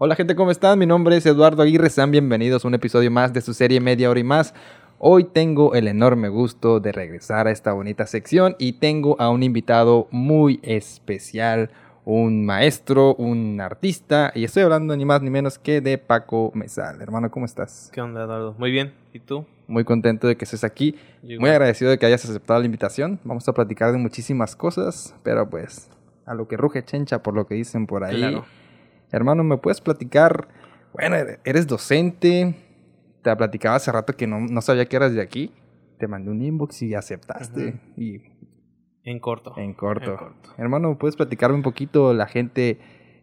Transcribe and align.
Hola 0.00 0.14
gente, 0.14 0.36
¿cómo 0.36 0.52
están? 0.52 0.78
Mi 0.78 0.86
nombre 0.86 1.16
es 1.16 1.26
Eduardo 1.26 1.60
Aguirre, 1.60 1.90
sean 1.90 2.12
bienvenidos 2.12 2.64
a 2.64 2.68
un 2.68 2.74
episodio 2.74 3.10
más 3.10 3.32
de 3.32 3.40
su 3.40 3.52
serie 3.52 3.80
Media 3.80 4.08
Hora 4.08 4.20
y 4.20 4.22
Más. 4.22 4.54
Hoy 5.00 5.24
tengo 5.24 5.74
el 5.74 5.88
enorme 5.88 6.28
gusto 6.28 6.78
de 6.78 6.92
regresar 6.92 7.48
a 7.48 7.50
esta 7.50 7.72
bonita 7.72 8.06
sección 8.06 8.54
y 8.60 8.74
tengo 8.74 9.20
a 9.20 9.28
un 9.28 9.42
invitado 9.42 10.06
muy 10.12 10.60
especial, 10.62 11.70
un 12.04 12.46
maestro, 12.46 13.16
un 13.16 13.60
artista, 13.60 14.30
y 14.36 14.44
estoy 14.44 14.62
hablando 14.62 14.96
ni 14.96 15.04
más 15.04 15.20
ni 15.20 15.30
menos 15.30 15.58
que 15.58 15.80
de 15.80 15.98
Paco 15.98 16.52
Mesal. 16.54 17.02
Hermano, 17.02 17.32
¿cómo 17.32 17.44
estás? 17.44 17.90
¿Qué 17.92 18.00
onda, 18.00 18.22
Eduardo? 18.22 18.54
Muy 18.56 18.70
bien, 18.70 18.94
¿y 19.12 19.18
tú? 19.18 19.46
Muy 19.66 19.82
contento 19.82 20.28
de 20.28 20.36
que 20.36 20.44
estés 20.44 20.62
aquí, 20.62 20.94
muy 21.40 21.50
agradecido 21.50 21.90
de 21.90 21.98
que 21.98 22.06
hayas 22.06 22.24
aceptado 22.24 22.60
la 22.60 22.66
invitación. 22.66 23.18
Vamos 23.24 23.48
a 23.48 23.52
platicar 23.52 23.90
de 23.90 23.98
muchísimas 23.98 24.54
cosas, 24.54 25.16
pero 25.24 25.50
pues 25.50 25.90
a 26.24 26.34
lo 26.34 26.46
que 26.46 26.56
ruge 26.56 26.84
chencha 26.84 27.20
por 27.20 27.34
lo 27.34 27.48
que 27.48 27.56
dicen 27.56 27.88
por 27.88 28.04
ahí. 28.04 28.18
Claro. 28.18 28.44
Hermano, 29.10 29.44
¿me 29.44 29.56
puedes 29.58 29.80
platicar? 29.80 30.48
Bueno, 30.92 31.16
er- 31.16 31.40
eres 31.44 31.66
docente. 31.66 32.54
Te 33.22 33.34
platicaba 33.36 33.76
hace 33.76 33.90
rato 33.92 34.14
que 34.16 34.26
no, 34.26 34.40
no 34.40 34.60
sabía 34.62 34.86
que 34.86 34.96
eras 34.96 35.12
de 35.14 35.20
aquí. 35.20 35.52
Te 35.98 36.06
mandé 36.06 36.30
un 36.30 36.42
inbox 36.42 36.82
y 36.82 36.94
aceptaste. 36.94 37.80
Y 37.96 38.22
En 39.04 39.18
corto. 39.18 39.54
en 39.56 39.74
corto. 39.74 40.10
En 40.12 40.16
corto. 40.16 40.50
Hermano, 40.58 40.96
¿puedes 40.98 41.16
platicarme 41.16 41.56
un 41.56 41.62
poquito 41.62 42.12
la 42.14 42.26
gente 42.26 42.78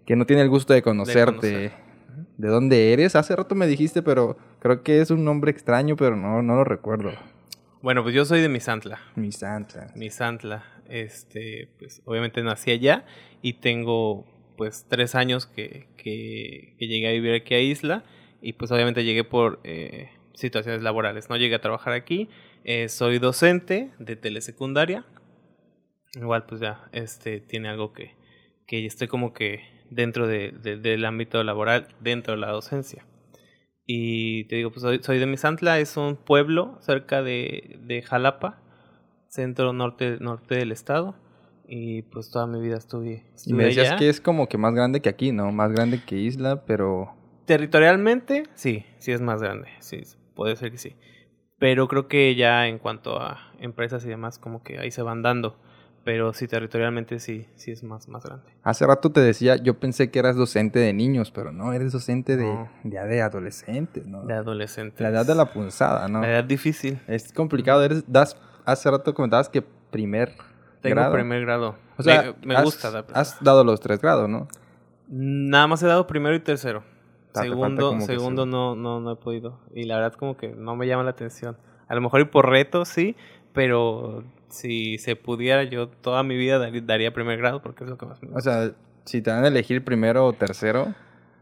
que 0.06 0.16
no 0.16 0.26
tiene 0.26 0.42
el 0.42 0.50
gusto 0.50 0.74
de 0.74 0.82
conocerte? 0.82 1.72
conocer. 1.72 1.72
¿De 2.38 2.48
dónde 2.48 2.94
eres? 2.94 3.16
Hace 3.16 3.36
rato 3.36 3.56
me 3.56 3.68
dijiste, 3.68 4.02
pero 4.02 4.38
creo 4.60 4.84
que 4.84 5.02
es 5.02 5.12
un 5.12 5.24
nombre 5.26 5.52
extraño, 5.52 5.96
pero 5.96 6.16
no, 6.16 6.42
no 6.42 6.56
lo 6.56 6.64
recuerdo. 6.64 7.12
Bueno, 7.82 8.04
pues 8.04 8.16
yo 8.16 8.26
soy 8.26 8.42
de 8.42 8.50
Misantla. 8.50 9.00
Mi 9.16 9.32
santa. 9.32 9.88
Misantla, 9.96 10.64
este, 10.90 11.70
pues 11.78 12.02
obviamente 12.06 12.42
nací 12.42 12.72
allá 12.72 13.06
y 13.42 13.54
tengo 13.60 14.26
pues 14.58 14.86
tres 14.90 15.16
años 15.16 15.46
que, 15.46 15.88
que, 15.98 16.76
llegué 16.80 17.08
a 17.08 17.12
vivir 17.12 17.34
aquí 17.34 17.54
a 17.56 17.60
Isla 17.60 18.04
y 18.42 18.54
pues 18.54 18.72
obviamente 18.72 19.04
llegué 19.04 19.24
por 19.24 19.60
eh, 19.64 20.10
situaciones 20.34 20.82
laborales. 20.84 21.30
No 21.30 21.38
llegué 21.38 21.56
a 21.56 21.62
trabajar 21.62 21.94
aquí. 21.94 22.30
Eh, 22.64 22.90
soy 22.90 23.20
docente 23.20 23.92
de 24.00 24.16
telesecundaria. 24.16 25.06
Igual 26.16 26.46
pues 26.46 26.62
ya 26.62 26.88
este 26.92 27.42
tiene 27.42 27.70
algo 27.70 27.92
que, 27.94 28.16
que 28.68 28.86
estoy 28.86 29.08
como 29.08 29.34
que 29.34 29.62
dentro 29.90 30.28
de- 30.28 30.52
de- 30.52 30.78
del 30.78 31.06
ámbito 31.06 31.44
laboral, 31.44 31.88
dentro 32.00 32.34
de 32.36 32.40
la 32.40 32.52
docencia. 32.52 33.06
Y 33.86 34.46
te 34.46 34.56
digo, 34.56 34.72
pues 34.72 34.82
soy, 34.82 35.00
soy 35.04 35.20
de 35.20 35.26
Misantla, 35.28 35.80
es 35.80 35.96
un 35.98 36.16
pueblo 36.16 36.78
cerca 36.82 37.22
de, 37.22 37.78
de 37.84 38.02
Jalapa, 38.02 38.60
centro 39.28 39.74
norte, 39.74 40.18
norte 40.20 40.56
del 40.56 40.72
estado. 40.72 41.16
Y 41.68 42.04
pues 42.04 42.30
toda 42.30 42.46
mi 42.48 42.60
vida 42.62 42.78
estuve, 42.78 43.10
Y 43.10 43.36
estuve 43.36 43.56
me 43.58 43.66
decías 43.66 43.88
allá. 43.90 43.98
que 43.98 44.10
es 44.10 44.22
como 44.22 44.48
que 44.48 44.58
más 44.58 44.74
grande 44.76 45.02
que 45.02 45.10
aquí, 45.10 45.32
¿no? 45.32 45.52
Más 45.52 45.72
grande 45.72 46.02
que 46.06 46.16
Isla, 46.18 46.64
pero... 46.66 47.14
Territorialmente, 47.46 48.44
sí, 48.56 48.86
sí 49.00 49.12
es 49.12 49.22
más 49.22 49.42
grande, 49.42 49.70
sí, 49.80 50.02
puede 50.36 50.56
ser 50.56 50.72
que 50.72 50.78
sí. 50.78 50.96
Pero 51.58 51.88
creo 51.88 52.08
que 52.08 52.36
ya 52.36 52.68
en 52.68 52.80
cuanto 52.80 53.20
a 53.20 53.38
empresas 53.60 54.04
y 54.06 54.10
demás, 54.10 54.38
como 54.40 54.62
que 54.62 54.78
ahí 54.80 54.92
se 54.92 55.02
van 55.02 55.22
dando. 55.22 55.58
Pero 56.04 56.34
sí, 56.34 56.48
territorialmente 56.48 57.20
sí, 57.20 57.48
sí 57.56 57.72
es 57.72 57.82
más, 57.84 58.08
más 58.08 58.24
grande. 58.24 58.46
Hace 58.62 58.86
rato 58.86 59.12
te 59.12 59.22
decía, 59.22 59.56
yo 59.56 59.80
pensé 59.80 60.12
que 60.12 60.20
eras 60.20 60.36
docente 60.36 60.78
de 60.78 60.94
niños, 60.94 61.32
pero 61.32 61.52
no, 61.52 61.74
eres 61.74 61.92
docente 61.94 62.38
de, 62.38 62.46
No. 62.46 62.70
ya 62.84 63.06
de 63.06 63.22
adolescentes, 63.24 64.06
¿no? 64.06 64.24
De 64.24 64.36
adolescentes. 64.36 65.02
La 65.02 65.10
edad 65.10 65.26
de 65.26 65.34
la 65.34 65.52
punzada, 65.52 66.08
¿no? 66.08 66.22
La 66.22 66.30
edad 66.30 66.44
difícil. 66.44 67.00
Es 67.08 67.34
complicado, 67.34 67.84
eres, 67.84 68.04
das, 68.08 68.38
hace 68.66 68.92
rato 68.92 69.16
comentabas 69.16 69.50
que 69.50 69.64
primer 69.64 70.34
Tengo 70.90 70.96
grado. 71.02 71.14
primer 71.14 71.42
grado. 71.42 71.76
O 71.98 72.04
sea, 72.04 72.34
me, 72.42 72.48
me 72.48 72.56
has- 72.56 72.64
gusta 72.64 72.92
dar 72.92 73.06
Has 73.14 73.44
dado 73.44 73.64
los 73.64 73.80
tres 73.80 74.02
grados, 74.02 74.30
¿no? 74.30 74.48
Nada 75.08 75.68
más 75.68 75.82
he 75.84 75.88
dado 75.88 76.08
primero 76.08 76.36
y 76.36 76.40
tercero. 76.40 76.84
Ah, 77.36 77.42
Segundo, 77.44 78.00
segundo 78.02 78.46
sí. 78.46 78.50
no, 78.50 78.76
no, 78.76 79.00
no 79.02 79.12
he 79.12 79.16
podido. 79.18 79.60
Y 79.74 79.84
la 79.84 79.96
verdad 79.98 80.14
como 80.14 80.38
que 80.38 80.50
no 80.50 80.76
me 80.76 80.88
llama 80.88 81.04
la 81.04 81.12
atención. 81.12 81.58
A 81.88 81.94
lo 81.96 82.02
mejor 82.02 82.22
y 82.22 82.26
por 82.26 82.50
reto 82.50 82.86
sí, 82.86 83.16
pero 83.54 84.24
si 84.50 84.98
se 85.00 85.16
pudiera 85.16 85.64
yo 85.64 85.90
toda 85.90 86.24
mi 86.24 86.38
vida 86.38 86.58
dar- 86.60 86.86
daría 86.86 87.14
primer 87.14 87.38
grado 87.38 87.62
porque 87.62 87.84
es 87.84 87.90
lo 87.90 87.98
que 87.98 88.06
más 88.06 88.22
me 88.24 88.30
O 88.30 88.34
gusta. 88.34 88.68
sea, 88.68 88.76
si 89.04 89.22
te 89.22 89.30
dan 89.32 89.44
a 89.44 89.48
elegir 89.50 89.84
primero 89.84 90.26
o 90.26 90.34
tercero, 90.34 90.94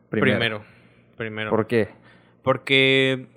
primero. 0.09 0.37
primero. 0.39 0.63
Primero. 1.15 1.49
¿Por 1.51 1.67
qué? 1.67 1.89
Porque 2.41 3.27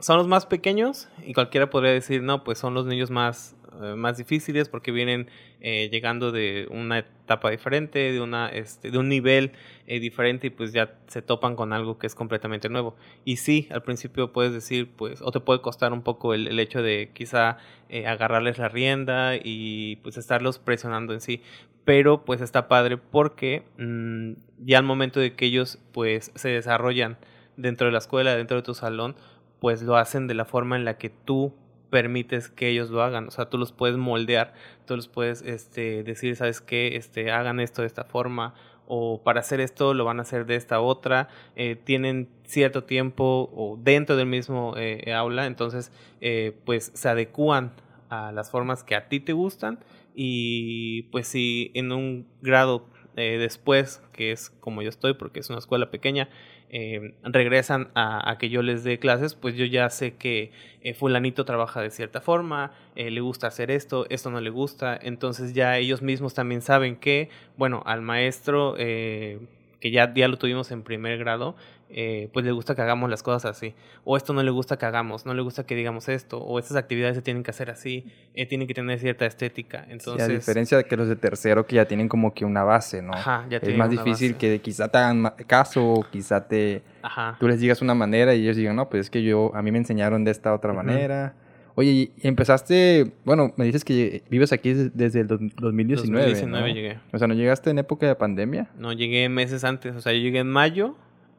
son 0.00 0.16
los 0.18 0.26
más 0.26 0.46
pequeños 0.46 1.08
y 1.24 1.34
cualquiera 1.34 1.70
podría 1.70 1.92
decir, 1.92 2.22
no, 2.22 2.44
pues 2.44 2.58
son 2.58 2.74
los 2.74 2.86
niños 2.86 3.10
más, 3.10 3.55
más 3.96 4.16
difíciles 4.16 4.68
porque 4.68 4.92
vienen 4.92 5.28
eh, 5.60 5.88
llegando 5.90 6.32
de 6.32 6.68
una 6.70 6.98
etapa 6.98 7.50
diferente, 7.50 8.12
de, 8.12 8.20
una, 8.20 8.48
este, 8.48 8.90
de 8.90 8.98
un 8.98 9.08
nivel 9.08 9.52
eh, 9.86 10.00
diferente 10.00 10.48
y 10.48 10.50
pues 10.50 10.72
ya 10.72 10.94
se 11.06 11.22
topan 11.22 11.56
con 11.56 11.72
algo 11.72 11.98
que 11.98 12.06
es 12.06 12.14
completamente 12.14 12.68
nuevo. 12.68 12.94
Y 13.24 13.36
sí, 13.36 13.68
al 13.70 13.82
principio 13.82 14.32
puedes 14.32 14.52
decir, 14.52 14.90
pues, 14.96 15.22
o 15.22 15.32
te 15.32 15.40
puede 15.40 15.60
costar 15.60 15.92
un 15.92 16.02
poco 16.02 16.34
el, 16.34 16.58
hecho 16.58 16.82
de 16.82 17.10
quizá 17.12 17.58
eh, 17.88 18.06
agarrarles 18.06 18.58
la 18.58 18.68
rienda 18.68 19.32
y 19.36 19.96
pues 19.96 20.16
estarlos 20.16 20.58
presionando 20.58 21.14
en 21.14 21.20
sí. 21.20 21.42
Pero 21.84 22.24
pues 22.24 22.40
está 22.40 22.68
padre 22.68 22.96
porque 22.96 23.62
mm, 23.78 24.32
ya 24.58 24.78
al 24.78 24.84
momento 24.84 25.20
de 25.20 25.34
que 25.34 25.46
ellos 25.46 25.78
pues 25.92 26.32
se 26.34 26.48
desarrollan 26.50 27.16
dentro 27.56 27.86
de 27.86 27.92
la 27.92 27.98
escuela, 27.98 28.36
dentro 28.36 28.56
de 28.56 28.62
tu 28.62 28.74
salón, 28.74 29.16
pues 29.60 29.82
lo 29.82 29.96
hacen 29.96 30.26
de 30.26 30.34
la 30.34 30.44
forma 30.44 30.76
en 30.76 30.84
la 30.84 30.98
que 30.98 31.10
tú 31.10 31.54
permites 31.90 32.48
que 32.48 32.68
ellos 32.68 32.90
lo 32.90 33.02
hagan. 33.02 33.28
O 33.28 33.30
sea, 33.30 33.48
tú 33.48 33.58
los 33.58 33.72
puedes 33.72 33.96
moldear, 33.96 34.54
tú 34.86 34.96
los 34.96 35.08
puedes 35.08 35.42
este, 35.42 36.02
decir, 36.02 36.36
¿sabes 36.36 36.60
qué? 36.60 36.96
Este, 36.96 37.30
hagan 37.30 37.60
esto 37.60 37.82
de 37.82 37.88
esta 37.88 38.04
forma, 38.04 38.54
o 38.88 39.22
para 39.22 39.40
hacer 39.40 39.60
esto 39.60 39.94
lo 39.94 40.04
van 40.04 40.18
a 40.18 40.22
hacer 40.22 40.46
de 40.46 40.56
esta 40.56 40.80
otra. 40.80 41.28
Eh, 41.56 41.76
tienen 41.76 42.28
cierto 42.44 42.84
tiempo 42.84 43.50
o 43.54 43.78
dentro 43.82 44.16
del 44.16 44.26
mismo 44.26 44.74
eh, 44.76 45.12
aula, 45.12 45.46
entonces, 45.46 45.92
eh, 46.20 46.56
pues 46.64 46.92
se 46.94 47.08
adecúan 47.08 47.72
a 48.08 48.32
las 48.32 48.50
formas 48.50 48.84
que 48.84 48.94
a 48.94 49.08
ti 49.08 49.20
te 49.20 49.32
gustan 49.32 49.80
y 50.14 51.02
pues 51.04 51.28
si 51.28 51.70
en 51.74 51.92
un 51.92 52.26
grado 52.40 52.86
eh, 53.16 53.38
después, 53.38 54.02
que 54.12 54.32
es 54.32 54.50
como 54.60 54.82
yo 54.82 54.88
estoy, 54.88 55.14
porque 55.14 55.40
es 55.40 55.50
una 55.50 55.58
escuela 55.58 55.90
pequeña, 55.90 56.28
eh, 56.68 57.14
regresan 57.22 57.90
a, 57.94 58.36
que 58.40 58.48
yo 58.48 58.60
les 58.60 58.82
dé 58.82 58.98
clases, 58.98 59.34
pues 59.34 59.54
yo 59.54 59.64
ya 59.64 59.88
sé 59.88 60.14
que 60.16 60.50
eh, 60.82 60.94
fulanito 60.94 61.44
trabaja 61.44 61.80
de 61.80 61.90
cierta 61.90 62.20
forma, 62.20 62.72
eh, 62.96 63.10
le 63.12 63.20
gusta 63.20 63.46
hacer 63.46 63.70
esto, 63.70 64.06
esto 64.10 64.30
no 64.30 64.40
le 64.40 64.50
gusta, 64.50 64.98
entonces 65.00 65.54
ya 65.54 65.78
ellos 65.78 66.02
mismos 66.02 66.34
también 66.34 66.62
saben 66.62 66.96
que, 66.96 67.30
bueno, 67.56 67.82
al 67.86 68.02
maestro, 68.02 68.74
que 68.76 69.90
ya, 69.92 70.12
ya 70.12 70.26
lo 70.26 70.38
tuvimos 70.38 70.72
en 70.72 70.82
primer 70.82 71.18
grado, 71.18 71.54
eh, 71.88 72.28
pues 72.32 72.44
le 72.44 72.52
gusta 72.52 72.74
que 72.74 72.82
hagamos 72.82 73.08
las 73.10 73.22
cosas 73.22 73.44
así, 73.56 73.74
o 74.04 74.16
esto 74.16 74.32
no 74.32 74.42
le 74.42 74.50
gusta 74.50 74.76
que 74.76 74.86
hagamos, 74.86 75.24
no 75.26 75.34
le 75.34 75.42
gusta 75.42 75.64
que 75.66 75.74
digamos 75.76 76.08
esto, 76.08 76.38
o 76.38 76.58
estas 76.58 76.76
actividades 76.76 77.16
se 77.16 77.22
tienen 77.22 77.42
que 77.42 77.50
hacer 77.50 77.70
así, 77.70 78.06
eh, 78.34 78.46
tienen 78.46 78.66
que 78.66 78.74
tener 78.74 78.98
cierta 78.98 79.26
estética, 79.26 79.84
Sí, 79.86 79.92
entonces... 79.92 80.28
a 80.28 80.32
diferencia 80.32 80.76
de 80.78 80.84
que 80.84 80.96
los 80.96 81.08
de 81.08 81.16
tercero 81.16 81.66
que 81.66 81.76
ya 81.76 81.84
tienen 81.86 82.08
como 82.08 82.34
que 82.34 82.44
una 82.44 82.64
base, 82.64 83.02
¿no? 83.02 83.12
Ajá, 83.14 83.46
ya 83.48 83.58
es 83.58 83.76
más 83.76 83.90
difícil 83.90 84.32
base. 84.32 84.38
que 84.38 84.60
quizá 84.60 84.88
te 84.88 84.98
hagan 84.98 85.32
caso 85.46 85.84
o 85.86 86.02
quizá 86.10 86.46
te 86.48 86.82
Ajá. 87.02 87.36
tú 87.38 87.46
les 87.48 87.60
digas 87.60 87.80
una 87.82 87.94
manera 87.94 88.34
y 88.34 88.42
ellos 88.42 88.56
digan, 88.56 88.76
no, 88.76 88.88
pues 88.88 89.02
es 89.02 89.10
que 89.10 89.22
yo, 89.22 89.52
a 89.54 89.62
mí 89.62 89.70
me 89.70 89.78
enseñaron 89.78 90.24
de 90.24 90.30
esta 90.32 90.52
otra 90.54 90.72
manera. 90.72 91.34
Oye, 91.78 91.90
y 91.90 92.12
empezaste, 92.22 93.12
bueno, 93.26 93.52
me 93.56 93.66
dices 93.66 93.84
que 93.84 94.22
vives 94.30 94.50
aquí 94.52 94.72
des- 94.72 94.96
desde 94.96 95.20
el 95.20 95.26
dos- 95.26 95.40
2019, 95.58 96.24
2019 96.24 96.68
¿no? 96.68 96.74
llegué. 96.74 96.98
O 97.12 97.18
sea, 97.18 97.28
¿no 97.28 97.34
llegaste 97.34 97.68
en 97.68 97.78
época 97.78 98.06
de 98.06 98.14
pandemia? 98.14 98.70
No, 98.78 98.92
llegué 98.94 99.28
meses 99.28 99.62
antes, 99.62 99.94
o 99.94 100.00
sea, 100.00 100.12
yo 100.14 100.20
llegué 100.20 100.38
en 100.38 100.48
mayo 100.48 100.96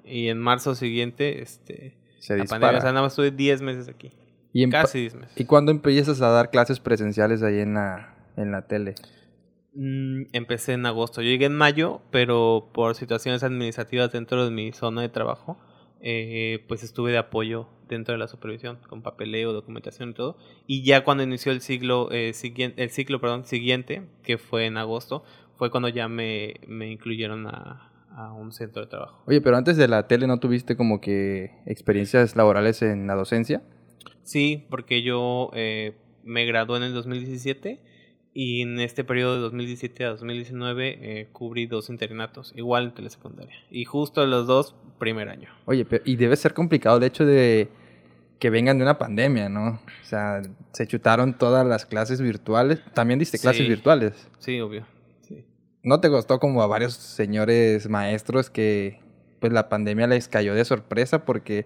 y 0.08 0.30
en 0.30 0.40
marzo 0.40 0.76
siguiente, 0.76 1.42
este, 1.42 1.98
Se 2.20 2.36
la 2.36 2.42
dispara. 2.42 2.62
pandemia, 2.62 2.80
o 2.80 2.82
sea, 2.82 2.92
nada 2.92 3.04
más 3.04 3.14
estuve 3.14 3.32
10 3.32 3.62
meses 3.62 3.88
aquí. 3.90 4.12
y, 4.54 4.64
en 4.64 4.72
Casi 4.72 5.02
10 5.02 5.16
meses. 5.16 5.40
¿Y 5.40 5.46
cuándo 5.46 5.72
empiezas 5.72 6.22
a 6.22 6.30
dar 6.30 6.50
clases 6.50 6.80
presenciales 6.80 7.44
ahí 7.44 7.60
en 7.60 7.76
la, 7.76 8.16
en 8.36 8.52
la 8.52 8.68
tele? 8.68 8.96
Mm, 9.74 10.24
empecé 10.34 10.74
en 10.74 10.86
agosto. 10.86 11.22
Yo 11.22 11.30
llegué 11.30 11.46
en 11.46 11.56
mayo, 11.56 12.02
pero 12.12 12.70
por 12.74 12.96
situaciones 12.96 13.44
administrativas 13.44 14.12
dentro 14.12 14.44
de 14.44 14.52
mi 14.52 14.72
zona 14.72 15.02
de 15.02 15.10
trabajo, 15.10 15.60
eh, 16.02 16.66
pues 16.68 16.84
estuve 16.84 17.12
de 17.12 17.20
apoyo 17.20 17.68
dentro 17.88 18.14
de 18.14 18.18
la 18.18 18.28
supervisión, 18.28 18.80
con 18.88 19.02
papeleo, 19.02 19.54
documentación 19.54 20.10
y 20.10 20.14
todo. 20.14 20.38
Y 20.66 20.84
ya 20.84 21.04
cuando 21.04 21.24
inició 21.24 21.52
el 21.52 21.62
siglo 21.62 22.10
eh, 22.12 22.34
siguiente, 22.34 22.82
el 22.84 22.90
ciclo, 22.90 23.22
perdón, 23.22 23.46
siguiente, 23.46 24.04
que 24.24 24.38
fue 24.38 24.66
en 24.66 24.78
agosto, 24.78 25.24
fue 25.58 25.70
cuando 25.72 25.90
ya 25.90 26.08
me, 26.08 26.56
me 26.68 26.92
incluyeron 26.92 27.48
a, 27.48 27.87
a 28.18 28.34
un 28.34 28.52
centro 28.52 28.82
de 28.82 28.88
trabajo. 28.88 29.22
Oye, 29.28 29.42
pero 29.42 29.58
antes 29.58 29.78
de 29.78 29.88
la 29.88 30.08
tele, 30.08 30.26
¿no 30.26 30.40
tuviste 30.40 30.76
como 30.76 31.00
que 31.00 31.52
experiencias 31.68 32.36
laborales 32.36 32.82
en 32.82 33.06
la 33.06 33.14
docencia? 33.14 33.62
Sí, 34.24 34.66
porque 34.72 35.04
yo 35.04 35.52
eh, 35.54 35.96
me 36.24 36.46
gradué 36.46 36.78
en 36.78 36.84
el 36.84 36.94
2017 36.94 37.80
y 38.34 38.62
en 38.64 38.80
este 38.80 39.04
periodo 39.04 39.36
de 39.36 39.42
2017 39.42 40.04
a 40.06 40.10
2019 40.10 40.98
eh, 41.22 41.28
cubrí 41.32 41.68
dos 41.68 41.90
internatos, 41.92 42.54
igual 42.56 42.86
en 42.86 42.94
telesecundaria. 42.96 43.56
Y 43.70 43.86
justo 43.86 44.26
los 44.26 44.48
dos, 44.48 44.76
primer 45.00 45.30
año. 45.30 45.50
Oye, 45.66 45.86
pero, 45.86 46.04
y 46.06 46.16
debe 46.16 46.36
ser 46.36 46.54
complicado 46.56 46.98
el 46.98 47.04
hecho 47.04 47.24
de 47.26 47.70
que 48.40 48.50
vengan 48.50 48.78
de 48.78 48.84
una 48.84 48.98
pandemia, 48.98 49.48
¿no? 49.50 49.68
O 49.70 50.06
sea, 50.06 50.42
se 50.72 50.88
chutaron 50.88 51.38
todas 51.38 51.66
las 51.66 51.86
clases 51.86 52.20
virtuales. 52.22 52.82
También 52.94 53.20
diste 53.20 53.38
clases 53.40 53.64
Sí. 53.64 53.68
virtuales. 53.70 54.28
Sí, 54.40 54.60
obvio. 54.60 54.86
¿No 55.84 56.00
te 56.00 56.10
costó 56.10 56.40
como 56.40 56.62
a 56.62 56.68
varios 56.68 56.94
señores 56.94 57.90
maestros 57.90 58.50
que 58.50 59.00
pues 59.40 59.54
la 59.54 59.70
pandemia 59.70 60.08
les 60.08 60.28
cayó 60.28 60.56
de 60.56 60.66
sorpresa 60.66 61.24
porque 61.26 61.66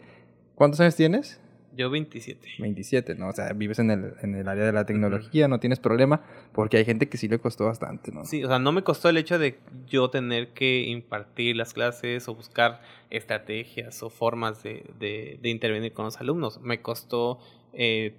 ¿cuántos 0.56 0.80
años 0.80 0.96
tienes? 0.96 1.40
Yo 1.76 1.90
27. 1.90 2.48
27, 2.60 3.16
¿no? 3.16 3.30
O 3.30 3.32
sea, 3.32 3.54
vives 3.54 3.80
en 3.80 3.92
el, 3.92 4.14
en 4.22 4.36
el 4.36 4.48
área 4.48 4.66
de 4.66 4.74
la 4.74 4.86
tecnología, 4.86 5.48
no 5.48 5.60
tienes 5.62 5.80
problema, 5.80 6.22
porque 6.52 6.78
hay 6.78 6.86
gente 6.86 7.08
que 7.08 7.18
sí 7.18 7.30
le 7.30 7.40
costó 7.40 7.66
bastante, 7.66 8.12
¿no? 8.12 8.26
Sí, 8.26 8.44
o 8.44 8.48
sea, 8.50 8.60
no 8.60 8.74
me 8.74 8.84
costó 8.84 9.08
el 9.08 9.18
hecho 9.18 9.40
de 9.40 9.58
yo 9.88 10.10
tener 10.10 10.50
que 10.50 10.82
impartir 10.82 11.56
las 11.56 11.74
clases 11.74 12.28
o 12.28 12.36
buscar 12.36 12.82
estrategias 13.10 14.04
o 14.04 14.10
formas 14.10 14.64
de, 14.64 14.84
de, 15.00 15.40
de 15.42 15.50
intervenir 15.50 15.94
con 15.94 16.04
los 16.04 16.20
alumnos. 16.20 16.60
Me 16.60 16.82
costó, 16.82 17.40
eh, 17.72 18.16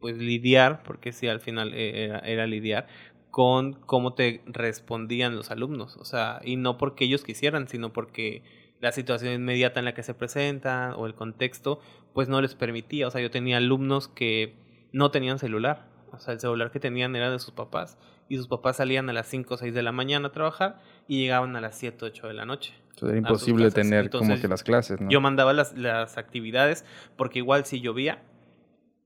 pues, 0.00 0.16
lidiar, 0.16 0.82
porque 0.82 1.12
sí, 1.12 1.28
al 1.28 1.40
final 1.40 1.74
eh, 1.74 2.04
era, 2.04 2.20
era 2.20 2.46
lidiar 2.46 2.86
con 3.30 3.74
cómo 3.74 4.14
te 4.14 4.42
respondían 4.46 5.36
los 5.36 5.50
alumnos. 5.50 5.96
O 5.96 6.04
sea, 6.04 6.40
y 6.44 6.56
no 6.56 6.78
porque 6.78 7.04
ellos 7.04 7.22
quisieran, 7.22 7.68
sino 7.68 7.92
porque 7.92 8.42
la 8.80 8.92
situación 8.92 9.32
inmediata 9.32 9.78
en 9.78 9.84
la 9.84 9.94
que 9.94 10.02
se 10.02 10.14
presentan 10.14 10.94
o 10.96 11.06
el 11.06 11.14
contexto, 11.14 11.80
pues 12.12 12.28
no 12.28 12.40
les 12.40 12.54
permitía. 12.54 13.06
O 13.06 13.10
sea, 13.10 13.20
yo 13.20 13.30
tenía 13.30 13.58
alumnos 13.58 14.08
que 14.08 14.54
no 14.92 15.10
tenían 15.10 15.38
celular. 15.38 15.86
O 16.12 16.18
sea, 16.18 16.34
el 16.34 16.40
celular 16.40 16.70
que 16.70 16.80
tenían 16.80 17.14
era 17.16 17.30
de 17.30 17.38
sus 17.38 17.52
papás. 17.52 17.98
Y 18.28 18.36
sus 18.36 18.48
papás 18.48 18.76
salían 18.76 19.08
a 19.10 19.12
las 19.12 19.26
5 19.26 19.54
o 19.54 19.56
6 19.56 19.74
de 19.74 19.82
la 19.82 19.92
mañana 19.92 20.28
a 20.28 20.32
trabajar 20.32 20.80
y 21.06 21.20
llegaban 21.20 21.54
a 21.56 21.60
las 21.60 21.76
7 21.76 22.04
o 22.04 22.08
8 22.08 22.28
de 22.28 22.34
la 22.34 22.44
noche. 22.44 22.74
Entonces 22.90 23.08
era 23.10 23.18
imposible 23.18 23.70
tener 23.70 24.10
como 24.10 24.40
que 24.40 24.48
las 24.48 24.62
clases, 24.62 25.00
¿no? 25.00 25.10
Yo 25.10 25.20
mandaba 25.20 25.52
las, 25.52 25.76
las 25.76 26.16
actividades 26.16 26.84
porque 27.16 27.40
igual 27.40 27.66
si 27.66 27.80
llovía, 27.80 28.22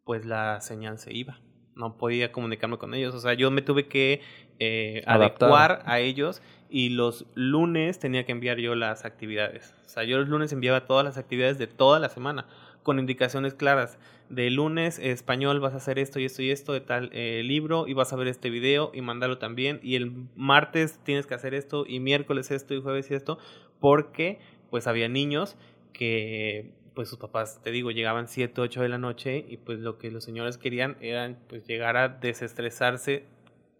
pues 0.05 0.25
la 0.25 0.61
señal 0.61 0.99
se 0.99 1.13
iba 1.13 1.41
no 1.75 1.97
podía 1.97 2.33
comunicarme 2.33 2.79
con 2.79 2.95
ellos. 2.95 3.15
O 3.15 3.21
sea, 3.21 3.35
yo 3.35 3.51
me 3.51 3.63
tuve 3.63 3.87
que 3.87 4.21
eh, 4.59 5.03
adecuar 5.07 5.83
a 5.87 6.01
ellos 6.01 6.43
y 6.69 6.91
los 6.91 7.27
lunes 7.35 7.99
tenía 7.99 8.25
que 8.25 8.33
enviar 8.33 8.59
yo 8.59 8.75
las 8.75 9.05
actividades. 9.05 9.75
O 9.87 9.89
sea, 9.89 10.05
yo 10.05 10.19
los 10.19 10.29
lunes 10.29 10.53
enviaba 10.53 10.87
todas 10.87 11.05
las 11.05 11.19
actividades 11.19 11.59
de 11.59 11.67
toda 11.67 11.99
la 11.99 12.09
semana 12.09 12.47
con 12.83 12.99
indicaciones 12.99 13.55
claras. 13.55 13.99
De 14.29 14.49
lunes 14.51 14.99
español 15.01 15.59
vas 15.59 15.75
a 15.75 15.79
hacer 15.79 15.99
esto 15.99 16.21
y 16.21 16.25
esto 16.25 16.43
y 16.43 16.51
esto 16.51 16.73
de 16.73 16.81
tal 16.81 17.11
eh, 17.13 17.43
libro 17.45 17.89
y 17.89 17.95
vas 17.95 18.13
a 18.13 18.17
ver 18.17 18.29
este 18.29 18.51
video 18.51 18.93
y 18.95 19.01
mandarlo 19.01 19.39
también. 19.39 19.81
Y 19.83 19.97
el 19.97 20.13
martes 20.37 21.01
tienes 21.03 21.27
que 21.27 21.35
hacer 21.35 21.55
esto 21.55 21.85
y 21.87 21.99
miércoles 21.99 22.51
esto 22.51 22.75
y 22.75 22.81
jueves 22.81 23.11
y 23.11 23.15
esto 23.15 23.39
porque 23.81 24.39
pues 24.71 24.87
había 24.87 25.09
niños 25.09 25.57
que 25.93 26.73
pues 27.00 27.08
sus 27.08 27.19
papás, 27.19 27.62
te 27.62 27.70
digo, 27.70 27.91
llegaban 27.91 28.29
7, 28.29 28.61
8 28.61 28.82
de 28.82 28.91
la 28.91 28.99
noche 28.99 29.43
y 29.49 29.56
pues 29.56 29.79
lo 29.79 29.97
que 29.97 30.11
los 30.11 30.23
señores 30.23 30.58
querían 30.58 30.99
era 31.00 31.35
pues 31.49 31.67
llegar 31.67 31.97
a 31.97 32.11
desestresarse 32.11 33.25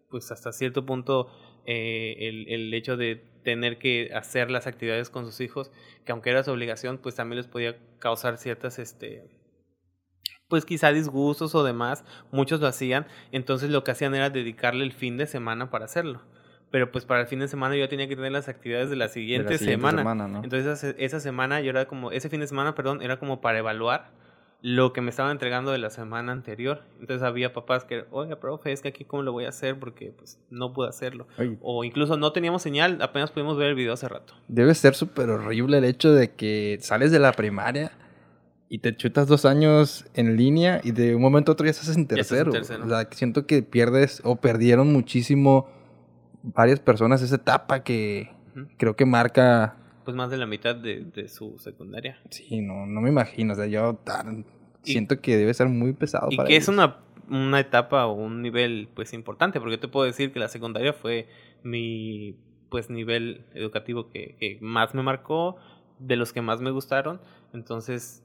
pues 0.09 0.31
hasta 0.31 0.51
cierto 0.51 0.87
punto 0.87 1.29
eh, 1.67 2.15
el, 2.17 2.49
el 2.49 2.73
hecho 2.73 2.97
de 2.97 3.17
tener 3.43 3.77
que 3.77 4.09
hacer 4.15 4.49
las 4.49 4.65
actividades 4.65 5.11
con 5.11 5.27
sus 5.27 5.39
hijos, 5.39 5.69
que 6.03 6.13
aunque 6.13 6.31
era 6.31 6.43
su 6.43 6.49
obligación, 6.49 6.97
pues 6.97 7.13
también 7.13 7.37
les 7.37 7.45
podía 7.45 7.77
causar 7.99 8.39
ciertas, 8.39 8.79
este, 8.79 9.29
pues 10.47 10.65
quizá 10.65 10.91
disgustos 10.91 11.53
o 11.53 11.63
demás, 11.63 12.03
muchos 12.31 12.59
lo 12.59 12.65
hacían, 12.65 13.05
entonces 13.31 13.69
lo 13.69 13.83
que 13.83 13.91
hacían 13.91 14.15
era 14.15 14.31
dedicarle 14.31 14.83
el 14.83 14.93
fin 14.93 15.17
de 15.17 15.27
semana 15.27 15.69
para 15.69 15.85
hacerlo 15.85 16.23
pero 16.71 16.91
pues 16.91 17.05
para 17.05 17.21
el 17.21 17.27
fin 17.27 17.39
de 17.39 17.47
semana 17.47 17.75
yo 17.75 17.87
tenía 17.89 18.07
que 18.07 18.15
tener 18.15 18.31
las 18.31 18.47
actividades 18.47 18.89
de 18.89 18.95
la 18.95 19.09
siguiente, 19.09 19.57
semana. 19.57 20.41
Entonces 20.43 20.95
esa 20.97 21.19
semana 21.19 21.61
yo 21.61 21.69
era 21.69 21.85
como, 21.85 22.11
ese 22.11 22.29
fin 22.29 22.39
de 22.39 22.47
semana, 22.47 22.73
perdón, 22.73 23.01
era 23.01 23.19
como 23.19 23.41
para 23.41 23.59
evaluar 23.59 24.09
lo 24.61 24.93
que 24.93 25.01
me 25.01 25.09
estaban 25.09 25.31
entregando 25.33 25.71
de 25.71 25.79
la 25.79 25.89
semana 25.89 26.31
anterior. 26.31 26.83
Entonces 26.99 27.23
había 27.23 27.51
papás 27.51 27.83
que, 27.83 28.05
oiga, 28.11 28.39
profe, 28.39 28.71
es 28.71 28.81
que 28.81 28.89
aquí 28.89 29.03
cómo 29.03 29.23
lo 29.23 29.33
voy 29.33 29.45
a 29.45 29.49
hacer 29.49 29.77
porque 29.79 30.13
pues 30.15 30.39
no 30.49 30.71
pude 30.71 30.87
hacerlo. 30.87 31.27
O 31.61 31.83
incluso 31.83 32.15
no 32.15 32.31
teníamos 32.31 32.61
señal, 32.61 33.01
apenas 33.01 33.31
pudimos 33.31 33.57
ver 33.57 33.69
el 33.69 33.75
video 33.75 33.93
hace 33.93 34.07
rato. 34.07 34.33
Debe 34.47 34.73
ser 34.73 34.95
súper 34.95 35.29
horrible 35.29 35.79
el 35.79 35.83
hecho 35.83 36.13
de 36.13 36.31
que 36.31 36.77
sales 36.81 37.11
de 37.11 37.19
la 37.19 37.33
primaria 37.33 37.91
y 38.69 38.77
te 38.77 38.95
chutas 38.95 39.27
dos 39.27 39.43
años 39.43 40.05
en 40.13 40.37
línea 40.37 40.79
y 40.83 40.91
de 40.91 41.15
un 41.15 41.21
momento 41.21 41.51
a 41.51 41.53
otro 41.53 41.65
ya 41.65 41.71
estás 41.71 41.97
en 41.97 42.07
tercero. 42.07 42.51
tercero. 42.51 42.85
O 42.85 42.87
sea, 42.87 43.09
siento 43.11 43.45
que 43.45 43.63
pierdes 43.63 44.21
o 44.23 44.37
perdieron 44.37 44.93
muchísimo 44.93 45.80
varias 46.43 46.79
personas 46.79 47.21
esa 47.21 47.35
etapa 47.35 47.83
que 47.83 48.31
creo 48.77 48.95
que 48.95 49.05
marca... 49.05 49.77
Pues 50.03 50.15
más 50.17 50.31
de 50.31 50.37
la 50.37 50.47
mitad 50.47 50.75
de, 50.75 51.05
de 51.05 51.27
su 51.27 51.59
secundaria. 51.59 52.19
Sí, 52.29 52.61
no, 52.61 52.85
no 52.85 53.01
me 53.01 53.09
imagino. 53.09 53.53
O 53.53 53.55
sea, 53.55 53.67
yo 53.67 53.99
siento 54.83 55.21
que 55.21 55.37
debe 55.37 55.53
ser 55.53 55.67
muy 55.67 55.93
pesado. 55.93 56.27
Y 56.31 56.37
que 56.37 56.55
es 56.55 56.67
una, 56.67 56.97
una 57.29 57.59
etapa 57.59 58.07
o 58.07 58.13
un 58.13 58.41
nivel 58.41 58.89
pues 58.95 59.13
importante, 59.13 59.59
porque 59.59 59.77
te 59.77 59.87
puedo 59.87 60.05
decir 60.05 60.33
que 60.33 60.39
la 60.39 60.47
secundaria 60.47 60.93
fue 60.93 61.27
mi 61.63 62.39
pues 62.69 62.89
nivel 62.89 63.45
educativo 63.53 64.09
que, 64.09 64.37
que 64.39 64.57
más 64.61 64.95
me 64.95 65.03
marcó, 65.03 65.57
de 65.99 66.15
los 66.15 66.33
que 66.33 66.41
más 66.41 66.61
me 66.61 66.71
gustaron. 66.71 67.21
Entonces, 67.53 68.23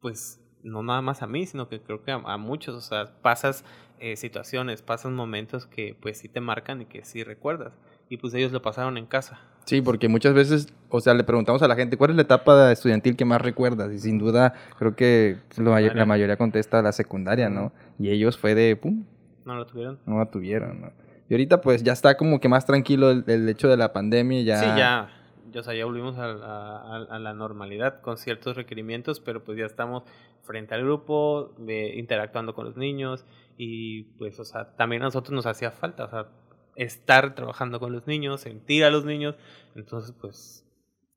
pues 0.00 0.45
no 0.62 0.82
nada 0.82 1.02
más 1.02 1.22
a 1.22 1.26
mí, 1.26 1.46
sino 1.46 1.68
que 1.68 1.80
creo 1.80 2.02
que 2.02 2.12
a, 2.12 2.16
a 2.16 2.36
muchos, 2.36 2.74
o 2.74 2.80
sea, 2.80 3.12
pasas 3.22 3.64
eh, 3.98 4.16
situaciones, 4.16 4.82
pasan 4.82 5.14
momentos 5.14 5.66
que 5.66 5.96
pues 5.98 6.18
sí 6.18 6.28
te 6.28 6.42
marcan 6.42 6.82
y 6.82 6.84
que 6.84 7.02
sí 7.02 7.24
recuerdas. 7.24 7.72
Y 8.10 8.18
pues 8.18 8.34
ellos 8.34 8.52
lo 8.52 8.60
pasaron 8.60 8.98
en 8.98 9.06
casa. 9.06 9.40
Sí, 9.64 9.80
porque 9.80 10.06
muchas 10.08 10.34
veces, 10.34 10.72
o 10.90 11.00
sea, 11.00 11.14
le 11.14 11.24
preguntamos 11.24 11.62
a 11.62 11.68
la 11.68 11.74
gente, 11.74 11.96
¿cuál 11.96 12.10
es 12.10 12.16
la 12.16 12.22
etapa 12.22 12.70
estudiantil 12.70 13.16
que 13.16 13.24
más 13.24 13.40
recuerdas? 13.40 13.90
Y 13.92 13.98
sin 13.98 14.18
duda, 14.18 14.52
creo 14.78 14.94
que 14.94 15.38
la, 15.56 16.04
mayoría 16.04 16.36
contesta 16.36 16.82
la 16.82 16.92
secundaria, 16.92 17.48
¿no? 17.48 17.72
Y 17.98 18.10
ellos 18.10 18.36
fue 18.36 18.54
de, 18.54 18.76
¡pum! 18.76 19.04
No 19.46 19.58
la 19.58 19.64
tuvieron. 19.64 19.98
No 20.04 20.18
la 20.18 20.26
tuvieron, 20.26 20.82
¿no? 20.82 20.92
Y 21.28 21.34
ahorita 21.34 21.62
pues 21.62 21.82
ya 21.82 21.94
está 21.94 22.16
como 22.16 22.38
que 22.38 22.48
más 22.48 22.66
tranquilo 22.66 23.10
el, 23.10 23.48
hecho 23.48 23.68
de 23.68 23.78
la 23.78 23.94
pandemia, 23.94 24.42
ya... 24.42 24.58
Sí, 24.58 24.66
ya, 24.78 25.08
o 25.54 25.62
sea, 25.62 25.74
ya 25.74 25.84
volvimos 25.84 26.16
a, 26.18 26.96
a, 26.96 27.18
la 27.18 27.34
normalidad 27.34 28.00
con 28.00 28.16
ciertos 28.16 28.56
requerimientos, 28.56 29.20
pero 29.20 29.44
pues 29.44 29.58
ya 29.58 29.66
estamos 29.66 30.04
frente 30.42 30.74
al 30.74 30.82
grupo, 30.82 31.54
interactuando 31.94 32.54
con 32.54 32.66
los 32.66 32.76
niños 32.76 33.24
y 33.56 34.04
pues, 34.18 34.38
o 34.38 34.44
sea, 34.44 34.76
también 34.76 35.02
a 35.02 35.06
nosotros 35.06 35.34
nos 35.34 35.46
hacía 35.46 35.70
falta, 35.70 36.04
o 36.04 36.10
sea, 36.10 36.28
estar 36.76 37.34
trabajando 37.34 37.80
con 37.80 37.92
los 37.92 38.06
niños, 38.06 38.40
sentir 38.40 38.84
a 38.84 38.90
los 38.90 39.04
niños, 39.04 39.34
entonces 39.74 40.14
pues 40.20 40.64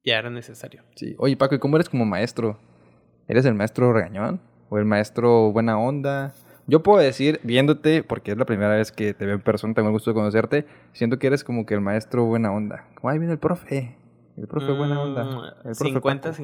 ya 0.03 0.17
era 0.17 0.29
necesario. 0.29 0.83
Sí, 0.95 1.15
oye 1.19 1.37
Paco, 1.37 1.55
¿y 1.55 1.59
cómo 1.59 1.77
eres 1.77 1.89
como 1.89 2.05
maestro? 2.05 2.59
¿Eres 3.27 3.45
el 3.45 3.53
maestro 3.53 3.93
regañón 3.93 4.41
o 4.69 4.77
el 4.77 4.85
maestro 4.85 5.51
buena 5.51 5.77
onda? 5.77 6.33
Yo 6.69 6.83
puedo 6.83 6.99
decir, 6.99 7.39
viéndote, 7.43 8.03
porque 8.03 8.31
es 8.31 8.37
la 8.37 8.45
primera 8.45 8.75
vez 8.75 8.91
que 8.91 9.15
te 9.15 9.25
veo 9.25 9.35
en 9.35 9.41
persona, 9.41 9.73
tengo 9.73 9.89
el 9.89 9.93
gusto 9.93 10.11
de 10.11 10.13
conocerte, 10.13 10.65
siento 10.93 11.17
que 11.17 11.25
eres 11.25 11.43
como 11.43 11.65
que 11.65 11.73
el 11.73 11.81
maestro 11.81 12.25
buena 12.25 12.51
onda. 12.51 12.85
Como 12.93 13.11
viene 13.11 13.31
el 13.31 13.39
profe, 13.39 13.95
el 14.39 14.47
profe 14.47 14.71
buena 14.71 15.01
onda. 15.01 15.63
50-50. 15.63 16.39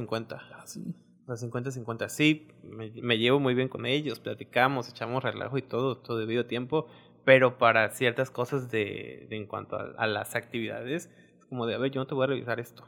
Mm, 0.75 1.31
o 1.31 1.35
sea, 1.35 1.49
50-50. 1.49 2.09
Sí, 2.09 2.47
me, 2.63 3.17
llevo 3.17 3.39
muy 3.39 3.55
bien 3.55 3.69
con 3.69 3.85
ellos, 3.85 4.19
platicamos, 4.19 4.89
echamos 4.89 5.23
relajo 5.23 5.57
y 5.57 5.61
todo, 5.61 5.97
todo 5.97 6.17
debido 6.17 6.45
tiempo, 6.45 6.87
pero 7.23 7.57
para 7.57 7.89
ciertas 7.91 8.29
cosas 8.29 8.69
de, 8.69 9.27
en 9.29 9.47
cuanto 9.47 9.77
a, 9.77 10.07
las 10.07 10.35
actividades, 10.35 11.09
es 11.39 11.45
como 11.45 11.65
de, 11.65 11.75
a 11.75 11.77
ver, 11.77 11.91
yo 11.91 12.01
no 12.01 12.07
te 12.07 12.15
voy 12.15 12.25
a 12.25 12.27
revisar 12.27 12.59
esto. 12.59 12.83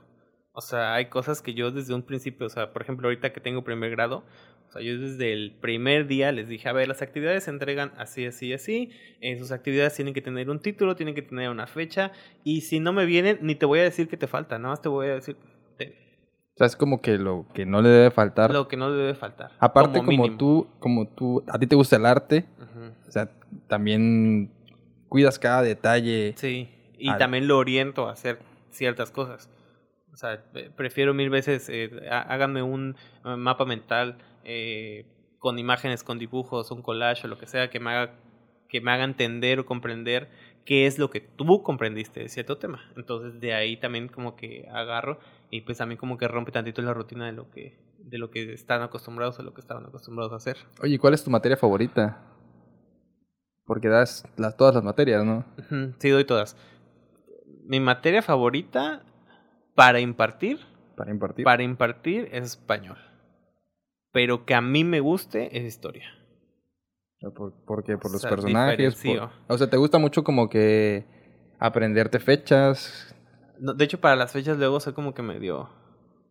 O 0.51 0.61
sea, 0.61 0.95
hay 0.95 1.07
cosas 1.07 1.41
que 1.41 1.53
yo 1.53 1.71
desde 1.71 1.93
un 1.93 2.01
principio, 2.01 2.47
o 2.47 2.49
sea, 2.49 2.73
por 2.73 2.81
ejemplo, 2.81 3.07
ahorita 3.07 3.31
que 3.31 3.39
tengo 3.39 3.63
primer 3.63 3.91
grado, 3.91 4.23
o 4.67 4.71
sea, 4.71 4.81
yo 4.81 4.99
desde 4.99 5.33
el 5.33 5.53
primer 5.59 6.07
día 6.07 6.31
les 6.31 6.47
dije, 6.49 6.67
a 6.67 6.73
ver, 6.73 6.87
las 6.87 7.01
actividades 7.01 7.45
se 7.45 7.51
entregan 7.51 7.93
así, 7.97 8.25
así, 8.25 8.53
así. 8.53 8.91
En 9.21 9.39
sus 9.39 9.51
actividades 9.51 9.95
tienen 9.95 10.13
que 10.13 10.21
tener 10.21 10.49
un 10.49 10.59
título, 10.59 10.95
tienen 10.95 11.15
que 11.15 11.21
tener 11.21 11.49
una 11.49 11.67
fecha. 11.67 12.11
Y 12.43 12.61
si 12.61 12.79
no 12.79 12.93
me 12.93 13.05
vienen, 13.05 13.39
ni 13.41 13.55
te 13.55 13.65
voy 13.65 13.79
a 13.79 13.83
decir 13.83 14.07
que 14.07 14.17
te 14.17 14.27
falta, 14.27 14.57
nada 14.59 14.73
más 14.73 14.81
te 14.81 14.89
voy 14.89 15.07
a 15.07 15.15
decir, 15.15 15.37
o 15.79 16.57
sea, 16.57 16.65
es 16.65 16.75
como 16.75 17.01
que 17.01 17.19
lo 17.19 17.45
que 17.53 17.67
no 17.67 17.83
le 17.83 17.89
debe 17.89 18.09
faltar. 18.09 18.51
Lo 18.51 18.67
que 18.67 18.77
no 18.77 18.89
le 18.89 18.95
debe 18.95 19.13
faltar. 19.13 19.51
Aparte, 19.59 20.01
como, 20.03 20.37
tú, 20.37 20.67
como 20.79 21.07
tú, 21.07 21.43
a 21.47 21.59
ti 21.59 21.67
te 21.67 21.75
gusta 21.75 21.97
el 21.97 22.05
arte, 22.07 22.45
o 23.07 23.11
sea, 23.11 23.29
también 23.67 24.49
cuidas 25.07 25.37
cada 25.37 25.61
detalle. 25.61 26.33
Sí, 26.35 26.67
y 26.97 27.15
también 27.17 27.47
lo 27.47 27.59
oriento 27.59 28.09
a 28.09 28.13
hacer 28.13 28.39
ciertas 28.71 29.11
cosas. 29.11 29.51
O 30.11 30.17
sea, 30.17 30.41
prefiero 30.75 31.13
mil 31.13 31.29
veces, 31.29 31.69
eh, 31.69 31.91
háganme 32.09 32.63
un 32.63 32.95
eh, 33.23 33.35
mapa 33.35 33.65
mental 33.65 34.17
eh, 34.47 35.05
con 35.39 35.59
imágenes, 35.59 36.03
con 36.03 36.17
dibujos, 36.17 36.71
un 36.71 36.81
collage 36.81 37.27
o 37.27 37.29
lo 37.29 37.37
que 37.37 37.45
sea 37.45 37.69
que 37.69 37.79
me 37.79 37.91
haga 37.91 38.15
que 38.69 38.81
me 38.81 38.91
haga 38.91 39.03
entender 39.03 39.59
o 39.59 39.65
comprender 39.65 40.29
qué 40.65 40.87
es 40.87 40.99
lo 40.99 41.09
que 41.09 41.21
tú 41.21 41.63
comprendiste 41.63 42.21
de 42.21 42.29
cierto 42.29 42.57
tema. 42.57 42.81
Entonces 42.95 43.39
de 43.39 43.53
ahí 43.53 43.77
también 43.77 44.07
como 44.07 44.35
que 44.35 44.67
agarro 44.71 45.19
y 45.49 45.61
pues 45.61 45.77
también 45.77 45.97
como 45.97 46.17
que 46.17 46.27
rompe 46.27 46.51
tantito 46.51 46.81
la 46.81 46.93
rutina 46.93 47.25
de 47.25 47.33
lo 47.33 47.49
que 47.49 47.77
de 47.99 48.17
lo 48.17 48.31
que 48.31 48.53
están 48.53 48.81
acostumbrados 48.81 49.37
a 49.39 49.43
lo 49.43 49.53
que 49.53 49.61
estaban 49.61 49.85
acostumbrados 49.85 50.31
a 50.31 50.37
hacer. 50.37 50.57
Oye, 50.81 50.97
¿cuál 50.97 51.13
es 51.13 51.23
tu 51.23 51.29
materia 51.29 51.57
favorita? 51.57 52.23
Porque 53.65 53.89
das 53.89 54.25
las, 54.37 54.55
todas 54.55 54.75
las 54.75 54.83
materias, 54.83 55.25
¿no? 55.25 55.43
sí, 55.99 56.09
doy 56.09 56.23
todas. 56.23 56.55
Mi 57.65 57.81
materia 57.81 58.21
favorita 58.21 59.03
para 59.75 59.99
impartir. 59.99 60.59
Para 60.95 61.11
impartir. 61.11 61.43
Para 61.43 61.63
impartir 61.63 62.29
es 62.31 62.43
español. 62.45 62.97
Pero 64.17 64.45
que 64.45 64.55
a 64.55 64.61
mí 64.61 64.83
me 64.83 64.99
guste 64.99 65.55
es 65.55 65.63
historia. 65.63 66.11
¿Por, 67.35 67.53
por 67.65 67.83
qué? 67.83 67.99
¿Por 67.99 68.11
los 68.11 68.23
personajes? 68.23 68.99
o 69.47 69.57
sea, 69.59 69.69
¿te 69.69 69.77
gusta 69.77 69.99
mucho 69.99 70.23
como 70.23 70.49
que 70.49 71.05
aprenderte 71.59 72.17
fechas? 72.17 73.15
de 73.59 73.85
hecho, 73.85 74.01
para 74.01 74.15
las 74.15 74.31
fechas 74.31 74.57
luego 74.57 74.79
soy 74.79 74.93
como 74.93 75.13
que 75.13 75.21
medio 75.21 75.69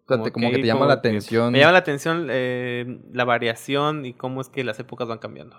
como, 0.05 0.25
que, 0.25 0.33
te 0.33 0.67
llama 0.67 0.87
la 0.87 0.95
atención. 0.95 1.53
Me 1.53 1.61
llama 1.61 1.75
la 1.75 1.79
atención 1.79 2.27
eh, 2.29 3.03
la 3.13 3.25
variación 3.25 4.05
y 4.05 4.15
cómo 4.15 4.41
es 4.41 4.49
que 4.49 4.65
las 4.65 4.81
épocas 4.81 5.07
van 5.07 5.19
cambiando. 5.19 5.57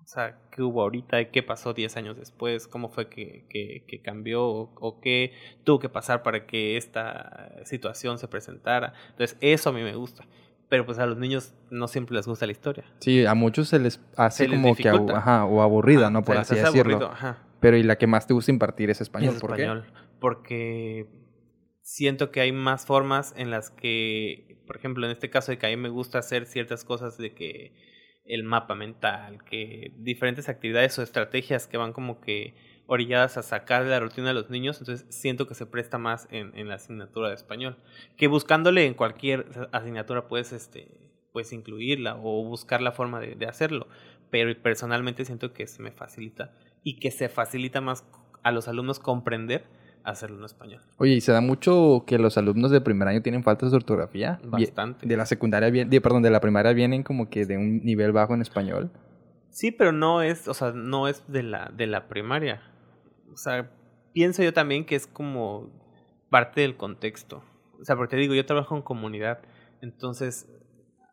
O 0.00 0.06
sea, 0.06 0.38
qué 0.52 0.62
hubo 0.62 0.82
ahorita, 0.82 1.28
qué 1.32 1.42
pasó 1.42 1.74
10 1.74 1.96
años 1.96 2.16
después, 2.16 2.68
cómo 2.68 2.88
fue 2.88 3.08
que, 3.08 3.48
que, 3.48 4.00
cambió 4.00 4.46
o, 4.46 5.00
qué 5.00 5.32
tuvo 5.64 5.80
que 5.80 5.88
pasar 5.88 6.22
para 6.22 6.46
que 6.46 6.76
esta 6.76 7.64
situación 7.64 8.18
se 8.18 8.28
presentara. 8.28 8.94
Entonces, 9.10 9.36
eso 9.40 9.70
a 9.70 9.72
mí 9.72 9.82
me 9.82 9.96
gusta. 9.96 10.24
Pero 10.72 10.86
pues 10.86 10.98
a 10.98 11.04
los 11.04 11.18
niños 11.18 11.52
no 11.70 11.86
siempre 11.86 12.16
les 12.16 12.26
gusta 12.26 12.46
la 12.46 12.52
historia. 12.52 12.86
Sí, 13.00 13.26
a 13.26 13.34
muchos 13.34 13.68
se 13.68 13.78
les 13.78 14.00
hace 14.16 14.48
como 14.48 14.74
que 14.74 14.88
ajá, 14.88 15.44
o 15.44 15.60
aburrida, 15.60 16.08
¿no? 16.08 16.24
Por 16.24 16.38
así 16.38 16.54
decirlo. 16.54 17.10
ajá. 17.12 17.46
Pero 17.60 17.76
y 17.76 17.82
la 17.82 17.98
que 17.98 18.06
más 18.06 18.26
te 18.26 18.32
gusta 18.32 18.52
impartir 18.52 18.88
es 18.88 19.02
español, 19.02 19.34
¿por 19.38 19.50
español, 19.50 19.84
Porque 20.18 21.10
siento 21.82 22.30
que 22.30 22.40
hay 22.40 22.52
más 22.52 22.86
formas 22.86 23.34
en 23.36 23.50
las 23.50 23.68
que, 23.68 24.62
por 24.66 24.76
ejemplo, 24.78 25.04
en 25.04 25.12
este 25.12 25.28
caso 25.28 25.52
de 25.52 25.58
que 25.58 25.66
a 25.66 25.68
mí 25.68 25.76
me 25.76 25.90
gusta 25.90 26.20
hacer 26.20 26.46
ciertas 26.46 26.84
cosas 26.84 27.18
de 27.18 27.34
que 27.34 27.74
el 28.24 28.42
mapa 28.42 28.74
mental, 28.74 29.44
que 29.44 29.92
diferentes 29.98 30.48
actividades 30.48 30.98
o 30.98 31.02
estrategias 31.02 31.66
que 31.66 31.76
van 31.76 31.92
como 31.92 32.22
que 32.22 32.54
orilladas 32.86 33.36
a 33.36 33.42
sacar 33.42 33.84
de 33.84 33.90
la 33.90 34.00
rutina 34.00 34.28
de 34.28 34.34
los 34.34 34.50
niños, 34.50 34.78
entonces 34.80 35.06
siento 35.08 35.46
que 35.46 35.54
se 35.54 35.66
presta 35.66 35.98
más 35.98 36.28
en, 36.30 36.56
en 36.56 36.68
la 36.68 36.74
asignatura 36.74 37.28
de 37.28 37.34
español, 37.34 37.76
que 38.16 38.26
buscándole 38.26 38.86
en 38.86 38.94
cualquier 38.94 39.46
asignatura 39.72 40.28
puedes, 40.28 40.52
este, 40.52 40.88
puedes 41.32 41.52
incluirla 41.52 42.16
o 42.16 42.44
buscar 42.44 42.82
la 42.82 42.92
forma 42.92 43.20
de, 43.20 43.34
de 43.34 43.46
hacerlo, 43.46 43.86
pero 44.30 44.54
personalmente 44.62 45.24
siento 45.24 45.52
que 45.52 45.66
se 45.66 45.82
me 45.82 45.92
facilita 45.92 46.52
y 46.82 46.98
que 46.98 47.10
se 47.10 47.28
facilita 47.28 47.80
más 47.80 48.04
a 48.42 48.50
los 48.50 48.68
alumnos 48.68 48.98
comprender 48.98 49.64
hacerlo 50.04 50.38
en 50.38 50.44
español. 50.44 50.80
Oye, 50.98 51.14
¿y 51.14 51.20
se 51.20 51.32
da 51.32 51.40
mucho 51.40 52.04
que 52.06 52.18
los 52.18 52.36
alumnos 52.36 52.70
de 52.70 52.80
primer 52.80 53.08
año 53.08 53.22
tienen 53.22 53.42
faltas 53.42 53.70
de 53.70 53.76
ortografía? 53.76 54.40
Bastante. 54.44 55.06
De 55.06 55.16
la 55.16 55.26
secundaria, 55.26 55.70
de, 55.70 56.00
perdón, 56.00 56.22
de 56.22 56.30
la 56.30 56.40
primaria 56.40 56.72
vienen 56.72 57.02
como 57.02 57.30
que 57.30 57.46
de 57.46 57.56
un 57.56 57.84
nivel 57.84 58.12
bajo 58.12 58.34
en 58.34 58.42
español. 58.42 58.90
Sí, 59.50 59.70
pero 59.70 59.92
no 59.92 60.22
es, 60.22 60.48
o 60.48 60.54
sea, 60.54 60.72
no 60.72 61.08
es 61.08 61.30
de 61.30 61.42
la, 61.42 61.70
de 61.74 61.86
la 61.86 62.08
primaria. 62.08 62.62
O 63.32 63.36
sea, 63.36 63.70
pienso 64.12 64.42
yo 64.42 64.52
también 64.52 64.84
que 64.84 64.94
es 64.94 65.06
como 65.06 65.70
parte 66.30 66.62
del 66.62 66.76
contexto. 66.76 67.42
O 67.80 67.84
sea, 67.84 67.96
porque 67.96 68.16
te 68.16 68.20
digo, 68.20 68.34
yo 68.34 68.46
trabajo 68.46 68.76
en 68.76 68.82
comunidad, 68.82 69.40
entonces 69.80 70.48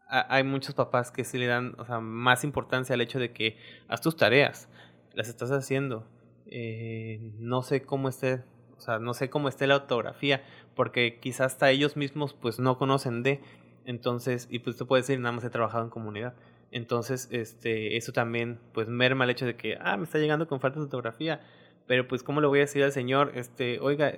hay 0.08 0.44
muchos 0.44 0.74
papás 0.74 1.12
que 1.12 1.24
sí 1.24 1.38
le 1.38 1.46
dan 1.46 1.76
o 1.78 1.86
sea, 1.86 2.00
más 2.00 2.44
importancia 2.44 2.96
al 2.96 3.02
hecho 3.02 3.20
de 3.20 3.32
que 3.32 3.58
haz 3.88 4.02
tus 4.02 4.18
tareas, 4.18 4.68
las 5.14 5.30
estás 5.30 5.52
haciendo. 5.52 6.08
Eh, 6.48 7.32
no 7.38 7.62
sé 7.62 7.84
cómo 7.84 8.10
esté 8.10 8.44
o 8.80 8.82
sea, 8.82 8.98
no 8.98 9.14
sé 9.14 9.30
cómo 9.30 9.50
esté 9.50 9.68
la 9.68 9.76
ortografía, 9.76 10.42
porque 10.74 11.20
quizás 11.20 11.54
hasta 11.54 11.70
ellos 11.70 11.98
mismos 11.98 12.34
pues 12.34 12.60
no 12.60 12.78
conocen 12.78 13.24
de, 13.24 13.42
entonces, 13.84 14.48
y 14.50 14.60
pues 14.60 14.78
te 14.78 14.86
puedes 14.86 15.06
decir, 15.06 15.20
nada 15.20 15.34
más 15.34 15.44
he 15.44 15.50
trabajado 15.50 15.84
en 15.84 15.90
comunidad. 15.90 16.34
Entonces, 16.72 17.28
este, 17.32 17.98
eso 17.98 18.14
también 18.14 18.60
pues 18.74 18.88
merma 18.88 19.26
el 19.26 19.32
hecho 19.32 19.46
de 19.46 19.58
que, 19.58 19.78
ah, 19.82 19.98
me 19.98 20.04
está 20.04 20.18
llegando 20.18 20.48
con 20.48 20.62
falta 20.62 20.80
de 20.80 20.86
ortografía, 20.86 21.42
pero 21.90 22.08
pues 22.08 22.22
cómo 22.22 22.40
le 22.40 22.46
voy 22.46 22.60
a 22.60 22.62
decir 22.62 22.84
al 22.84 22.92
señor, 22.92 23.32
este, 23.34 23.80
oiga, 23.80 24.14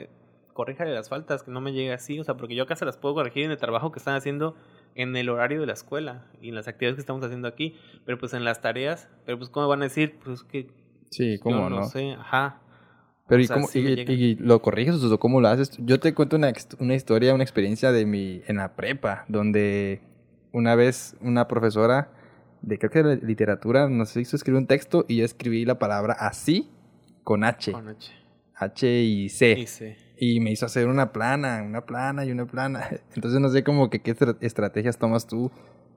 corríjale 0.52 0.94
las 0.94 1.08
faltas, 1.08 1.42
que 1.42 1.52
no 1.52 1.62
me 1.62 1.72
llegue 1.72 1.94
así, 1.94 2.20
o 2.20 2.24
sea, 2.26 2.36
porque 2.36 2.54
yo 2.54 2.64
acá 2.64 2.76
se 2.76 2.84
las 2.84 2.98
puedo 2.98 3.16
corregir 3.16 3.46
en 3.46 3.52
el 3.52 3.58
trabajo 3.58 3.94
que 3.94 4.00
están 4.00 4.16
haciendo 4.16 4.58
en 4.94 5.16
el 5.16 5.30
horario 5.30 5.62
de 5.62 5.68
la 5.68 5.72
escuela 5.72 6.26
y 6.42 6.50
en 6.50 6.56
las 6.56 6.68
actividades 6.68 6.98
que 6.98 7.00
estamos 7.00 7.24
haciendo 7.24 7.48
aquí, 7.48 7.78
pero 8.06 8.18
pues 8.18 8.34
en 8.34 8.44
las 8.44 8.60
tareas, 8.60 9.08
pero 9.26 9.38
pues 9.38 9.50
cómo 9.50 9.70
van 9.70 9.80
a 9.80 9.86
decir, 9.86 10.20
pues 10.22 10.44
que 10.44 10.68
Sí, 11.12 11.40
cómo 11.40 11.70
no, 11.70 11.78
no 11.78 11.84
sé, 11.86 12.12
ajá. 12.12 12.60
Pero 13.30 13.42
¿y, 13.42 13.48
cómo, 13.48 13.70
y, 13.74 14.36
lo 14.36 14.62
corriges 14.62 15.02
o 15.02 15.18
cómo 15.18 15.40
lo 15.40 15.48
haces? 15.48 15.72
Yo 15.80 15.98
te 15.98 16.14
cuento 16.14 16.36
una, 16.36 16.52
una 16.80 16.94
historia, 16.94 17.34
una 17.34 17.44
experiencia 17.44 17.94
de 17.94 18.06
mi 18.06 18.42
en 18.48 18.58
la 18.58 18.76
prepa, 18.76 19.24
donde 19.30 20.02
una 20.52 20.76
vez 20.76 21.16
una 21.22 21.48
profesora 21.48 22.12
de 22.64 22.78
creo 22.78 22.92
que 22.92 23.02
de 23.02 23.26
literatura 23.26 23.88
nos 23.88 24.18
hizo 24.18 24.36
escribir 24.36 24.60
un 24.60 24.68
texto 24.68 25.06
y 25.08 25.20
yo 25.20 25.24
escribí 25.24 25.64
la 25.64 25.80
palabra 25.80 26.18
así 26.20 26.70
con 27.24 27.44
H. 27.44 27.72
Con 27.72 27.90
H. 27.90 28.12
H 28.56 28.88
y 28.88 29.30
C. 29.30 29.98
Y 30.18 30.40
me 30.40 30.52
hizo 30.52 30.68
hacer 30.68 30.88
una 30.88 31.12
plana, 31.12 31.64
una 31.64 31.86
plana 31.86 32.26
y 32.26 32.32
una 32.32 32.46
plana. 32.46 32.88
Entonces 33.16 33.40
no 33.40 33.50
sé 33.50 33.64
cómo 33.64 33.90
que 33.90 34.02
qué 34.02 34.16
estrategias 34.42 34.98
tomas 34.98 35.28
tú 35.28 35.52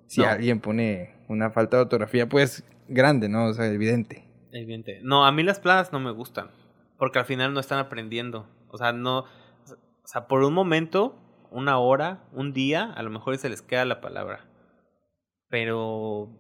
si 0.07 0.23
alguien 0.23 0.61
pone 0.61 1.15
una 1.29 1.51
falta 1.51 1.77
de 1.77 1.83
ortografía, 1.83 2.29
pues 2.29 2.65
grande, 2.89 3.29
¿no? 3.29 3.47
O 3.47 3.55
sea, 3.55 3.67
evidente. 3.67 4.25
Evidente. 4.53 5.01
No, 5.03 5.27
a 5.27 5.33
mí 5.33 5.43
las 5.43 5.61
planas 5.61 5.93
no 5.93 6.01
me 6.01 6.13
gustan. 6.13 6.51
Porque 6.99 7.19
al 7.19 7.25
final 7.25 7.53
no 7.53 7.61
están 7.61 7.79
aprendiendo. 7.79 8.47
O 8.69 8.79
sea, 8.79 8.93
no. 8.93 9.21
O 9.21 10.07
sea, 10.07 10.27
por 10.29 10.45
un 10.45 10.55
momento, 10.55 11.17
una 11.51 11.79
hora, 11.79 12.25
un 12.33 12.53
día, 12.53 12.93
a 12.93 13.03
lo 13.03 13.11
mejor 13.11 13.37
se 13.39 13.49
les 13.49 13.63
queda 13.63 13.85
la 13.85 14.01
palabra. 14.01 14.47
Pero 15.49 16.31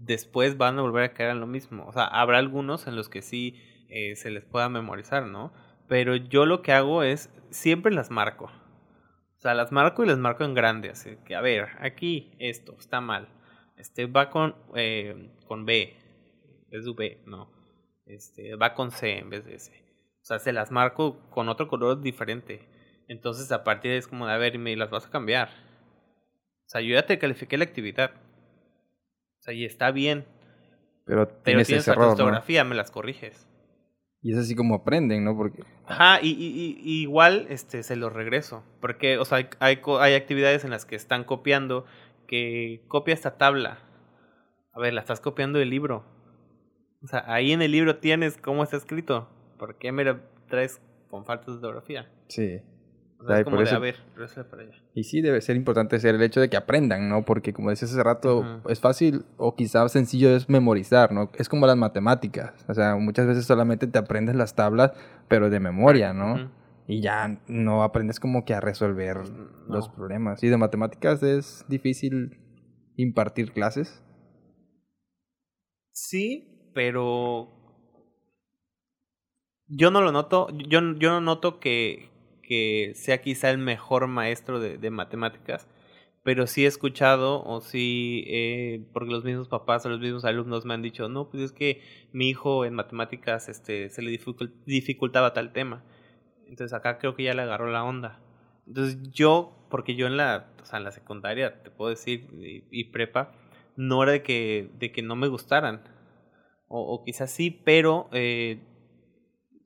después 0.00 0.56
van 0.56 0.78
a 0.78 0.82
volver 0.82 1.04
a 1.04 1.14
caer 1.14 1.30
en 1.30 1.40
lo 1.40 1.46
mismo. 1.46 1.84
O 1.86 1.92
sea, 1.92 2.04
habrá 2.04 2.38
algunos 2.38 2.86
en 2.86 2.96
los 2.96 3.08
que 3.08 3.22
sí 3.22 3.56
eh, 3.94 4.16
se 4.16 4.32
les 4.32 4.44
pueda 4.44 4.68
memorizar, 4.68 5.24
¿no? 5.24 5.52
Pero 5.86 6.16
yo 6.16 6.46
lo 6.46 6.62
que 6.62 6.72
hago 6.72 7.04
es, 7.04 7.30
siempre 7.50 7.94
las 7.94 8.10
marco. 8.10 8.46
O 8.46 9.40
sea, 9.40 9.54
las 9.54 9.70
marco 9.70 10.02
y 10.02 10.08
las 10.08 10.18
marco 10.18 10.42
en 10.42 10.52
grande. 10.52 10.90
Así 10.90 11.16
que, 11.24 11.36
a 11.36 11.40
ver, 11.40 11.68
aquí 11.78 12.34
esto 12.40 12.74
está 12.76 13.00
mal. 13.00 13.28
Este 13.76 14.06
va 14.06 14.30
con, 14.30 14.56
eh, 14.74 15.30
con 15.46 15.64
B. 15.64 15.96
Es 16.72 16.92
B, 16.96 17.22
no. 17.24 17.52
Este, 18.04 18.56
va 18.56 18.74
con 18.74 18.90
C 18.90 19.18
en 19.18 19.30
vez 19.30 19.44
de 19.44 19.54
S. 19.54 19.70
O 20.22 20.24
sea, 20.24 20.40
se 20.40 20.52
las 20.52 20.72
marco 20.72 21.20
con 21.30 21.48
otro 21.48 21.68
color 21.68 22.00
diferente. 22.00 22.66
Entonces, 23.06 23.52
a 23.52 23.62
partir 23.62 23.92
de 23.92 23.98
es 23.98 24.08
como 24.08 24.26
de, 24.26 24.32
a 24.32 24.38
ver, 24.38 24.58
me 24.58 24.74
las 24.74 24.90
vas 24.90 25.06
a 25.06 25.10
cambiar. 25.10 25.50
O 26.66 26.68
sea, 26.68 26.80
yo 26.80 26.94
ya 26.94 27.06
te 27.06 27.20
califiqué 27.20 27.56
la 27.58 27.64
actividad. 27.64 28.10
O 29.38 29.42
sea, 29.42 29.54
y 29.54 29.64
está 29.64 29.92
bien. 29.92 30.26
Pero 31.04 31.28
tienes, 31.28 31.68
tienes 31.68 31.86
esa 31.86 31.96
ortografía, 31.96 32.64
me 32.64 32.74
las 32.74 32.90
corriges. 32.90 33.46
Y 34.24 34.32
es 34.32 34.38
así 34.38 34.56
como 34.56 34.74
aprenden, 34.74 35.22
¿no? 35.22 35.36
Porque... 35.36 35.62
Ajá, 35.86 36.18
y, 36.20 36.30
y, 36.30 37.02
igual 37.02 37.46
este, 37.50 37.84
se 37.84 37.94
los 37.94 38.12
regreso. 38.12 38.64
Porque, 38.80 39.18
o 39.18 39.24
sea, 39.24 39.38
hay, 39.38 39.48
hay, 39.60 39.80
hay 40.00 40.14
actividades 40.14 40.64
en 40.64 40.70
las 40.70 40.84
que 40.86 40.96
están 40.96 41.22
copiando 41.22 41.84
que 42.26 42.82
copia 42.88 43.14
esta 43.14 43.36
tabla. 43.36 43.78
A 44.72 44.80
ver, 44.80 44.94
la 44.94 45.02
estás 45.02 45.20
copiando 45.20 45.60
del 45.60 45.70
libro. 45.70 46.04
O 47.02 47.06
sea, 47.06 47.22
ahí 47.26 47.52
en 47.52 47.62
el 47.62 47.70
libro 47.70 47.98
tienes 47.98 48.38
cómo 48.38 48.64
está 48.64 48.78
escrito. 48.78 49.28
¿por 49.64 49.76
qué 49.76 49.92
me 49.92 50.04
lo 50.04 50.20
traes 50.48 50.80
con 51.08 51.24
faltas 51.24 51.46
de 51.46 51.66
ortografía? 51.66 52.10
Sí. 52.28 52.60
O 53.24 53.26
sea, 53.26 53.38
es 53.38 53.44
como 53.44 53.56
de, 53.58 53.70
a 53.70 53.78
ver, 53.78 53.96
para 54.50 54.62
allá. 54.62 54.72
Y 54.94 55.04
sí, 55.04 55.22
debe 55.22 55.40
ser 55.40 55.56
importante 55.56 55.98
ser 55.98 56.14
el 56.14 56.22
hecho 56.22 56.40
de 56.40 56.50
que 56.50 56.58
aprendan, 56.58 57.08
¿no? 57.08 57.24
Porque 57.24 57.54
como 57.54 57.70
decías 57.70 57.92
hace 57.92 58.02
rato, 58.02 58.60
es 58.68 58.80
fácil 58.80 59.24
o 59.38 59.56
quizás 59.56 59.92
sencillo 59.92 60.36
es 60.36 60.50
memorizar, 60.50 61.10
¿no? 61.12 61.30
Es 61.34 61.48
como 61.48 61.66
las 61.66 61.76
matemáticas. 61.76 62.64
O 62.68 62.74
sea, 62.74 62.96
muchas 62.96 63.26
veces 63.26 63.46
solamente 63.46 63.86
te 63.86 63.98
aprendes 63.98 64.36
las 64.36 64.54
tablas, 64.54 64.92
pero 65.28 65.48
de 65.48 65.58
memoria, 65.58 66.12
¿no? 66.12 66.50
Y 66.86 67.00
ya 67.00 67.40
no 67.48 67.82
aprendes 67.82 68.20
como 68.20 68.44
que 68.44 68.52
a 68.52 68.60
resolver 68.60 69.16
los 69.68 69.88
problemas. 69.88 70.40
Sí, 70.40 70.48
de 70.48 70.58
matemáticas 70.58 71.22
es 71.22 71.64
difícil 71.66 72.38
impartir 72.96 73.52
clases. 73.52 74.02
Sí, 75.92 76.70
pero 76.74 77.48
yo 79.66 79.90
no 79.90 80.02
lo 80.02 80.12
noto, 80.12 80.48
yo, 80.50 80.80
yo 80.98 81.10
no 81.10 81.20
noto 81.20 81.58
que, 81.58 82.10
que 82.46 82.92
sea 82.94 83.20
quizá 83.22 83.50
el 83.50 83.58
mejor 83.58 84.06
maestro 84.06 84.60
de, 84.60 84.90
matemáticas, 84.90 85.68
pero 86.22 86.46
sí 86.46 86.64
he 86.64 86.68
escuchado 86.68 87.44
o 87.44 87.60
sí, 87.60 88.24
eh, 88.28 88.86
porque 88.92 89.12
los 89.12 89.24
mismos 89.24 89.48
papás 89.48 89.84
o 89.84 89.90
los 89.90 90.00
mismos 90.00 90.24
alumnos 90.24 90.64
me 90.64 90.74
han 90.74 90.82
dicho, 90.82 91.08
no, 91.08 91.28
pues 91.28 91.42
es 91.42 91.52
que 91.52 91.82
mi 92.12 92.28
hijo 92.30 92.64
en 92.64 92.74
matemáticas 92.74 93.48
este, 93.48 93.90
se 93.90 94.02
le 94.02 94.18
dificultaba 94.66 95.34
tal 95.34 95.52
tema. 95.52 95.84
Entonces 96.48 96.72
acá 96.72 96.98
creo 96.98 97.14
que 97.14 97.24
ya 97.24 97.34
le 97.34 97.42
agarró 97.42 97.70
la 97.70 97.84
onda. 97.84 98.20
Entonces 98.66 98.98
yo, 99.10 99.66
porque 99.70 99.94
yo 99.94 100.06
en 100.06 100.16
la, 100.16 100.50
o 100.62 100.64
sea, 100.64 100.78
en 100.78 100.84
la 100.84 100.92
secundaria, 100.92 101.62
te 101.62 101.70
puedo 101.70 101.90
decir, 101.90 102.28
y, 102.70 102.84
prepa, 102.84 103.32
no 103.76 104.02
era 104.02 104.12
de 104.12 104.22
que, 104.22 104.70
de 104.78 104.92
que 104.92 105.02
no 105.02 105.16
me 105.16 105.28
gustaran. 105.28 105.82
O, 106.68 106.80
o 106.80 107.04
quizás 107.04 107.30
sí, 107.30 107.50
pero 107.50 108.08
eh, 108.12 108.60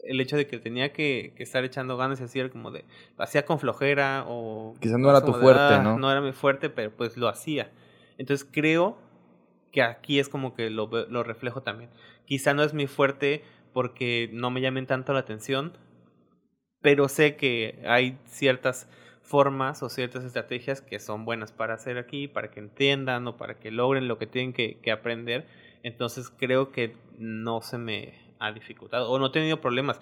el 0.00 0.20
hecho 0.20 0.36
de 0.36 0.46
que 0.46 0.58
tenía 0.58 0.92
que, 0.92 1.32
estar 1.38 1.64
echando 1.64 1.96
ganas 1.96 2.20
y 2.20 2.24
así 2.24 2.38
era 2.38 2.50
como 2.50 2.70
de, 2.70 2.84
lo 3.16 3.24
hacía 3.24 3.44
con 3.44 3.58
flojera 3.58 4.24
o... 4.26 4.74
Quizás 4.80 4.98
no 4.98 5.10
era 5.10 5.24
tu 5.24 5.32
fuerte, 5.32 5.74
ah, 5.74 5.82
¿no? 5.82 5.98
No 5.98 6.10
era 6.10 6.20
mi 6.20 6.32
fuerte, 6.32 6.70
pero 6.70 6.90
pues 6.90 7.16
lo 7.16 7.28
hacía. 7.28 7.70
Entonces 8.16 8.48
creo 8.50 8.96
que 9.72 9.82
aquí 9.82 10.18
es 10.18 10.28
como 10.28 10.54
que 10.54 10.70
lo, 10.70 10.86
lo 10.86 11.22
reflejo 11.22 11.62
también. 11.62 11.90
Quizá 12.24 12.54
no 12.54 12.62
es 12.62 12.74
mi 12.74 12.86
fuerte 12.86 13.42
porque 13.72 14.30
no 14.32 14.50
me 14.50 14.60
llamen 14.60 14.86
tanto 14.86 15.12
la 15.12 15.20
atención, 15.20 15.76
pero 16.80 17.08
sé 17.08 17.36
que 17.36 17.82
hay 17.86 18.18
ciertas 18.26 18.88
formas 19.22 19.82
o 19.82 19.90
ciertas 19.90 20.24
estrategias 20.24 20.80
que 20.80 20.98
son 20.98 21.24
buenas 21.24 21.52
para 21.52 21.74
hacer 21.74 21.98
aquí, 21.98 22.28
para 22.28 22.50
que 22.50 22.60
entiendan 22.60 23.26
o 23.26 23.36
para 23.36 23.58
que 23.58 23.70
logren 23.70 24.08
lo 24.08 24.16
que 24.18 24.26
tienen 24.26 24.52
que, 24.52 24.78
que 24.80 24.90
aprender. 24.90 25.46
Entonces 25.82 26.30
creo 26.30 26.72
que 26.72 26.96
no 27.18 27.60
se 27.60 27.78
me 27.78 28.27
ha 28.40 28.52
dificultado 28.52 29.10
o 29.10 29.18
no 29.18 29.26
he 29.26 29.30
tenido 29.30 29.60
problemas. 29.60 30.00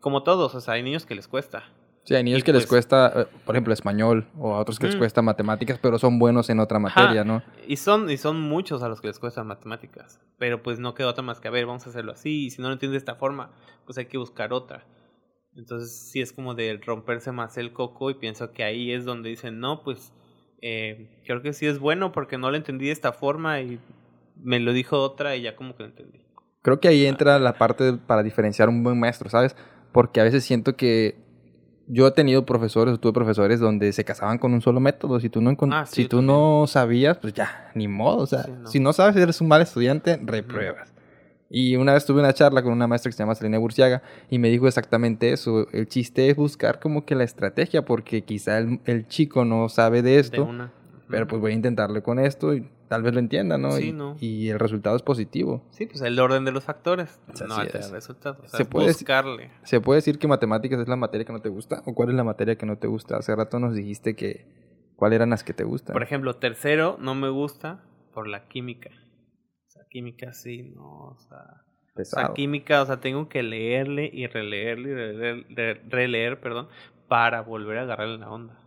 Como 0.00 0.22
todos, 0.22 0.54
o 0.54 0.60
sea, 0.60 0.74
hay 0.74 0.82
niños 0.82 1.06
que 1.06 1.14
les 1.14 1.28
cuesta. 1.28 1.64
Sí, 2.04 2.14
hay 2.14 2.22
niños 2.22 2.40
Y 2.40 2.42
que 2.42 2.52
les 2.52 2.62
pues- 2.62 2.68
cuesta, 2.70 3.12
eh, 3.22 3.26
por 3.44 3.56
ejemplo, 3.56 3.72
español 3.72 4.28
o 4.38 4.54
a 4.54 4.60
otros 4.60 4.78
que 4.78 4.86
les 4.86 4.94
Ujú. 4.94 5.00
cuesta 5.00 5.22
matemáticas, 5.22 5.78
pero 5.82 5.98
son 5.98 6.20
buenos 6.20 6.48
en 6.50 6.60
otra 6.60 6.78
materia, 6.78 7.24
¿no? 7.24 7.42
Y 7.66 7.76
son, 7.78 8.08
y 8.08 8.16
son 8.16 8.40
muchos 8.40 8.82
a 8.84 8.88
los 8.88 9.00
que 9.00 9.08
les 9.08 9.18
cuestan 9.18 9.48
matemáticas. 9.48 10.20
Pero 10.38 10.62
pues 10.62 10.78
no 10.78 10.94
queda 10.94 11.08
otra 11.08 11.24
más 11.24 11.40
que, 11.40 11.48
a 11.48 11.50
ver, 11.50 11.66
vamos 11.66 11.84
a 11.86 11.90
hacerlo 11.90 12.12
así. 12.12 12.46
Y 12.46 12.50
si 12.50 12.62
no 12.62 12.68
lo 12.68 12.74
entiendes 12.74 12.92
de 12.94 12.98
esta 12.98 13.16
forma, 13.16 13.50
pues 13.86 13.98
hay 13.98 14.06
que 14.06 14.18
buscar 14.18 14.52
otra. 14.52 14.84
Entonces 15.56 16.10
sí 16.12 16.20
es 16.20 16.32
como 16.32 16.54
de 16.54 16.78
romperse 16.84 17.32
más 17.32 17.56
el 17.56 17.72
coco 17.72 18.10
y 18.10 18.14
pienso 18.14 18.52
que 18.52 18.62
ahí 18.62 18.92
es 18.92 19.04
donde 19.04 19.30
dicen, 19.30 19.58
no, 19.58 19.82
pues 19.82 20.12
eh, 20.62 21.08
creo 21.24 21.42
que 21.42 21.52
sí 21.54 21.66
es 21.66 21.78
bueno 21.80 22.12
porque 22.12 22.38
no 22.38 22.50
lo 22.50 22.56
entendí 22.56 22.86
de 22.86 22.92
esta 22.92 23.12
forma 23.12 23.60
y 23.62 23.80
me 24.36 24.60
lo 24.60 24.72
dijo 24.72 25.00
otra 25.00 25.34
y 25.34 25.42
ya 25.42 25.56
como 25.56 25.74
que 25.74 25.82
lo 25.84 25.88
entendí. 25.88 26.20
Creo 26.66 26.80
que 26.80 26.88
ahí 26.88 27.06
entra 27.06 27.38
la 27.38 27.52
parte 27.52 27.92
para 27.92 28.24
diferenciar 28.24 28.68
un 28.68 28.82
buen 28.82 28.98
maestro, 28.98 29.30
¿sabes? 29.30 29.54
Porque 29.92 30.20
a 30.20 30.24
veces 30.24 30.42
siento 30.42 30.74
que 30.74 31.16
yo 31.86 32.08
he 32.08 32.10
tenido 32.10 32.44
profesores, 32.44 32.94
o 32.94 32.98
tuve 32.98 33.12
profesores 33.12 33.60
donde 33.60 33.92
se 33.92 34.04
casaban 34.04 34.38
con 34.38 34.52
un 34.52 34.60
solo 34.60 34.80
método. 34.80 35.20
Si 35.20 35.28
tú 35.28 35.40
no, 35.40 35.56
Ah, 35.70 35.86
sí, 35.86 36.02
si 36.02 36.08
tú 36.08 36.22
no 36.22 36.64
sabías, 36.66 37.18
pues 37.18 37.34
ya, 37.34 37.70
ni 37.76 37.86
modo. 37.86 38.18
O 38.18 38.26
sea, 38.26 38.42
Sí, 38.42 38.50
no. 38.52 38.66
si 38.68 38.80
no 38.80 38.92
sabes 38.92 39.14
si 39.14 39.22
eres 39.22 39.40
un 39.40 39.46
mal 39.46 39.62
estudiante, 39.62 40.18
repruebas. 40.24 40.92
Y 41.48 41.76
una 41.76 41.92
vez 41.92 42.04
tuve 42.04 42.18
una 42.18 42.32
charla 42.32 42.64
con 42.64 42.72
una 42.72 42.88
maestra 42.88 43.10
que 43.10 43.16
se 43.16 43.22
llama 43.22 43.36
Selena 43.36 43.58
Burciaga 43.58 44.02
y 44.28 44.40
me 44.40 44.48
dijo 44.50 44.66
exactamente 44.66 45.32
eso. 45.32 45.68
El 45.70 45.86
chiste 45.86 46.28
es 46.28 46.34
buscar 46.34 46.80
como 46.80 47.04
que 47.06 47.14
la 47.14 47.22
estrategia, 47.22 47.84
porque 47.84 48.22
quizá 48.22 48.58
el, 48.58 48.80
el 48.86 49.06
chico 49.06 49.44
no 49.44 49.68
sabe 49.68 50.02
de 50.02 50.10
De 50.10 50.18
esto, 50.18 50.42
una. 50.44 50.72
pero 51.08 51.28
pues 51.28 51.40
voy 51.40 51.52
a 51.52 51.54
intentarle 51.54 52.02
con 52.02 52.18
esto 52.18 52.52
y 52.52 52.68
tal 52.88 53.02
vez 53.02 53.12
lo 53.14 53.20
entienda, 53.20 53.58
¿no? 53.58 53.72
Sí, 53.72 53.88
y, 53.88 53.92
¿no? 53.92 54.16
y 54.20 54.48
el 54.48 54.58
resultado 54.58 54.96
es 54.96 55.02
positivo. 55.02 55.64
Sí, 55.70 55.86
pues 55.86 56.00
el 56.02 56.18
orden 56.18 56.44
de 56.44 56.52
los 56.52 56.64
factores. 56.64 57.20
Así 57.28 57.44
no 57.48 57.60
es. 57.62 57.72
tener 57.72 57.90
resultados. 57.90 58.38
O 58.44 58.48
sea, 58.48 58.58
Se 58.58 58.64
puede 58.64 58.86
decir- 58.88 59.06
buscarle. 59.06 59.50
¿Se 59.64 59.80
puede 59.80 59.98
decir 59.98 60.18
que 60.18 60.28
matemáticas 60.28 60.80
es 60.80 60.88
la 60.88 60.96
materia 60.96 61.24
que 61.24 61.32
no 61.32 61.40
te 61.40 61.48
gusta? 61.48 61.82
¿O 61.86 61.94
cuál 61.94 62.10
es 62.10 62.14
la 62.14 62.24
materia 62.24 62.56
que 62.56 62.66
no 62.66 62.78
te 62.78 62.86
gusta? 62.86 63.16
Hace 63.16 63.34
rato 63.34 63.58
nos 63.58 63.74
dijiste 63.74 64.14
que 64.16 64.46
cuáles 64.96 65.16
eran 65.16 65.30
las 65.30 65.44
que 65.44 65.52
te 65.52 65.64
gustan. 65.64 65.92
Por 65.94 66.02
ejemplo, 66.02 66.36
tercero 66.36 66.96
no 67.00 67.14
me 67.14 67.28
gusta 67.28 67.84
por 68.14 68.28
la 68.28 68.48
química. 68.48 68.90
O 68.90 69.70
sea, 69.70 69.82
química 69.90 70.32
sí, 70.32 70.62
no, 70.74 71.08
o 71.08 71.18
sea... 71.18 71.38
O 71.98 72.04
sea, 72.04 72.20
Pesado. 72.20 72.34
química, 72.34 72.82
o 72.82 72.86
sea, 72.86 73.00
tengo 73.00 73.26
que 73.30 73.42
leerle 73.42 74.10
y 74.12 74.26
releerle 74.26 74.90
y 74.90 74.94
releer, 74.94 75.46
re- 75.48 75.80
releer, 75.88 76.40
perdón, 76.40 76.68
para 77.08 77.40
volver 77.40 77.78
a 77.78 77.82
agarrarle 77.82 78.18
la 78.18 78.28
onda. 78.30 78.60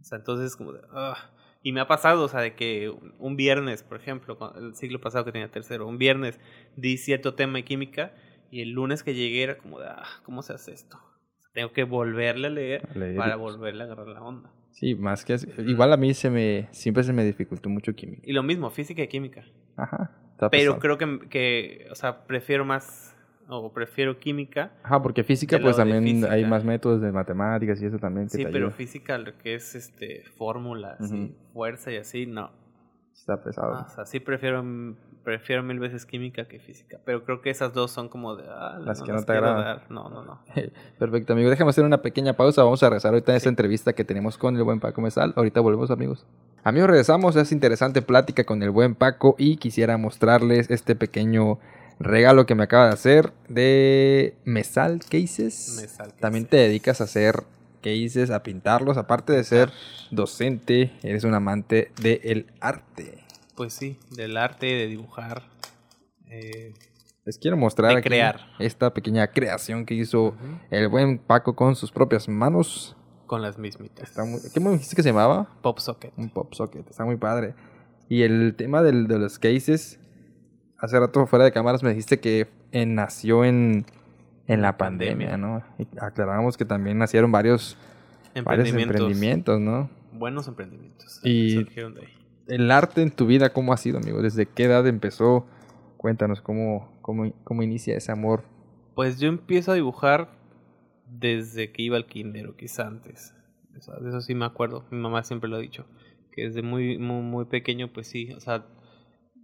O 0.00 0.02
sea, 0.02 0.18
entonces 0.18 0.56
como 0.56 0.72
de, 0.72 0.80
"Ugh". 0.80 1.16
Y 1.62 1.72
me 1.72 1.80
ha 1.80 1.86
pasado, 1.86 2.24
o 2.24 2.28
sea, 2.28 2.40
de 2.40 2.54
que 2.54 2.90
un 3.18 3.36
viernes, 3.36 3.82
por 3.82 3.98
ejemplo, 3.98 4.38
el 4.56 4.74
siglo 4.74 5.00
pasado 5.00 5.24
que 5.26 5.32
tenía 5.32 5.50
tercero, 5.50 5.86
un 5.86 5.98
viernes 5.98 6.40
di 6.76 6.96
cierto 6.96 7.34
tema 7.34 7.54
de 7.58 7.64
química 7.64 8.14
y 8.50 8.62
el 8.62 8.70
lunes 8.70 9.02
que 9.02 9.14
llegué 9.14 9.42
era 9.42 9.58
como 9.58 9.78
de, 9.78 9.86
ah, 9.88 10.04
¿cómo 10.24 10.42
se 10.42 10.54
hace 10.54 10.72
esto? 10.72 10.96
O 10.96 11.40
sea, 11.42 11.50
tengo 11.52 11.72
que 11.72 11.84
volverle 11.84 12.46
a 12.46 12.50
leer 12.50 12.88
A 12.94 12.98
leer 12.98 13.14
y- 13.14 13.18
para 13.18 13.36
volverle 13.36 13.82
a 13.82 13.86
agarrar 13.86 14.06
la 14.08 14.22
onda. 14.22 14.50
Sí, 14.70 14.94
más 14.94 15.24
que... 15.26 15.36
Igual 15.58 15.92
a 15.92 15.96
mí 15.98 16.14
se 16.14 16.30
me... 16.30 16.68
Siempre 16.70 17.02
se 17.02 17.12
me 17.12 17.24
dificultó 17.24 17.68
mucho 17.68 17.92
química. 17.94 18.22
Y 18.24 18.32
lo 18.32 18.42
mismo, 18.42 18.70
física 18.70 19.02
y 19.02 19.08
química. 19.08 19.44
Ajá. 19.76 20.12
Pero 20.38 20.50
pesado. 20.50 20.78
creo 20.78 20.96
que, 20.96 21.28
que, 21.28 21.88
o 21.90 21.94
sea, 21.94 22.24
prefiero 22.24 22.64
más, 22.64 23.14
o 23.58 23.72
prefiero 23.72 24.18
química. 24.18 24.72
Ajá, 24.82 25.02
porque 25.02 25.24
física 25.24 25.58
pues 25.60 25.76
también 25.76 26.24
hay 26.30 26.44
más 26.44 26.64
métodos 26.64 27.00
de 27.00 27.12
matemáticas 27.12 27.80
y 27.82 27.86
eso 27.86 27.98
también 27.98 28.26
que 28.28 28.36
Sí, 28.38 28.44
te 28.44 28.50
pero 28.50 28.66
ayuda. 28.66 28.76
física, 28.76 29.18
lo 29.18 29.36
que 29.38 29.54
es 29.54 29.74
este 29.74 30.22
fórmulas 30.36 30.98
y 31.12 31.24
Ujú. 31.24 31.34
fuerza 31.52 31.90
y 31.92 31.96
así, 31.96 32.26
no. 32.26 32.50
Está 33.14 33.42
pesado. 33.42 33.74
Ah, 33.74 33.86
o 33.86 33.94
sea, 33.94 34.06
sí 34.06 34.18
prefiero, 34.18 34.64
prefiero 35.24 35.62
mil 35.62 35.78
veces 35.78 36.06
química 36.06 36.46
que 36.48 36.58
física. 36.58 36.98
Pero 37.04 37.22
creo 37.24 37.42
que 37.42 37.50
esas 37.50 37.74
dos 37.74 37.90
son 37.90 38.08
como 38.08 38.34
de, 38.34 38.44
ah, 38.48 38.78
Las 38.82 39.02
que 39.02 39.12
no 39.12 39.22
te 39.22 39.32
agradan. 39.32 39.62
dar. 39.64 39.90
No, 39.90 40.08
no, 40.08 40.24
no. 40.24 40.40
Perfecto, 40.98 41.34
amigo. 41.34 41.50
Déjame 41.50 41.68
hacer 41.70 41.84
una 41.84 42.00
pequeña 42.00 42.32
pausa. 42.32 42.62
Vamos 42.62 42.82
a 42.82 42.88
regresar 42.88 43.12
ahorita 43.12 43.32
a 43.32 43.36
esta 43.36 43.48
entrevista 43.50 43.92
que 43.92 44.04
tenemos 44.04 44.38
con 44.38 44.56
el 44.56 44.62
buen 44.62 44.80
Paco 44.80 45.02
Mesal. 45.02 45.34
Ahorita 45.36 45.60
volvemos, 45.60 45.90
amigos. 45.90 46.26
Amigos, 46.64 46.88
regresamos 46.88 47.36
esta 47.36 47.54
interesante 47.54 48.00
plática 48.00 48.44
con 48.44 48.62
el 48.62 48.70
buen 48.70 48.94
Paco 48.94 49.34
y 49.38 49.56
quisiera 49.58 49.98
mostrarles 49.98 50.70
este 50.70 50.94
pequeño 50.96 51.58
regalo 52.00 52.46
que 52.46 52.54
me 52.56 52.64
acaba 52.64 52.86
de 52.86 52.94
hacer 52.94 53.32
de 53.48 54.34
Mesal 54.44 55.00
Cases. 55.00 55.76
Mesal 55.80 56.06
Cases. 56.08 56.20
También 56.20 56.46
te 56.46 56.56
dedicas 56.56 57.00
a 57.00 57.04
hacer 57.04 57.44
cases, 57.82 58.30
a 58.30 58.42
pintarlos. 58.42 58.96
Aparte 58.96 59.32
de 59.32 59.44
ser 59.44 59.70
docente, 60.10 60.92
eres 61.02 61.24
un 61.24 61.34
amante 61.34 61.92
del 62.02 62.46
arte. 62.60 63.24
Pues 63.54 63.74
sí, 63.74 63.98
del 64.10 64.36
arte, 64.36 64.66
de 64.66 64.86
dibujar. 64.86 65.44
Eh, 66.30 66.72
Les 67.24 67.38
quiero 67.38 67.56
mostrar 67.56 67.92
aquí 67.96 68.08
crear. 68.08 68.40
esta 68.58 68.92
pequeña 68.94 69.26
creación 69.28 69.84
que 69.84 69.94
hizo 69.94 70.34
el 70.70 70.88
buen 70.88 71.18
Paco 71.18 71.54
con 71.54 71.76
sus 71.76 71.92
propias 71.92 72.28
manos. 72.28 72.96
con 73.26 73.42
las 73.42 73.58
mismitas. 73.58 74.08
Está 74.08 74.24
muy... 74.24 74.40
¿Qué 74.52 74.58
me 74.58 74.70
dijiste 74.70 74.96
que 74.96 75.02
se 75.04 75.10
llamaba? 75.10 75.48
Pop 75.62 75.78
socket. 75.78 76.12
Un 76.16 76.30
pop 76.30 76.52
socket. 76.52 76.88
Está 76.90 77.04
muy 77.04 77.16
padre. 77.16 77.54
Y 78.08 78.22
el 78.22 78.56
tema 78.56 78.82
del- 78.82 79.06
de 79.06 79.20
los 79.20 79.38
cases, 79.38 80.00
hace 80.80 80.98
rato 80.98 81.26
fuera 81.26 81.44
de 81.44 81.52
cámaras 81.52 81.82
me 81.82 81.90
dijiste 81.90 82.20
que 82.20 82.48
eh, 82.72 82.86
nació 82.86 83.44
en, 83.44 83.84
en 84.46 84.62
la 84.62 84.76
pandemia, 84.76 85.36
¿no? 85.36 85.62
Y 85.78 85.86
aclaramos 86.00 86.56
que 86.56 86.64
también 86.64 86.98
nacieron 86.98 87.30
varios, 87.32 87.76
varios 88.44 88.68
Emprendimientos. 88.68 88.96
emprendimientos, 89.00 89.60
¿no? 89.60 89.90
Buenos 90.12 90.48
emprendimientos. 90.48 91.20
Y- 91.24 91.54
surgieron 91.54 91.94
de 91.94 92.00
ahí. 92.02 92.08
El 92.48 92.70
arte 92.72 93.02
en 93.02 93.12
tu 93.12 93.26
vida, 93.26 93.52
¿cómo 93.52 93.72
ha 93.72 93.76
sido, 93.76 93.98
amigo? 93.98 94.22
¿Desde 94.22 94.44
qué 94.46 94.64
edad 94.64 94.84
empezó? 94.88 95.46
Cuéntanos 95.96 96.40
cómo, 96.40 96.90
cómo, 97.00 97.32
cómo 97.44 97.62
inicia 97.62 97.96
ese 97.96 98.10
amor. 98.10 98.42
Pues 98.96 99.20
yo 99.20 99.28
empiezo 99.28 99.70
a 99.70 99.76
dibujar 99.76 100.30
desde 101.06 101.70
que 101.70 101.82
iba 101.82 101.96
al 101.96 102.06
kinder 102.06 102.48
o 102.48 102.56
quizá 102.56 102.86
antes. 102.88 103.34
O 103.78 103.80
sea, 103.82 103.94
de 103.96 104.08
eso 104.08 104.20
sí 104.20 104.34
me 104.34 104.46
acuerdo. 104.46 104.84
Mi 104.90 104.98
mamá 104.98 105.22
siempre 105.22 105.48
lo 105.48 105.56
ha 105.56 105.60
dicho. 105.60 105.86
Que 106.32 106.44
desde 106.44 106.62
muy, 106.62 106.98
muy, 106.98 107.22
muy 107.22 107.44
pequeño, 107.44 107.88
pues 107.92 108.08
sí. 108.08 108.32
O 108.32 108.40
sea, 108.40 108.64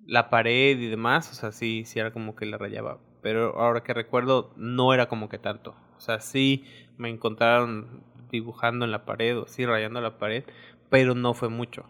la 0.06 0.30
pared 0.30 0.78
y 0.78 0.86
demás, 0.86 1.30
o 1.30 1.34
sea, 1.34 1.52
sí, 1.52 1.84
sí 1.84 1.98
era 1.98 2.12
como 2.12 2.36
que 2.36 2.46
la 2.46 2.58
rayaba. 2.58 2.98
Pero 3.22 3.58
ahora 3.60 3.82
que 3.82 3.92
recuerdo, 3.92 4.52
no 4.56 4.94
era 4.94 5.08
como 5.08 5.28
que 5.28 5.38
tanto. 5.38 5.74
O 5.96 6.00
sea, 6.00 6.20
sí 6.20 6.64
me 6.96 7.08
encontraron 7.10 8.02
dibujando 8.30 8.84
en 8.84 8.92
la 8.92 9.04
pared 9.04 9.38
o 9.38 9.46
sí 9.46 9.66
rayando 9.66 10.00
la 10.00 10.18
pared, 10.18 10.44
pero 10.90 11.14
no 11.14 11.34
fue 11.34 11.48
mucho. 11.48 11.84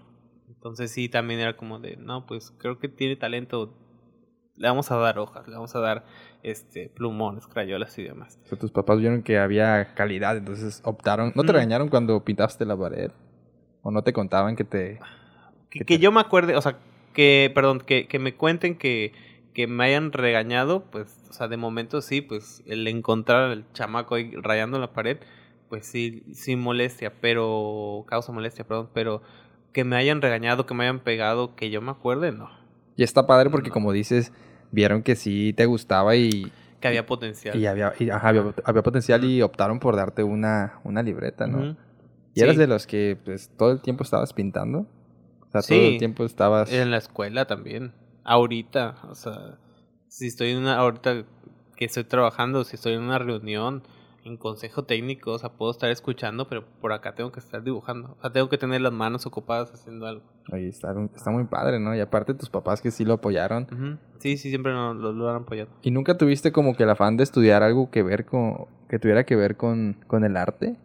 Entonces 0.49 0.91
sí, 0.91 1.09
también 1.09 1.41
era 1.41 1.57
como 1.57 1.79
de, 1.79 1.97
no, 1.97 2.27
pues 2.27 2.53
creo 2.59 2.79
que 2.79 2.89
tiene 2.89 3.17
talento. 3.17 3.75
Le 4.55 4.69
vamos 4.69 4.91
a 4.91 4.97
dar 4.97 5.19
hojas, 5.19 5.47
le 5.47 5.55
vamos 5.55 5.77
a 5.77 5.81
dar 5.81 6.05
este 6.43 6.89
plumones, 6.89 7.47
crayolas 7.47 7.99
y 7.99 8.05
demás. 8.05 8.39
O 8.45 8.49
sea, 8.49 8.59
tus 8.59 8.71
papás 8.71 8.99
vieron 8.99 9.23
que 9.23 9.39
había 9.39 9.93
calidad, 9.95 10.37
entonces 10.39 10.81
optaron. 10.85 11.33
¿No 11.35 11.43
te 11.43 11.49
Ujú. 11.49 11.53
regañaron 11.55 11.89
cuando 11.89 12.25
pintaste 12.25 12.65
la 12.65 12.77
pared? 12.77 13.11
¿O 13.83 13.91
no 13.91 14.03
te 14.03 14.15
contaban 14.15 14.57
que 14.57 14.65
te... 14.65 14.99
Que, 15.69 15.81
¿Qué 15.81 15.85
que 15.85 15.95
tal? 15.97 16.03
yo 16.03 16.13
me 16.13 16.21
acuerde, 16.21 16.57
o 16.57 16.63
sea, 16.63 16.79
que, 17.17 17.51
perdón, 17.55 17.81
que, 17.81 18.07
que 18.09 18.19
me 18.19 18.35
cuenten 18.35 18.77
que, 18.77 19.15
que 19.55 19.67
me 19.67 19.85
hayan 19.85 20.13
regañado, 20.13 20.85
pues, 20.85 21.25
o 21.31 21.33
sea, 21.33 21.49
de 21.49 21.57
momento 21.57 22.03
sí, 22.03 22.21
pues, 22.21 22.63
el 22.67 22.87
encontrar 22.87 23.51
al 23.51 23.65
chamaco 23.73 24.17
ahí 24.17 24.33
rayando 24.37 24.79
la 24.79 24.93
pared, 24.93 25.17
pues 25.71 25.87
sí, 25.87 26.25
sí 26.35 26.57
molestia, 26.57 27.15
pero, 27.23 28.05
causa 28.07 28.33
molestia, 28.33 28.67
perdón, 28.67 28.91
pero 28.93 29.23
que 29.73 29.83
me 29.83 29.97
hayan 29.97 30.21
regañado, 30.21 30.67
que 30.67 30.75
me 30.75 30.85
hayan 30.85 31.01
pegado, 31.01 31.57
que 31.57 31.71
yo 31.71 31.81
me 31.81 31.91
acuerde, 31.91 32.33
no, 32.33 32.51
Y 32.97 33.03
está 33.03 33.27
padre 33.27 33.49
porque 33.49 33.71
No. 33.71 33.73
como 33.73 33.93
dices, 33.93 34.31
vieron 34.71 35.03
que 35.03 35.17
sí 35.17 35.55
te 35.55 35.65
gustaba 35.65 36.17
y, 36.17 36.53
que 36.81 36.89
había 36.89 37.07
potencial. 37.07 37.57
y 37.57 37.65
había, 37.65 37.95
y, 37.99 38.11
ajá, 38.11 38.29
había, 38.29 38.53
había 38.63 38.83
potencial 38.83 39.25
y 39.25 39.41
optaron 39.41 39.81
por 39.81 39.97
darte 39.97 40.23
una, 40.23 40.81
una 40.85 41.03
libreta, 41.03 41.47
¿no? 41.47 41.79
¿Y 42.35 42.43
eras 42.43 42.59
de 42.59 42.67
los 42.67 42.87
que 42.87 43.17
pues 43.25 43.51
todo 43.57 43.73
el 43.73 43.81
tiempo 43.81 44.05
estabas 44.05 44.35
pintando? 44.35 44.87
O 45.49 45.53
sea, 45.53 45.63
todo 45.63 45.79
Sí. 45.81 45.87
el 45.93 45.99
tiempo 45.99 46.25
estabas... 46.25 46.73
En 46.73 46.91
la 46.91 46.99
escuela 46.99 47.47
también. 47.47 47.93
Ahorita, 48.25 48.97
o 49.09 49.15
sea, 49.15 49.59
si 50.09 50.27
estoy 50.27 50.51
en 50.51 50.59
una, 50.59 50.77
ahorita 50.77 51.25
que 51.77 51.85
estoy 51.85 52.05
trabajando, 52.05 52.65
si 52.65 52.77
estoy 52.77 52.95
en 52.95 53.03
una 53.03 53.19
reunión, 53.19 53.83
en 54.25 54.37
consejo 54.37 54.85
técnico, 54.85 55.31
o 55.33 55.39
sea, 55.39 55.51
puedo 55.51 55.71
estar 55.71 55.89
escuchando, 55.91 56.49
pero 56.49 56.65
por 56.81 56.93
acá 56.93 57.15
tengo 57.15 57.31
que 57.31 57.39
estar 57.39 57.63
dibujando. 57.63 58.17
O 58.19 58.21
sea, 58.21 58.33
tengo 58.33 58.49
que 58.49 58.59
tener 58.59 58.81
las 58.81 58.93
manos 58.93 59.25
ocupadas 59.27 59.73
haciendo 59.73 60.07
algo. 60.07 60.25
Oye, 60.53 60.67
está, 60.69 60.93
está 61.15 61.31
muy 61.31 61.45
padre, 61.45 61.79
¿no? 61.79 61.95
Y 61.95 62.01
aparte 62.01 62.35
tus 62.35 62.51
papás 62.51 62.81
que 62.81 62.91
sí 62.91 63.05
lo 63.05 63.15
apoyaron. 63.15 63.69
Ujú. 63.73 63.99
Sí, 64.19 64.37
sí, 64.37 64.49
siempre 64.49 64.73
lo, 64.73 64.95
lo, 64.95 65.13
lo 65.13 65.29
han 65.31 65.43
apoyado. 65.43 65.71
¿Y 65.83 65.93
nunca 65.93 66.19
tuviste 66.19 66.51
como 66.51 66.75
que 66.75 66.83
el 66.83 66.91
afán 66.91 67.17
de 67.17 67.23
estudiar 67.23 67.63
algo 67.63 67.91
que 67.93 68.03
ver 68.03 68.25
con... 68.27 68.67
que 68.89 68.99
tuviera 68.99 69.25
que 69.25 69.37
ver 69.37 69.57
con, 69.57 70.03
con 70.09 70.25
el 70.25 70.37
arte? 70.37 70.77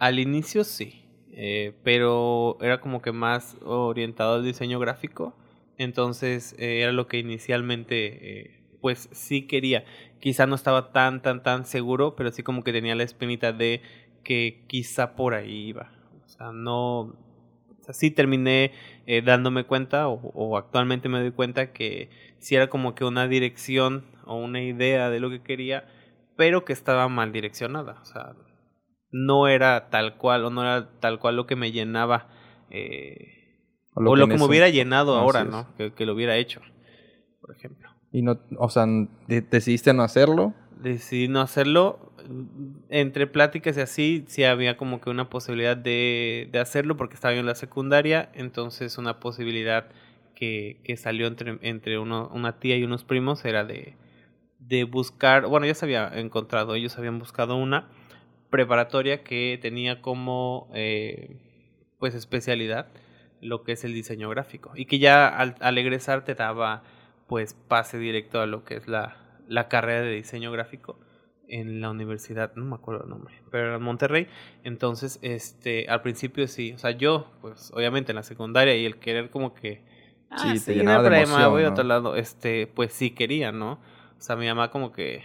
Al 0.00 0.18
inicio 0.18 0.64
sí, 0.64 1.01
eh, 1.32 1.72
pero 1.82 2.58
era 2.60 2.80
como 2.80 3.00
que 3.00 3.12
más 3.12 3.56
orientado 3.64 4.34
al 4.34 4.44
diseño 4.44 4.78
gráfico. 4.78 5.34
Entonces 5.78 6.54
eh, 6.58 6.82
era 6.82 6.92
lo 6.92 7.06
que 7.06 7.18
inicialmente 7.18 8.40
eh, 8.40 8.60
pues 8.80 9.08
sí 9.12 9.46
quería. 9.46 9.84
Quizá 10.20 10.46
no 10.46 10.54
estaba 10.54 10.92
tan, 10.92 11.22
tan, 11.22 11.42
tan 11.42 11.64
seguro, 11.64 12.14
pero 12.14 12.30
sí 12.30 12.42
como 12.42 12.62
que 12.62 12.72
tenía 12.72 12.94
la 12.94 13.02
espinita 13.02 13.52
de 13.52 13.80
que 14.22 14.64
quizá 14.68 15.16
por 15.16 15.34
ahí 15.34 15.68
iba. 15.68 15.90
O 16.24 16.28
sea, 16.28 16.52
no... 16.52 17.00
O 17.00 17.84
sea, 17.84 17.94
sí 17.94 18.12
terminé 18.12 18.70
dándome 19.24 19.64
cuenta 19.64 20.06
o, 20.06 20.20
o 20.34 20.56
actualmente 20.56 21.08
me 21.08 21.18
doy 21.18 21.32
cuenta 21.32 21.72
que 21.72 22.10
sí 22.38 22.54
era 22.54 22.68
como 22.68 22.94
que 22.94 23.04
una 23.04 23.26
dirección 23.26 24.04
o 24.24 24.36
una 24.36 24.62
idea 24.62 25.10
de 25.10 25.18
lo 25.18 25.30
que 25.30 25.42
quería, 25.42 25.88
pero 26.36 26.64
que 26.64 26.72
estaba 26.72 27.08
mal 27.08 27.32
direccionada. 27.32 27.98
O 28.00 28.04
sea, 28.04 28.36
no 29.12 29.46
era 29.46 29.90
tal 29.90 30.16
cual 30.16 30.44
o 30.44 30.50
no 30.50 30.62
era 30.62 30.90
tal 30.98 31.18
cual 31.18 31.36
lo 31.36 31.46
que 31.46 31.54
me 31.54 31.70
llenaba 31.70 32.28
eh, 32.70 33.42
o 33.94 34.16
lo, 34.16 34.26
que, 34.26 34.38
me 34.38 34.44
hubiera 34.44 34.70
llenado 34.70 35.16
ahora, 35.16 35.44
¿no? 35.44 35.68
Que, 35.76 35.92
que, 35.92 36.06
lo 36.06 36.14
hubiera 36.14 36.36
hecho, 36.36 36.62
por 37.42 37.54
ejemplo. 37.54 37.90
Y 38.10 38.22
no, 38.22 38.40
o 38.58 38.70
sea, 38.70 38.86
¿decidiste 39.26 39.92
no 39.92 40.02
hacerlo? 40.02 40.54
Decidí 40.80 41.28
no 41.28 41.42
hacerlo. 41.42 42.12
Entre 42.88 43.26
pláticas 43.26 43.76
y 43.76 43.80
así, 43.80 44.24
sí 44.28 44.44
había 44.44 44.76
como 44.76 45.00
que 45.00 45.10
una 45.10 45.28
posibilidad 45.28 45.76
de, 45.76 46.48
de 46.50 46.58
hacerlo 46.58 46.96
porque 46.96 47.14
estaba 47.14 47.34
yo 47.34 47.40
en 47.40 47.46
la 47.46 47.54
secundaria, 47.54 48.30
entonces 48.32 48.96
una 48.96 49.20
posibilidad 49.20 49.88
que, 50.34 50.80
que 50.84 50.96
salió 50.96 51.26
entre, 51.26 51.58
entre 51.62 51.98
uno, 51.98 52.30
una 52.32 52.58
tía 52.58 52.76
y 52.76 52.84
unos 52.84 53.04
primos 53.04 53.44
era 53.44 53.64
de, 53.64 53.96
de 54.60 54.84
buscar, 54.84 55.46
bueno, 55.46 55.66
ya 55.66 55.74
se 55.74 55.84
había 55.84 56.08
encontrado, 56.14 56.74
ellos 56.74 56.96
habían 56.96 57.18
buscado 57.18 57.56
una 57.56 57.90
preparatoria 58.52 59.24
que 59.24 59.58
tenía 59.60 60.00
como 60.00 60.70
eh, 60.74 61.38
pues 61.98 62.14
especialidad 62.14 62.86
lo 63.40 63.64
que 63.64 63.72
es 63.72 63.82
el 63.82 63.94
diseño 63.94 64.28
gráfico 64.28 64.70
y 64.76 64.84
que 64.84 65.00
ya 65.00 65.26
al, 65.26 65.56
al, 65.58 65.78
egresar 65.78 66.24
te 66.24 66.36
daba 66.36 66.84
pues 67.26 67.54
pase 67.54 67.98
directo 67.98 68.40
a 68.40 68.46
lo 68.46 68.62
que 68.62 68.76
es 68.76 68.86
la, 68.86 69.16
la 69.48 69.68
carrera 69.68 70.02
de 70.02 70.12
diseño 70.12 70.52
gráfico 70.52 71.00
en 71.48 71.80
la 71.80 71.90
universidad, 71.90 72.54
no 72.54 72.64
me 72.64 72.74
acuerdo 72.74 73.04
el 73.04 73.10
nombre, 73.10 73.34
pero 73.50 73.76
en 73.76 73.82
Monterrey. 73.82 74.26
Entonces, 74.64 75.18
este, 75.22 75.86
al 75.88 76.00
principio 76.00 76.48
sí, 76.48 76.72
o 76.72 76.78
sea, 76.78 76.92
yo, 76.92 77.30
pues, 77.40 77.70
obviamente 77.74 78.12
en 78.12 78.16
la 78.16 78.22
secundaria 78.22 78.74
y 78.76 78.86
el 78.86 78.96
querer 78.96 79.28
como 79.30 79.54
que, 79.54 79.82
ah, 80.30 80.38
sí, 80.38 80.64
te 80.64 80.74
llenaba 80.74 81.08
de 81.08 81.22
emoción, 81.22 81.50
voy 81.50 81.64
a 81.64 81.70
otro 81.70 81.84
lado, 81.84 82.16
este, 82.16 82.66
pues 82.68 82.92
sí 82.94 83.10
quería, 83.10 83.52
¿no? 83.52 83.72
O 83.72 84.20
sea, 84.20 84.36
mi 84.36 84.46
mamá 84.46 84.70
como 84.70 84.92
que, 84.92 85.24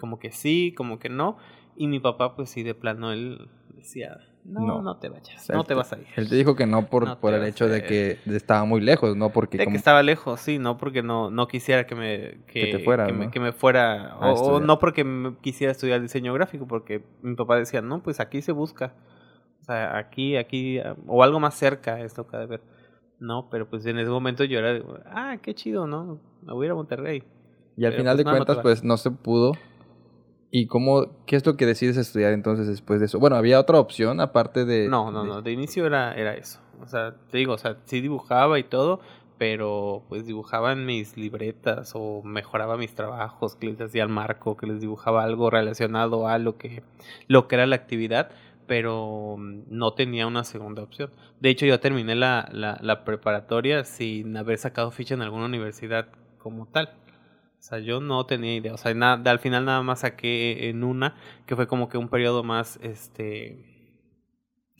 como 0.00 0.18
que 0.18 0.30
sí, 0.30 0.74
como 0.76 0.98
que 0.98 1.08
no, 1.08 1.38
y 1.76 1.86
mi 1.86 2.00
papá, 2.00 2.34
pues 2.34 2.50
sí, 2.50 2.62
de 2.62 2.74
plano, 2.74 3.12
él 3.12 3.48
decía, 3.74 4.18
no, 4.44 4.80
no, 4.80 4.96
te 4.98 5.08
vayas, 5.08 5.48
no 5.50 5.64
te 5.64 5.74
vas 5.74 5.92
a 5.92 5.98
ir. 5.98 6.06
Él 6.16 6.28
te 6.28 6.36
dijo 6.36 6.54
que 6.54 6.66
no 6.66 6.86
por, 6.86 7.18
por 7.18 7.34
el 7.34 7.44
hecho 7.44 7.68
de 7.68 7.82
que 7.82 8.18
estaba 8.26 8.64
muy 8.64 8.80
lejos, 8.80 9.16
no 9.16 9.30
porque... 9.30 9.58
De 9.58 9.66
que 9.66 9.76
estaba 9.76 10.02
lejos, 10.02 10.40
sí, 10.40 10.58
no 10.58 10.78
porque 10.78 11.02
no, 11.02 11.30
no 11.30 11.48
quisiera 11.48 11.86
que 11.86 11.94
me... 11.94 12.44
Que, 12.46 12.80
fuera, 12.84 13.06
que, 13.06 13.12
me, 13.12 13.30
que 13.30 13.40
me 13.40 13.52
fuera... 13.52 14.16
O, 14.20 14.60
no 14.60 14.78
porque 14.78 15.34
quisiera 15.40 15.72
estudiar 15.72 16.00
diseño 16.00 16.32
gráfico, 16.32 16.66
porque 16.66 17.02
mi 17.22 17.34
papá 17.34 17.56
decía, 17.56 17.82
no, 17.82 18.02
pues 18.02 18.20
aquí 18.20 18.40
se 18.42 18.52
busca. 18.52 18.94
O 19.60 19.64
sea, 19.64 19.96
aquí, 19.96 20.36
aquí, 20.36 20.78
o 21.06 21.22
algo 21.22 21.40
más 21.40 21.54
cerca 21.54 22.00
es 22.00 22.16
lo 22.16 22.26
que 22.26 22.36
de 22.36 22.46
ver. 22.46 22.60
No, 23.18 23.48
pero 23.50 23.68
pues 23.68 23.84
en 23.86 23.98
ese 23.98 24.10
momento 24.10 24.44
yo 24.44 24.58
era, 24.58 24.82
ah, 25.06 25.38
qué 25.42 25.54
chido, 25.54 25.86
¿no? 25.86 26.20
Me 26.42 26.52
voy 26.52 26.64
a 26.64 26.66
ir 26.66 26.72
a 26.72 26.74
Monterrey. 26.74 27.22
Y 27.76 27.84
al 27.84 27.94
final 27.94 28.16
pues, 28.16 28.24
de 28.24 28.30
cuentas, 28.30 28.58
pues 28.62 28.84
no 28.84 28.96
se 28.96 29.10
pudo. 29.10 29.52
¿Y 30.58 30.68
cómo, 30.68 31.08
qué 31.26 31.36
es 31.36 31.44
lo 31.44 31.58
que 31.58 31.66
decides 31.66 31.98
estudiar 31.98 32.32
entonces 32.32 32.66
después 32.66 32.98
de 32.98 33.04
eso? 33.04 33.18
Bueno, 33.18 33.36
¿había 33.36 33.60
otra 33.60 33.78
opción 33.78 34.22
aparte 34.22 34.64
de...? 34.64 34.88
No, 34.88 35.10
no, 35.10 35.22
no, 35.22 35.42
de 35.42 35.52
inicio 35.52 35.84
era, 35.84 36.14
era 36.14 36.32
eso. 36.32 36.60
O 36.82 36.88
sea, 36.88 37.14
te 37.30 37.36
digo, 37.36 37.52
o 37.52 37.58
sea, 37.58 37.76
sí 37.84 38.00
dibujaba 38.00 38.58
y 38.58 38.62
todo, 38.62 39.00
pero 39.36 40.04
pues 40.08 40.24
dibujaba 40.24 40.72
en 40.72 40.86
mis 40.86 41.18
libretas 41.18 41.92
o 41.94 42.22
mejoraba 42.22 42.78
mis 42.78 42.94
trabajos, 42.94 43.54
que 43.54 43.66
les 43.66 43.78
hacía 43.82 44.04
el 44.04 44.08
marco, 44.08 44.56
que 44.56 44.66
les 44.66 44.80
dibujaba 44.80 45.24
algo 45.24 45.50
relacionado 45.50 46.26
a 46.26 46.38
lo 46.38 46.56
que, 46.56 46.82
lo 47.28 47.48
que 47.48 47.56
era 47.56 47.66
la 47.66 47.76
actividad, 47.76 48.30
pero 48.66 49.36
no 49.38 49.92
tenía 49.92 50.26
una 50.26 50.42
segunda 50.42 50.82
opción. 50.82 51.10
De 51.38 51.50
hecho, 51.50 51.66
yo 51.66 51.80
terminé 51.80 52.14
la, 52.14 52.48
la, 52.50 52.78
la 52.80 53.04
preparatoria 53.04 53.84
sin 53.84 54.34
haber 54.38 54.56
sacado 54.56 54.90
ficha 54.90 55.12
en 55.12 55.20
alguna 55.20 55.44
universidad 55.44 56.08
como 56.38 56.64
tal. 56.64 56.94
O 57.66 57.68
sea, 57.68 57.80
yo 57.80 57.98
no 58.00 58.24
tenía 58.26 58.54
idea. 58.54 58.74
O 58.74 58.76
sea, 58.76 58.94
nada, 58.94 59.28
al 59.28 59.40
final 59.40 59.64
nada 59.64 59.82
más 59.82 60.00
saqué 60.00 60.68
en 60.68 60.84
una, 60.84 61.16
que 61.46 61.56
fue 61.56 61.66
como 61.66 61.88
que 61.88 61.98
un 61.98 62.08
periodo 62.08 62.44
más, 62.44 62.78
este, 62.80 63.58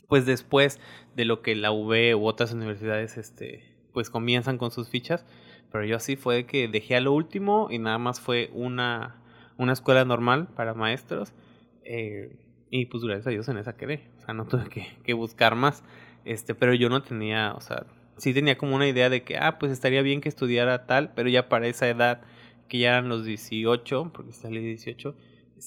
pues 0.06 0.24
después 0.24 0.78
de 1.16 1.24
lo 1.24 1.42
que 1.42 1.56
la 1.56 1.72
UB 1.72 2.14
u 2.14 2.26
otras 2.26 2.52
universidades, 2.52 3.16
este, 3.16 3.64
pues 3.92 4.08
comienzan 4.08 4.56
con 4.56 4.70
sus 4.70 4.88
fichas. 4.88 5.26
Pero 5.72 5.84
yo 5.84 5.96
así 5.96 6.14
fue 6.14 6.46
que 6.46 6.68
dejé 6.68 6.94
a 6.94 7.00
lo 7.00 7.12
último 7.12 7.66
y 7.72 7.80
nada 7.80 7.98
más 7.98 8.20
fue 8.20 8.50
una, 8.52 9.20
una 9.56 9.72
escuela 9.72 10.04
normal 10.04 10.46
para 10.54 10.72
maestros. 10.72 11.32
Eh, 11.82 12.36
y 12.70 12.86
pues 12.86 13.02
gracias 13.02 13.26
a 13.26 13.30
Dios 13.30 13.48
en 13.48 13.58
esa 13.58 13.76
quedé. 13.76 14.08
O 14.18 14.20
sea, 14.20 14.32
no 14.32 14.46
tuve 14.46 14.68
que, 14.68 14.86
que 15.02 15.12
buscar 15.12 15.56
más. 15.56 15.82
Este, 16.24 16.54
pero 16.54 16.72
yo 16.72 16.88
no 16.88 17.02
tenía, 17.02 17.52
o 17.56 17.60
sea, 17.60 17.84
sí 18.16 18.32
tenía 18.32 18.56
como 18.56 18.76
una 18.76 18.86
idea 18.86 19.10
de 19.10 19.24
que, 19.24 19.38
ah, 19.38 19.58
pues 19.58 19.72
estaría 19.72 20.02
bien 20.02 20.20
que 20.20 20.28
estudiara 20.28 20.86
tal, 20.86 21.12
pero 21.14 21.28
ya 21.28 21.48
para 21.48 21.66
esa 21.66 21.88
edad 21.88 22.20
que 22.68 22.78
ya 22.78 22.90
eran 22.90 23.08
los 23.08 23.24
18, 23.24 24.10
porque 24.12 24.32
salí 24.32 24.60
18, 24.60 25.14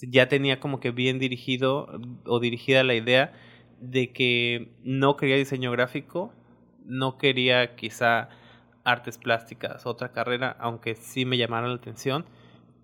ya 0.03 0.27
tenía 0.27 0.59
como 0.59 0.79
que 0.79 0.91
bien 0.91 1.19
dirigido 1.19 1.87
o 2.25 2.39
dirigida 2.39 2.83
la 2.83 2.95
idea 2.95 3.33
de 3.79 4.11
que 4.11 4.71
no 4.83 5.15
quería 5.17 5.37
diseño 5.37 5.71
gráfico, 5.71 6.33
no 6.85 7.17
quería 7.17 7.75
quizá 7.75 8.29
artes 8.83 9.17
plásticas, 9.17 9.85
otra 9.85 10.11
carrera, 10.11 10.55
aunque 10.59 10.95
sí 10.95 11.25
me 11.25 11.37
llamara 11.37 11.67
la 11.67 11.75
atención, 11.75 12.25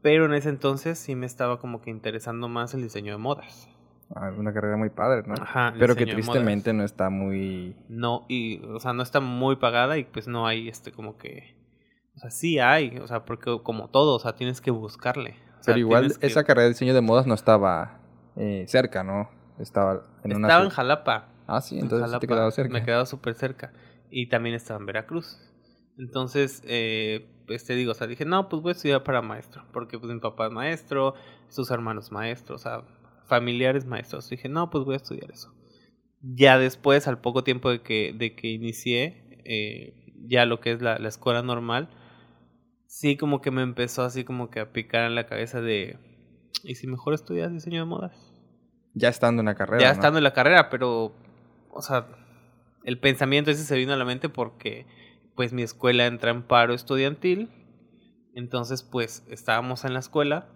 pero 0.01 0.25
en 0.25 0.33
ese 0.33 0.49
entonces 0.49 0.99
sí 0.99 1.15
me 1.15 1.25
estaba 1.25 1.59
como 1.59 1.81
que 1.81 1.89
interesando 1.89 2.47
más 2.47 2.73
el 2.73 2.83
diseño 2.83 3.13
de 3.13 3.17
modas. 3.17 3.69
Ah, 4.13 4.31
una 4.37 4.53
carrera 4.53 4.77
muy 4.77 4.89
padre, 4.89 5.23
¿no? 5.27 5.33
Ajá, 5.33 5.73
pero 5.79 5.95
que 5.95 6.05
tristemente 6.05 6.73
no 6.73 6.83
está 6.83 7.09
muy... 7.09 7.75
No, 7.89 8.25
y, 8.29 8.59
o 8.65 8.79
sea, 8.79 8.93
no 8.93 9.01
está 9.01 9.19
muy 9.19 9.55
pagada 9.55 9.97
y 9.97 10.03
pues 10.03 10.27
no 10.27 10.45
hay 10.45 10.69
este 10.69 10.91
como 10.91 11.17
que 11.17 11.55
sea, 12.29 12.31
sí 12.31 12.59
hay, 12.59 12.97
o 12.99 13.07
sea, 13.07 13.25
porque 13.25 13.59
como 13.63 13.89
todo, 13.89 14.15
o 14.15 14.19
sea, 14.19 14.35
tienes 14.35 14.61
que 14.61 14.71
buscarle. 14.71 15.35
Pero 15.65 15.79
igual 15.79 16.13
esa 16.21 16.43
carrera 16.43 16.63
de 16.63 16.69
diseño 16.69 16.93
de 16.93 17.01
modas 17.01 17.25
no 17.25 17.33
estaba 17.33 17.99
eh, 18.35 18.65
cerca, 18.67 19.03
¿no? 19.03 19.29
Estaba 19.59 20.05
en 20.23 20.31
Estaba 20.31 20.63
en 20.63 20.69
Jalapa. 20.69 21.29
Ah, 21.47 21.61
sí, 21.61 21.79
entonces 21.79 22.19
te 22.19 22.27
quedaba 22.27 22.51
cerca. 22.51 22.73
Me 22.73 22.83
quedaba 22.83 23.05
súper 23.05 23.35
cerca. 23.35 23.71
Y 24.09 24.29
también 24.29 24.55
estaba 24.55 24.79
en 24.79 24.85
Veracruz. 24.85 25.39
Entonces, 25.97 26.61
eh, 26.65 27.27
pues 27.47 27.65
te 27.65 27.75
digo, 27.75 27.91
o 27.91 27.95
sea, 27.95 28.07
dije, 28.07 28.25
no, 28.25 28.49
pues 28.49 28.61
voy 28.61 28.71
a 28.71 28.73
estudiar 28.73 29.03
para 29.03 29.21
maestro. 29.21 29.63
Porque 29.71 29.97
pues 29.97 30.11
mi 30.13 30.19
papá 30.19 30.47
es 30.47 30.51
maestro, 30.51 31.15
sus 31.47 31.71
hermanos 31.71 32.11
maestros, 32.11 32.61
o 32.61 32.63
sea, 32.63 32.83
familiares 33.27 33.85
maestros. 33.85 34.29
Dije, 34.29 34.49
no, 34.49 34.69
pues 34.69 34.83
voy 34.83 34.93
a 34.93 34.97
estudiar 34.97 35.31
eso. 35.31 35.53
Ya 36.21 36.57
después, 36.57 37.07
al 37.07 37.19
poco 37.19 37.43
tiempo 37.43 37.69
de 37.69 37.81
que, 37.81 38.13
de 38.17 38.35
que 38.35 38.47
inicié, 38.47 39.41
eh, 39.45 39.93
ya 40.27 40.45
lo 40.45 40.59
que 40.59 40.71
es 40.71 40.81
la, 40.81 40.97
la 40.97 41.07
escuela 41.07 41.43
normal, 41.43 41.89
sí 42.87 43.17
como 43.17 43.41
que 43.41 43.51
me 43.51 43.61
empezó 43.61 44.03
así 44.03 44.23
como 44.23 44.49
que 44.49 44.59
a 44.59 44.71
picar 44.71 45.05
en 45.05 45.15
la 45.15 45.25
cabeza 45.25 45.61
de, 45.61 45.97
¿y 46.63 46.75
si 46.75 46.87
mejor 46.87 47.13
estudias 47.13 47.51
diseño 47.51 47.79
de 47.79 47.85
modas? 47.85 48.31
Ya 48.93 49.09
estando 49.09 49.41
en 49.41 49.47
la 49.47 49.55
carrera. 49.55 49.81
Ya 49.81 49.91
estando 49.91 50.19
en 50.19 50.23
la 50.23 50.33
carrera, 50.33 50.69
pero, 50.69 51.13
o 51.69 51.81
sea, 51.81 52.07
el 52.83 52.99
pensamiento 52.99 53.51
ese 53.51 53.63
se 53.63 53.75
vino 53.75 53.93
a 53.93 53.97
la 53.97 54.05
mente 54.05 54.29
porque, 54.29 54.85
pues, 55.35 55.51
mi 55.51 55.63
escuela 55.63 56.05
entra 56.05 56.31
en 56.31 56.43
paro 56.43 56.73
estudiantil, 56.73 57.49
entonces, 58.35 58.83
pues, 58.83 59.25
estábamos 59.29 59.85
en 59.85 59.93
la 59.93 59.99
escuela, 59.99 60.49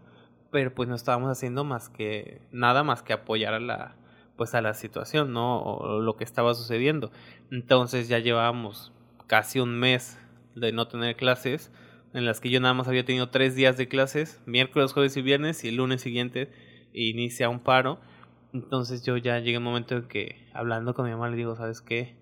pero 0.52 0.74
pues 0.74 0.90
no 0.90 0.96
estábamos 0.96 1.30
haciendo 1.30 1.64
más 1.64 1.90
que, 1.90 2.42
nada 2.52 2.84
más 2.84 3.04
que 3.04 3.14
apoyar 3.14 3.54
a 3.54 3.60
la, 3.60 3.96
pues, 4.36 4.54
a 4.54 4.62
la 4.62 4.74
situación, 4.74 5.32
¿no? 5.32 5.62
O 5.62 6.02
lo 6.02 6.16
que 6.16 6.24
estaba 6.24 6.54
sucediendo. 6.54 7.12
Entonces 7.52 8.08
ya 8.08 8.20
llevábamos 8.20 8.94
casi 9.28 9.60
un 9.60 9.80
mes 9.80 10.20
de 10.56 10.72
no 10.72 10.88
tener 10.88 11.16
clases, 11.16 11.72
en 12.14 12.26
las 12.26 12.40
que 12.40 12.50
yo 12.50 12.60
nada 12.60 12.74
más 12.74 12.88
había 12.88 13.06
tenido 13.06 13.30
tres 13.30 13.56
días 13.56 13.78
de 13.78 13.88
clases, 13.88 14.42
miércoles, 14.46 14.94
jueves 14.94 15.16
y 15.18 15.22
viernes, 15.22 15.64
y 15.64 15.70
el 15.70 15.76
lunes 15.76 16.02
siguiente 16.02 16.52
inicia 16.94 17.50
un 17.50 17.60
paro. 17.60 18.00
Entonces 18.54 19.04
yo 19.04 19.16
ya 19.18 19.40
llegué 19.40 19.56
a 19.56 19.60
un 19.60 19.66
momento 19.66 19.96
en 19.96 20.08
que, 20.08 20.50
hablando 20.54 20.94
con 20.94 21.06
mi 21.06 21.12
mamá, 21.12 21.30
le 21.30 21.38
digo, 21.38 21.56
¿sabes 21.56 21.82
qué? 21.82 22.18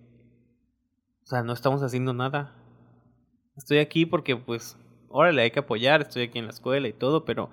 O 1.23 1.25
sea, 1.25 1.43
no 1.43 1.53
estamos 1.53 1.83
haciendo 1.83 2.13
nada. 2.13 2.55
Estoy 3.55 3.79
aquí 3.79 4.05
porque, 4.05 4.35
pues, 4.35 4.77
órale, 5.09 5.41
hay 5.41 5.51
que 5.51 5.59
apoyar, 5.59 6.01
estoy 6.01 6.23
aquí 6.23 6.39
en 6.39 6.45
la 6.45 6.51
escuela 6.51 6.87
y 6.87 6.93
todo, 6.93 7.25
pero 7.25 7.49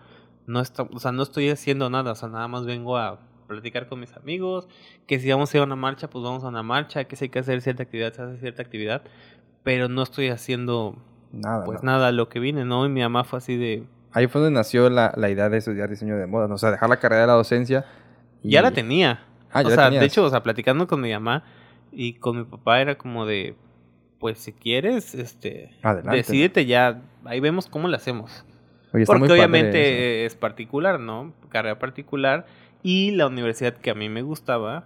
no, 0.47 0.61
está, 0.61 0.83
o 0.83 0.99
sea, 0.99 1.13
no 1.13 1.23
estoy 1.23 1.49
haciendo 1.51 1.89
nada, 1.89 2.13
o 2.13 2.15
sea, 2.15 2.29
nada 2.29 2.49
más 2.49 2.67
vengo 2.67 2.97
a 2.97 3.21
platicar 3.47 3.89
con 3.89 4.01
mis 4.01 4.13
amigos, 4.17 4.69
que 5.07 5.19
si 5.19 5.31
vamos 5.31 5.53
a 5.53 5.57
ir 5.57 5.61
a 5.61 5.65
una 5.65 5.77
marcha, 5.77 6.11
pues 6.11 6.25
vamos 6.25 6.45
a 6.45 6.49
una 6.49 6.63
marcha, 6.63 7.05
que 7.05 7.17
si 7.17 7.27
hay 7.27 7.29
que 7.31 7.39
hacer 7.39 7.61
cierta 7.63 7.83
actividad, 7.83 8.13
se 8.13 8.23
hace 8.23 8.39
cierta 8.39 8.63
actividad, 8.63 9.03
pero 9.63 9.89
no 9.89 10.03
estoy 10.03 10.29
haciendo 10.29 10.97
Nada. 11.35 11.65
Pues 11.65 11.83
nada, 11.83 12.13
lo 12.13 12.29
que 12.29 12.39
vine, 12.39 12.65
¿no? 12.65 12.87
Y 12.87 12.89
mi 12.89 13.01
mamá 13.01 13.25
fue 13.25 13.39
así 13.39 13.57
de... 13.57 13.85
Ahí 14.13 14.29
fue 14.29 14.41
donde 14.41 14.55
nació 14.55 14.89
la, 14.91 15.13
la 15.17 15.29
idea 15.29 15.49
de 15.49 15.59
estudiar 15.59 15.91
diseño 15.91 16.17
de 16.17 16.27
moda, 16.27 16.47
o 16.47 16.59
sea, 16.59 16.71
dejar 16.71 16.89
la 16.89 16.99
carrera 16.99 17.23
de 17.23 17.27
la 17.27 17.33
docencia. 17.33 17.85
Ya 18.43 18.63
la 18.63 18.71
tenía. 18.71 19.25
Ah, 19.51 19.63
ya 19.63 19.69
o 19.69 19.71
sea, 19.73 19.91
de 19.91 20.05
hecho, 20.05 20.25
o 20.25 20.31
sea, 20.31 20.43
platicando 20.43 20.87
con 20.87 21.01
mi 21.01 21.11
mamá 21.13 21.43
y 21.91 22.15
con 22.15 22.39
mi 22.39 22.45
papá 22.45 22.81
era 22.81 22.97
como 22.97 23.27
de, 23.27 23.57
pues 24.21 24.39
si 24.39 24.53
quieres, 24.53 25.15
este, 25.15 25.77
Adelante. 25.83 26.17
decídete 26.19 26.67
ya, 26.67 27.03
ahí 27.25 27.41
vemos 27.41 27.67
cómo 27.67 27.89
lo 27.89 27.97
hacemos. 27.97 28.45
Porque 29.07 29.33
obviamente 29.33 30.25
es 30.25 30.37
particular, 30.37 31.01
¿no? 31.01 31.33
Carrera 31.49 31.81
particular 31.81 32.47
y 32.85 33.11
la 33.11 33.27
universidad 33.27 33.75
que 33.75 33.91
a 33.91 33.95
mí 33.95 34.09
me 34.09 34.23
gustaba, 34.23 34.85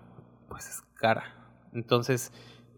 pues 0.49 0.67
es 0.67 0.83
cara. 0.95 1.25
Entonces, 1.75 2.33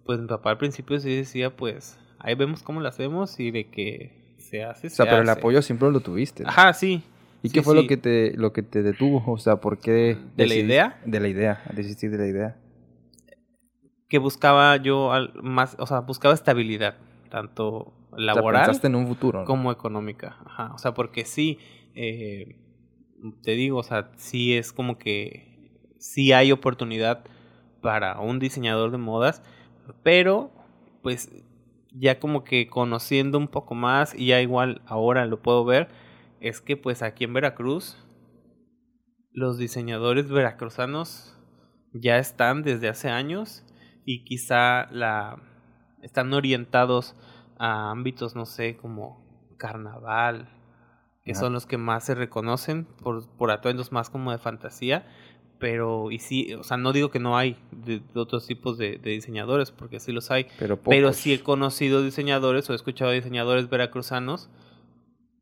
pues 0.04 0.18
mi 0.18 0.26
papá 0.26 0.50
al 0.50 0.58
principio 0.58 0.98
sí 0.98 1.14
decía, 1.14 1.54
pues, 1.54 1.99
ahí 2.20 2.34
vemos 2.34 2.62
cómo 2.62 2.80
lo 2.80 2.88
hacemos 2.88 3.38
y 3.40 3.50
de 3.50 3.68
que 3.68 4.36
se 4.38 4.64
hace. 4.64 4.88
O 4.88 4.90
sea, 4.90 5.06
pero 5.06 5.22
el 5.22 5.28
apoyo 5.28 5.62
siempre 5.62 5.90
lo 5.90 6.00
tuviste. 6.00 6.44
Ajá, 6.46 6.72
sí. 6.72 7.02
¿Y 7.42 7.48
Sí, 7.48 7.54
qué 7.54 7.62
fue 7.62 7.74
lo 7.74 7.86
que 7.86 7.96
te 7.96 8.36
lo 8.36 8.52
que 8.52 8.62
te 8.62 8.82
detuvo? 8.82 9.24
O 9.26 9.38
sea, 9.38 9.56
¿por 9.56 9.78
qué 9.78 10.18
¿De 10.36 10.46
la 10.46 10.54
idea? 10.54 11.00
De 11.06 11.20
la 11.20 11.28
idea, 11.28 11.62
desistir 11.74 12.10
de 12.10 12.18
la 12.18 12.26
idea. 12.26 12.56
Que 14.08 14.18
buscaba 14.18 14.76
yo 14.76 15.10
más, 15.42 15.76
o 15.78 15.86
sea, 15.86 16.00
buscaba 16.00 16.34
estabilidad, 16.34 16.96
tanto 17.30 17.94
O 18.10 18.16
sea, 18.16 18.18
laboral 18.18 18.64
pensaste 18.64 18.88
en 18.88 18.96
un 18.96 19.06
futuro. 19.06 19.40
¿no? 19.40 19.44
como 19.46 19.72
económica. 19.72 20.36
Ajá. 20.44 20.74
O 20.74 20.78
sea, 20.78 20.92
porque 20.92 21.24
sí, 21.24 21.58
eh, 21.94 22.56
te 23.42 23.52
digo, 23.52 23.78
o 23.78 23.82
sea, 23.82 24.10
sí 24.16 24.54
es 24.54 24.72
como 24.72 24.98
que 24.98 25.50
sí 25.98 26.32
hay 26.32 26.52
oportunidad 26.52 27.24
para 27.80 28.20
un 28.20 28.38
diseñador 28.38 28.90
de 28.90 28.98
modas, 28.98 29.42
pero 30.02 30.50
pues 31.02 31.30
ya 31.92 32.20
como 32.20 32.44
que 32.44 32.68
conociendo 32.68 33.38
un 33.38 33.48
poco 33.48 33.74
más 33.74 34.14
y 34.14 34.26
ya 34.26 34.40
igual 34.40 34.82
ahora 34.86 35.26
lo 35.26 35.42
puedo 35.42 35.64
ver, 35.64 35.88
es 36.40 36.60
que 36.60 36.76
pues 36.76 37.02
aquí 37.02 37.24
en 37.24 37.34
Veracruz 37.34 37.96
los 39.32 39.58
diseñadores 39.58 40.28
veracruzanos 40.30 41.36
ya 41.92 42.18
están 42.18 42.62
desde 42.62 42.88
hace 42.88 43.08
años 43.08 43.64
y 44.04 44.24
quizá 44.24 44.86
la 44.90 45.42
están 46.02 46.32
orientados 46.32 47.14
a 47.58 47.90
ámbitos, 47.90 48.34
no 48.34 48.46
sé, 48.46 48.76
como 48.76 49.54
carnaval, 49.58 50.48
que 51.24 51.34
son 51.34 51.52
los 51.52 51.66
que 51.66 51.76
más 51.76 52.04
se 52.04 52.14
reconocen 52.14 52.86
por, 52.86 53.28
por 53.36 53.50
atuendos 53.50 53.92
más 53.92 54.08
como 54.08 54.32
de 54.32 54.38
fantasía, 54.38 55.06
pero 55.60 56.10
y 56.10 56.18
sí, 56.18 56.54
o 56.54 56.64
sea, 56.64 56.76
no 56.76 56.92
digo 56.92 57.10
que 57.12 57.20
no 57.20 57.36
hay 57.36 57.56
de, 57.70 58.00
de 58.00 58.18
otros 58.20 58.46
tipos 58.46 58.76
de, 58.78 58.98
de 58.98 59.10
diseñadores, 59.10 59.70
porque 59.70 60.00
sí 60.00 60.10
los 60.10 60.30
hay, 60.32 60.46
Pero, 60.58 60.76
pocos. 60.76 60.90
pero 60.90 61.12
sí 61.12 61.32
he 61.32 61.40
conocido 61.42 62.02
diseñadores 62.02 62.68
o 62.68 62.72
he 62.72 62.76
escuchado 62.76 63.12
diseñadores 63.12 63.68
veracruzanos 63.70 64.48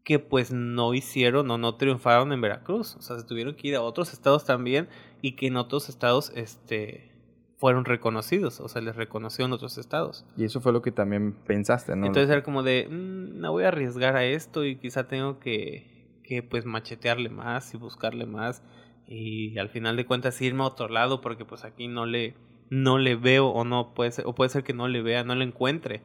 que 0.05 0.19
pues 0.19 0.53
no 0.53 0.93
hicieron 0.95 1.51
o 1.51 1.59
no 1.59 1.75
triunfaron 1.77 2.33
en 2.33 2.41
Veracruz. 2.41 2.97
O 2.97 3.03
sea, 3.03 3.19
se 3.19 3.25
tuvieron 3.27 3.55
que 3.55 3.69
ir 3.69 3.77
a 3.77 3.83
otros 3.83 4.13
estados 4.15 4.45
también 4.45 4.89
y 5.21 5.33
que 5.33 5.47
en 5.49 5.57
otros 5.57 5.89
estados 5.91 6.33
este 6.35 7.13
fueron 7.59 7.85
reconocidos, 7.85 8.61
o 8.61 8.69
sea, 8.69 8.81
les 8.81 8.95
reconoció 8.97 9.45
en 9.45 9.53
otros 9.53 9.79
estados. 9.79 10.25
Y 10.37 10.45
eso 10.45 10.61
fue 10.61 10.73
lo 10.73 10.81
que 10.81 10.93
también 10.93 11.33
pensaste, 11.47 11.95
¿no? 11.97 12.07
Entonces 12.07 12.31
era 12.31 12.43
como 12.45 12.63
de, 12.63 12.87
"Mm, 12.89 13.41
no 13.41 13.51
voy 13.53 13.65
a 13.65 13.69
arriesgar 13.69 14.15
a 14.17 14.25
esto 14.25 14.65
y 14.65 14.77
quizá 14.77 15.09
tengo 15.09 15.41
que, 15.41 16.07
que 16.23 16.43
pues 16.45 16.65
machetearle 16.65 17.29
más 17.31 17.75
y 17.75 17.77
buscarle 17.77 18.27
más 18.27 18.63
y 19.09 19.59
al 19.59 19.68
final 19.71 19.97
de 19.97 20.05
cuentas 20.07 20.40
irme 20.42 20.62
a 20.62 20.66
otro 20.66 20.88
lado 20.88 21.21
porque 21.21 21.44
pues 21.44 21.64
aquí 21.64 21.88
no 21.88 22.05
le 22.07 22.35
no 22.71 22.99
le 22.99 23.16
veo 23.16 23.47
o 23.49 23.64
no 23.64 23.94
puede 23.94 24.12
ser 24.12 24.27
o 24.27 24.35
puede 24.35 24.51
ser 24.51 24.62
que 24.64 24.75
no 24.75 24.87
le 24.88 25.01
vea, 25.03 25.25
no 25.25 25.35
le 25.35 25.44
encuentre 25.44 26.03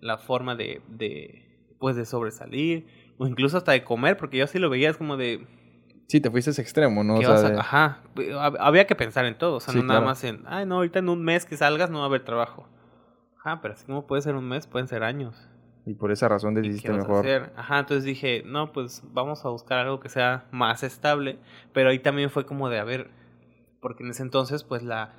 la 0.00 0.16
forma 0.18 0.54
de 0.54 0.80
de 0.88 1.42
pues 1.78 1.96
de 1.96 2.06
sobresalir 2.06 2.86
o 3.18 3.26
incluso 3.26 3.56
hasta 3.56 3.72
de 3.72 3.82
comer 3.84 4.16
porque 4.16 4.38
yo 4.38 4.44
así 4.44 4.58
lo 4.58 4.70
veía 4.70 4.90
es 4.90 4.96
como 4.96 5.16
de 5.16 5.46
Sí, 6.06 6.20
te 6.20 6.30
fuiste 6.30 6.50
a 6.50 6.52
ese 6.52 6.60
extremo, 6.62 7.02
¿no? 7.02 7.14
O 7.14 7.18
¿qué 7.18 7.24
sea, 7.24 7.34
vas 7.34 7.44
a- 7.44 7.50
de- 7.50 7.58
ajá, 7.58 8.02
hab- 8.14 8.56
había 8.60 8.86
que 8.86 8.94
pensar 8.94 9.24
en 9.24 9.36
todo, 9.38 9.56
o 9.56 9.60
sea, 9.60 9.72
Sí, 9.72 9.78
no 9.78 9.84
nada 9.84 10.00
claro. 10.00 10.06
más 10.06 10.22
en, 10.22 10.42
ay, 10.46 10.66
no, 10.66 10.76
ahorita 10.76 10.98
en 10.98 11.08
un 11.08 11.24
mes 11.24 11.46
que 11.46 11.56
salgas 11.56 11.90
no 11.90 11.98
va 11.98 12.04
a 12.04 12.08
haber 12.08 12.24
trabajo. 12.24 12.68
Ajá, 13.38 13.60
pero 13.62 13.72
así 13.74 13.86
como 13.86 14.06
puede 14.06 14.20
ser 14.22 14.34
un 14.36 14.46
mes, 14.46 14.66
pueden 14.66 14.86
ser 14.86 15.02
años. 15.02 15.48
Y 15.86 15.94
por 15.94 16.10
esa 16.12 16.28
razón 16.28 16.52
¿Y 16.56 16.62
decidiste 16.62 16.92
mejor. 16.92 17.26
hacer? 17.26 17.52
Ajá, 17.56 17.80
entonces 17.80 18.04
dije, 18.04 18.42
no, 18.46 18.72
pues 18.72 19.02
vamos 19.12 19.44
a 19.44 19.50
buscar 19.50 19.80
algo 19.80 20.00
que 20.00 20.08
sea 20.08 20.46
más 20.50 20.82
estable, 20.82 21.38
pero 21.72 21.90
ahí 21.90 21.98
también 21.98 22.30
fue 22.30 22.46
como 22.46 22.70
de, 22.70 22.78
a 22.78 22.84
ver, 22.84 23.10
porque 23.80 24.02
en 24.02 24.10
ese 24.10 24.22
entonces, 24.22 24.64
pues 24.64 24.82
la, 24.82 25.14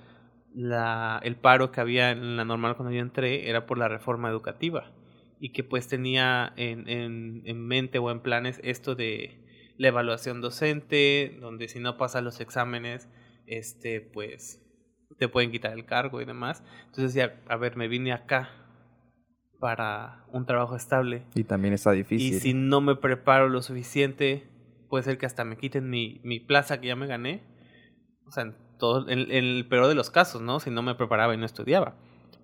la, 0.53 1.19
el 1.23 1.35
paro 1.35 1.71
que 1.71 1.81
había 1.81 2.11
en 2.11 2.35
la 2.37 2.45
normal 2.45 2.75
cuando 2.75 2.93
yo 2.93 3.01
entré 3.01 3.49
era 3.49 3.65
por 3.65 3.77
la 3.77 3.87
reforma 3.87 4.29
educativa 4.29 4.91
y 5.39 5.51
que 5.51 5.63
pues 5.63 5.87
tenía 5.87 6.53
en, 6.55 6.87
en, 6.89 7.43
en 7.45 7.67
mente 7.67 7.99
o 7.99 8.09
en 8.09 8.21
planes 8.21 8.59
esto 8.63 8.95
de 8.95 9.43
la 9.77 9.89
evaluación 9.89 10.41
docente, 10.41 11.37
donde 11.41 11.67
si 11.67 11.79
no 11.79 11.97
pasas 11.97 12.23
los 12.23 12.39
exámenes, 12.39 13.09
este, 13.45 14.01
pues 14.01 14.61
te 15.19 15.27
pueden 15.27 15.51
quitar 15.51 15.73
el 15.73 15.85
cargo 15.85 16.21
y 16.21 16.25
demás. 16.25 16.63
Entonces 16.85 17.13
decía, 17.13 17.43
a 17.47 17.57
ver, 17.57 17.75
me 17.75 17.87
vine 17.87 18.13
acá 18.13 18.64
para 19.59 20.23
un 20.31 20.45
trabajo 20.45 20.75
estable 20.75 21.23
Y 21.35 21.43
también 21.43 21.73
está 21.73 21.91
difícil. 21.91 22.35
y 22.35 22.39
si 22.39 22.53
no 22.53 22.81
me 22.81 22.95
preparo 22.95 23.49
lo 23.49 23.61
suficiente, 23.61 24.47
puede 24.89 25.03
ser 25.03 25.17
que 25.17 25.25
hasta 25.25 25.43
me 25.45 25.57
quiten 25.57 25.89
mi, 25.89 26.19
mi 26.23 26.39
plaza 26.39 26.79
que 26.81 26.87
ya 26.87 26.95
me 26.95 27.07
gané. 27.07 27.41
O 28.27 28.31
sea, 28.31 28.43
en, 28.43 28.55
todo, 28.79 29.07
en, 29.09 29.19
en 29.31 29.45
el 29.45 29.67
peor 29.67 29.87
de 29.87 29.95
los 29.95 30.09
casos, 30.11 30.41
¿no? 30.41 30.59
Si 30.59 30.69
no 30.71 30.81
me 30.81 30.95
preparaba 30.95 31.33
y 31.33 31.37
no 31.37 31.45
estudiaba. 31.45 31.95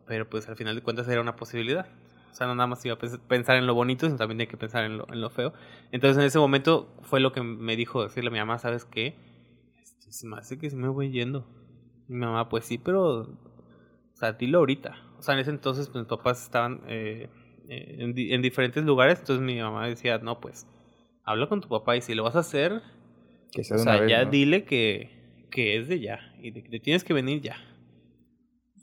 Pero 0.07 0.29
pues 0.29 0.47
al 0.49 0.55
final 0.55 0.75
de 0.75 0.81
cuentas 0.81 1.07
era 1.07 1.21
una 1.21 1.35
posibilidad. 1.35 1.87
O 2.31 2.33
sea, 2.33 2.47
no 2.47 2.55
nada 2.55 2.67
más 2.67 2.85
iba 2.85 2.95
a 2.95 2.99
pens- 2.99 3.19
pensar 3.27 3.57
en 3.57 3.67
lo 3.67 3.73
bonito, 3.73 4.05
sino 4.05 4.17
también 4.17 4.39
hay 4.41 4.47
que 4.47 4.57
pensar 4.57 4.83
en 4.85 4.97
lo, 4.97 5.07
en 5.11 5.19
lo 5.21 5.29
feo. 5.29 5.53
Entonces 5.91 6.17
en 6.17 6.23
ese 6.25 6.39
momento 6.39 6.93
fue 7.01 7.19
lo 7.19 7.31
que 7.33 7.41
me 7.41 7.75
dijo 7.75 8.03
decirle 8.03 8.29
a 8.29 8.31
mi 8.31 8.39
mamá, 8.39 8.57
¿sabes 8.57 8.85
qué? 8.85 9.15
Este, 9.81 10.11
se 10.11 10.27
me 10.27 10.37
hace 10.37 10.57
que 10.57 10.69
sí 10.69 10.75
me 10.75 10.87
voy 10.87 11.11
yendo. 11.11 11.45
Y 12.07 12.13
mi 12.13 12.19
mamá, 12.25 12.47
pues 12.49 12.65
sí, 12.65 12.77
pero... 12.77 13.21
O 13.21 14.15
sea, 14.15 14.33
dilo 14.33 14.59
ahorita. 14.59 14.95
O 15.21 15.23
sea, 15.23 15.35
en 15.35 15.41
ese 15.41 15.51
entonces 15.51 15.87
pues, 15.87 16.01
mis 16.03 16.09
papás 16.09 16.41
estaban 16.41 16.81
eh, 16.87 17.29
eh, 17.69 17.95
en, 17.99 18.15
di- 18.15 18.33
en 18.33 18.41
diferentes 18.41 18.83
lugares. 18.83 19.19
Entonces 19.19 19.45
mi 19.45 19.61
mamá 19.61 19.85
decía, 19.87 20.17
no, 20.17 20.39
pues, 20.41 20.65
habla 21.23 21.47
con 21.47 21.61
tu 21.61 21.67
papá 21.69 21.95
y 21.95 22.01
si 22.01 22.15
lo 22.15 22.23
vas 22.23 22.35
a 22.35 22.39
hacer, 22.39 22.81
que 23.51 23.63
sea 23.63 23.77
o 23.77 23.79
sea, 23.79 23.97
vez, 23.99 24.09
ya 24.09 24.25
¿no? 24.25 24.31
dile 24.31 24.63
que, 24.65 25.11
que 25.51 25.77
es 25.77 25.87
de 25.87 25.99
ya. 25.99 26.19
Y 26.41 26.49
de 26.49 26.63
que 26.63 26.69
te 26.69 26.79
tienes 26.79 27.03
que 27.03 27.13
venir 27.13 27.39
ya. 27.39 27.55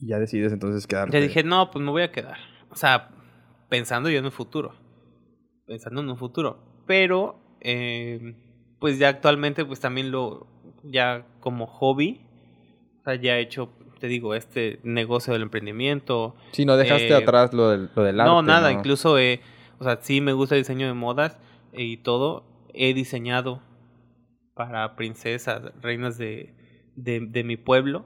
Y 0.01 0.07
ya 0.07 0.21
decides 0.21 0.53
entonces 0.53 0.87
quedarte. 0.87 1.17
Ya 1.17 1.21
dije, 1.21 1.43
no, 1.43 1.73
pues 1.73 1.85
me 1.85 1.91
voy 1.91 2.03
a 2.03 2.13
quedar. 2.13 2.39
O 2.71 2.77
sea, 2.77 3.09
pensando 3.69 4.09
yo 4.09 4.21
en 4.21 4.27
el 4.27 4.31
futuro. 4.31 4.77
Pensando 5.67 6.01
en 6.03 6.09
un 6.09 6.17
futuro. 6.17 6.59
Pero, 6.87 7.41
eh, 7.61 8.37
pues 8.79 9.01
ya 9.01 9.09
actualmente, 9.09 9.65
pues 9.65 9.81
también 9.81 10.13
lo, 10.13 10.47
ya 10.85 11.27
como 11.41 11.67
hobby, 11.67 12.21
o 13.01 13.03
sea, 13.03 13.17
ya 13.17 13.37
he 13.39 13.41
hecho, 13.43 13.73
te 13.99 14.07
digo, 14.07 14.35
este 14.35 14.81
negocio 14.83 15.33
del 15.33 15.43
emprendimiento. 15.43 16.35
Sí, 16.53 16.65
no 16.65 16.77
dejaste 16.77 17.09
eh, 17.09 17.15
atrás 17.15 17.53
lo 17.53 17.71
del, 17.71 17.91
lo 17.95 18.03
del 18.03 18.21
arte. 18.21 18.31
no, 18.31 18.43
nada, 18.43 18.73
¿no? 18.73 18.79
incluso, 18.79 19.19
eh, 19.19 19.41
o 19.79 19.85
sea, 19.85 19.99
sí 20.01 20.21
me 20.21 20.33
gusta 20.33 20.55
el 20.55 20.63
diseño 20.63 20.87
de 20.87 20.95
modas 20.95 21.39
y 21.73 21.99
todo. 21.99 22.45
He 22.75 22.95
diseñado 22.95 23.63
para 24.55 24.97
princesas, 24.97 25.63
reinas 25.81 26.19
de, 26.19 26.55
de, 26.97 27.21
de 27.21 27.45
mi 27.45 27.57
pueblo. 27.57 28.05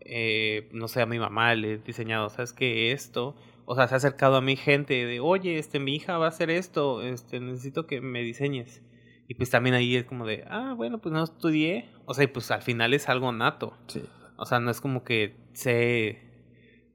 Eh, 0.00 0.68
no 0.72 0.88
sé, 0.88 1.02
a 1.02 1.06
mi 1.06 1.18
mamá 1.18 1.54
le 1.54 1.72
he 1.74 1.78
diseñado, 1.78 2.28
¿sabes 2.28 2.52
qué? 2.52 2.92
Esto. 2.92 3.34
O 3.64 3.74
sea, 3.74 3.88
se 3.88 3.94
ha 3.94 3.96
acercado 3.96 4.36
a 4.36 4.40
mí 4.40 4.56
gente 4.56 5.06
de, 5.06 5.18
oye, 5.20 5.58
este, 5.58 5.80
mi 5.80 5.96
hija 5.96 6.18
va 6.18 6.26
a 6.26 6.28
hacer 6.28 6.50
esto, 6.50 7.02
este, 7.02 7.40
necesito 7.40 7.86
que 7.86 8.00
me 8.00 8.22
diseñes. 8.22 8.82
Y 9.28 9.34
pues 9.34 9.50
también 9.50 9.74
ahí 9.74 9.96
es 9.96 10.04
como 10.04 10.24
de, 10.24 10.44
ah, 10.48 10.74
bueno, 10.76 10.98
pues 10.98 11.12
no 11.12 11.24
estudié. 11.24 11.88
O 12.04 12.14
sea, 12.14 12.24
y 12.24 12.28
pues 12.28 12.50
al 12.52 12.62
final 12.62 12.94
es 12.94 13.08
algo 13.08 13.32
nato. 13.32 13.76
Sí. 13.88 14.02
O 14.36 14.46
sea, 14.46 14.60
no 14.60 14.70
es 14.70 14.80
como 14.80 15.04
que 15.04 15.36
sé 15.52 16.20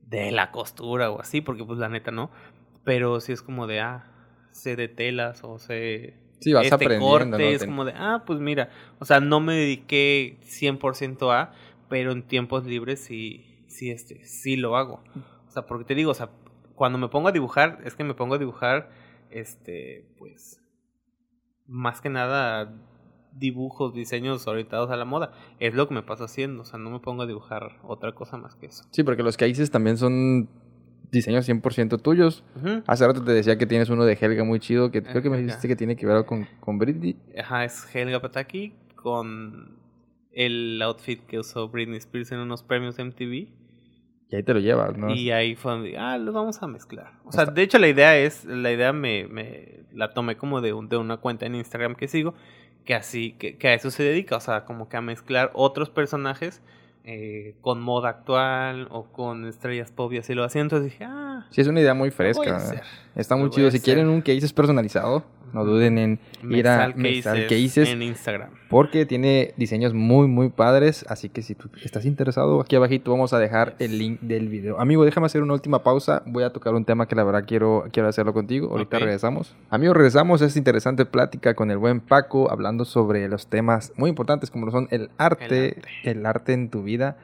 de 0.01 0.31
la 0.31 0.51
costura 0.51 1.09
o 1.11 1.19
así, 1.21 1.41
porque 1.41 1.63
pues 1.63 1.79
la 1.79 1.89
neta 1.89 2.11
no. 2.11 2.31
Pero 2.83 3.19
sí 3.19 3.31
es 3.31 3.41
como 3.41 3.67
de, 3.67 3.79
ah, 3.79 4.11
sé 4.51 4.75
de 4.75 4.87
telas 4.87 5.43
o 5.43 5.59
sé 5.59 6.15
Sí, 6.41 6.53
vas 6.53 6.63
este 6.63 6.75
aprendiendo, 6.75 7.07
corte. 7.07 7.29
¿no? 7.29 7.37
Es 7.37 7.65
como 7.65 7.85
de, 7.85 7.93
ah, 7.95 8.23
pues 8.25 8.39
mira. 8.39 8.69
O 8.99 9.05
sea, 9.05 9.19
no 9.19 9.39
me 9.39 9.53
dediqué 9.53 10.37
100% 10.41 11.31
a, 11.31 11.53
pero 11.87 12.11
en 12.11 12.23
tiempos 12.23 12.65
libres 12.65 12.99
sí, 12.99 13.63
sí, 13.67 13.91
este, 13.91 14.25
sí 14.25 14.57
lo 14.57 14.75
hago. 14.75 15.03
O 15.47 15.51
sea, 15.51 15.67
porque 15.67 15.85
te 15.85 15.93
digo, 15.93 16.11
o 16.11 16.15
sea, 16.15 16.31
cuando 16.73 16.97
me 16.97 17.09
pongo 17.09 17.27
a 17.27 17.31
dibujar, 17.31 17.79
es 17.85 17.93
que 17.93 18.03
me 18.03 18.15
pongo 18.15 18.35
a 18.35 18.37
dibujar, 18.39 18.89
este, 19.29 20.07
pues, 20.17 20.59
más 21.67 22.01
que 22.01 22.09
nada 22.09 22.73
dibujos, 23.33 23.93
diseños 23.93 24.45
orientados 24.47 24.89
a 24.91 24.95
la 24.95 25.05
moda. 25.05 25.31
Es 25.59 25.73
lo 25.73 25.87
que 25.87 25.93
me 25.93 26.03
paso 26.03 26.25
haciendo, 26.25 26.63
o 26.63 26.65
sea, 26.65 26.79
no 26.79 26.89
me 26.89 26.99
pongo 26.99 27.23
a 27.23 27.27
dibujar 27.27 27.77
otra 27.83 28.13
cosa 28.13 28.37
más 28.37 28.55
que 28.55 28.67
eso. 28.67 28.83
Sí, 28.91 29.03
porque 29.03 29.23
los 29.23 29.37
que 29.37 29.45
dices 29.45 29.71
también 29.71 29.97
son 29.97 30.49
diseños 31.11 31.47
100% 31.47 32.01
tuyos. 32.01 32.43
Hace 32.87 33.05
rato 33.07 33.23
te 33.23 33.31
decía 33.33 33.57
que 33.57 33.65
tienes 33.65 33.89
uno 33.89 34.05
de 34.05 34.17
Helga 34.19 34.43
muy 34.43 34.59
chido, 34.59 34.91
que 34.91 35.01
creo 35.03 35.21
que 35.21 35.29
me 35.29 35.37
dijiste 35.37 35.67
que 35.67 35.75
tiene 35.75 35.95
que 35.95 36.05
ver 36.05 36.25
con, 36.25 36.47
con 36.59 36.77
Britney. 36.77 37.17
Ajá, 37.37 37.65
es 37.65 37.85
Helga 37.93 38.21
Pataki 38.21 38.73
con 38.95 39.77
el 40.31 40.81
outfit 40.81 41.19
que 41.25 41.39
usó 41.39 41.67
Britney 41.69 41.97
Spears 41.97 42.31
en 42.31 42.39
unos 42.39 42.63
premios 42.63 42.97
MTV. 42.97 43.49
Y 44.29 44.35
ahí 44.37 44.43
te 44.43 44.53
lo 44.53 44.61
llevas, 44.61 44.97
¿no? 44.97 45.13
Y 45.13 45.31
ahí 45.31 45.55
fue 45.55 45.73
donde, 45.73 45.97
ah, 45.97 46.17
los 46.17 46.33
vamos 46.33 46.63
a 46.63 46.67
mezclar. 46.67 47.11
O 47.25 47.33
sea, 47.33 47.43
de 47.45 47.61
hecho 47.63 47.77
la 47.79 47.89
idea 47.89 48.17
es, 48.17 48.45
la 48.45 48.71
idea 48.71 48.93
me, 48.93 49.27
me 49.27 49.83
la 49.91 50.13
tomé 50.13 50.37
como 50.37 50.61
de, 50.61 50.71
un- 50.71 50.87
de 50.87 50.95
una 50.95 51.17
cuenta 51.17 51.45
en 51.45 51.55
Instagram 51.55 51.95
que 51.95 52.07
sigo, 52.07 52.33
que 52.85 52.95
así, 52.95 53.33
que, 53.33 53.57
que 53.57 53.67
a 53.69 53.73
eso 53.73 53.91
se 53.91 54.03
dedica, 54.03 54.35
o 54.35 54.39
sea, 54.39 54.65
como 54.65 54.89
que 54.89 54.97
a 54.97 55.01
mezclar 55.01 55.51
otros 55.53 55.89
personajes 55.89 56.61
eh, 57.03 57.55
con 57.61 57.81
moda 57.81 58.09
actual 58.09 58.87
o 58.91 59.05
con 59.05 59.47
estrellas 59.47 59.91
pop 59.91 60.13
y 60.13 60.17
así 60.17 60.33
lo 60.33 60.43
hacía. 60.43 60.61
Entonces 60.61 60.91
dije, 60.91 61.03
ah, 61.03 61.31
Sí, 61.49 61.61
es 61.61 61.67
una 61.67 61.81
idea 61.81 61.93
muy 61.93 62.11
fresca. 62.11 62.83
Está 63.15 63.35
muy 63.35 63.49
chido. 63.49 63.71
Si 63.71 63.79
quieren 63.79 64.07
un 64.07 64.21
cases 64.21 64.53
personalizado, 64.53 65.23
No 65.53 65.65
duden 65.65 65.97
en 65.97 66.19
ir 66.49 66.67
a 66.67 66.93
Mesal 66.95 67.47
Cases 67.47 67.89
en 67.89 68.01
Instagram. 68.01 68.49
Porque 68.69 69.05
tiene 69.05 69.53
diseños 69.57 69.93
muy, 69.93 70.27
muy 70.27 70.49
padres. 70.49 71.05
Así 71.09 71.29
que 71.29 71.41
si 71.41 71.55
tú 71.55 71.69
estás 71.83 72.05
interesado, 72.05 72.61
aquí 72.61 72.75
abajito 72.75 73.11
vamos 73.11 73.33
a 73.33 73.39
dejar 73.39 73.75
el 73.79 73.97
link 73.97 74.21
del 74.21 74.47
video. 74.47 74.79
Amigo, 74.79 75.03
déjame 75.03 75.25
hacer 75.25 75.43
una 75.43 75.53
última 75.53 75.83
pausa. 75.83 76.23
Voy 76.25 76.43
a 76.43 76.51
tocar 76.51 76.73
un 76.73 76.85
tema 76.85 77.07
que 77.07 77.15
la 77.15 77.23
verdad 77.23 77.43
quiero, 77.45 77.85
quiero 77.91 78.07
hacerlo 78.07 78.33
contigo. 78.33 78.69
Ahorita 78.71 78.99
regresamos. 78.99 79.55
Amigo, 79.69 79.93
regresamos. 79.93 80.41
Es 80.41 80.55
interesante 80.55 81.05
plática 81.05 81.53
con 81.53 81.69
el 81.71 81.77
buen 81.77 81.99
Paco 81.99 82.51
hablando 82.51 82.85
sobre 82.85 83.27
los 83.27 83.47
temas 83.47 83.91
muy 83.97 84.09
importantes 84.09 84.49
como 84.49 84.65
lo 84.65 84.71
son 84.71 84.87
el 84.91 85.09
arte, 85.17 85.81
el 86.03 86.25
arte 86.25 86.53
en 86.53 86.69
tu 86.69 86.83
vida 86.83 87.17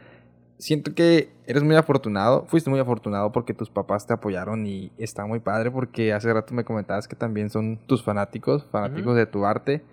siento 0.57 0.93
que 0.93 1.29
eres 1.45 1.63
muy 1.63 1.75
afortunado, 1.75 2.45
fuiste 2.47 2.69
muy 2.69 2.79
afortunado 2.79 3.31
porque 3.31 3.53
tus 3.53 3.69
papás 3.69 4.07
te 4.07 4.13
apoyaron 4.13 4.65
y 4.65 4.91
está 4.97 5.25
muy 5.25 5.39
padre 5.39 5.71
porque 5.71 6.13
hace 6.13 6.33
rato 6.33 6.53
me 6.53 6.63
comentabas 6.63 7.07
que 7.07 7.15
también 7.15 7.49
son 7.49 7.77
tus 7.87 8.03
fanáticos, 8.03 8.65
fanáticos 8.65 9.15
de 9.15 9.25
tu 9.25 9.45
arte. 9.45 9.83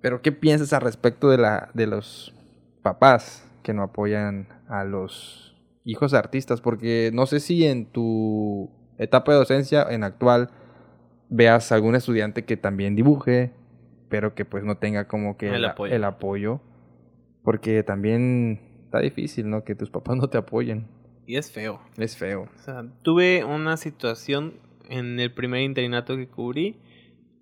Pero 0.00 0.20
¿qué 0.20 0.32
piensas 0.32 0.72
al 0.72 0.82
respecto 0.82 1.30
de 1.30 1.38
la 1.38 1.70
de 1.74 1.86
los 1.86 2.34
papás 2.82 3.48
que 3.62 3.72
no 3.72 3.82
apoyan 3.82 4.48
a 4.68 4.84
los 4.84 5.56
hijos 5.84 6.12
de 6.12 6.18
artistas? 6.18 6.60
Porque 6.60 7.10
no 7.14 7.26
sé 7.26 7.40
si 7.40 7.66
en 7.66 7.86
tu 7.86 8.68
etapa 8.98 9.32
de 9.32 9.38
docencia 9.38 9.86
en 9.88 10.04
actual 10.04 10.50
veas 11.28 11.72
algún 11.72 11.94
estudiante 11.94 12.44
que 12.44 12.56
también 12.56 12.96
dibuje, 12.96 13.52
pero 14.08 14.34
que 14.34 14.44
pues 14.44 14.64
no 14.64 14.76
tenga 14.76 15.06
como 15.06 15.36
que 15.36 15.54
el, 15.54 15.64
apoyo. 15.64 15.94
el 15.94 16.04
apoyo. 16.04 16.60
Porque 17.44 17.82
también 17.82 18.71
está 18.92 19.00
difícil, 19.00 19.48
¿no? 19.48 19.64
Que 19.64 19.74
tus 19.74 19.88
papás 19.88 20.16
no 20.18 20.28
te 20.28 20.36
apoyen. 20.36 20.86
Y 21.26 21.36
es 21.36 21.50
feo. 21.50 21.80
Es 21.96 22.18
feo. 22.18 22.42
O 22.54 22.58
sea, 22.58 22.84
tuve 23.02 23.42
una 23.42 23.78
situación 23.78 24.60
en 24.90 25.18
el 25.18 25.32
primer 25.32 25.62
interinato 25.62 26.14
que 26.16 26.28
cubrí 26.28 26.76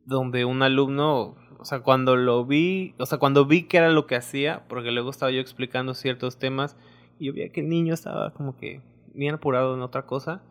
donde 0.04 0.44
un 0.44 0.62
alumno, 0.62 1.34
o 1.58 1.64
sea, 1.64 1.80
cuando 1.80 2.14
lo 2.14 2.44
vi, 2.44 2.94
o 2.98 3.06
sea, 3.06 3.18
cuando 3.18 3.46
vi 3.46 3.64
que 3.64 3.78
era 3.78 3.90
lo 3.90 4.06
que 4.06 4.14
hacía, 4.14 4.64
porque 4.68 4.92
luego 4.92 5.10
estaba 5.10 5.32
yo 5.32 5.40
explicando 5.40 5.94
ciertos 5.94 6.38
temas 6.38 6.76
y 7.18 7.26
yo 7.26 7.32
veía 7.32 7.50
que 7.50 7.62
el 7.62 7.68
niño 7.68 7.94
estaba 7.94 8.32
como 8.32 8.56
que 8.56 8.80
bien 9.12 9.34
apurado 9.34 9.74
en 9.74 9.80
otra 9.80 10.06
cosa. 10.06 10.42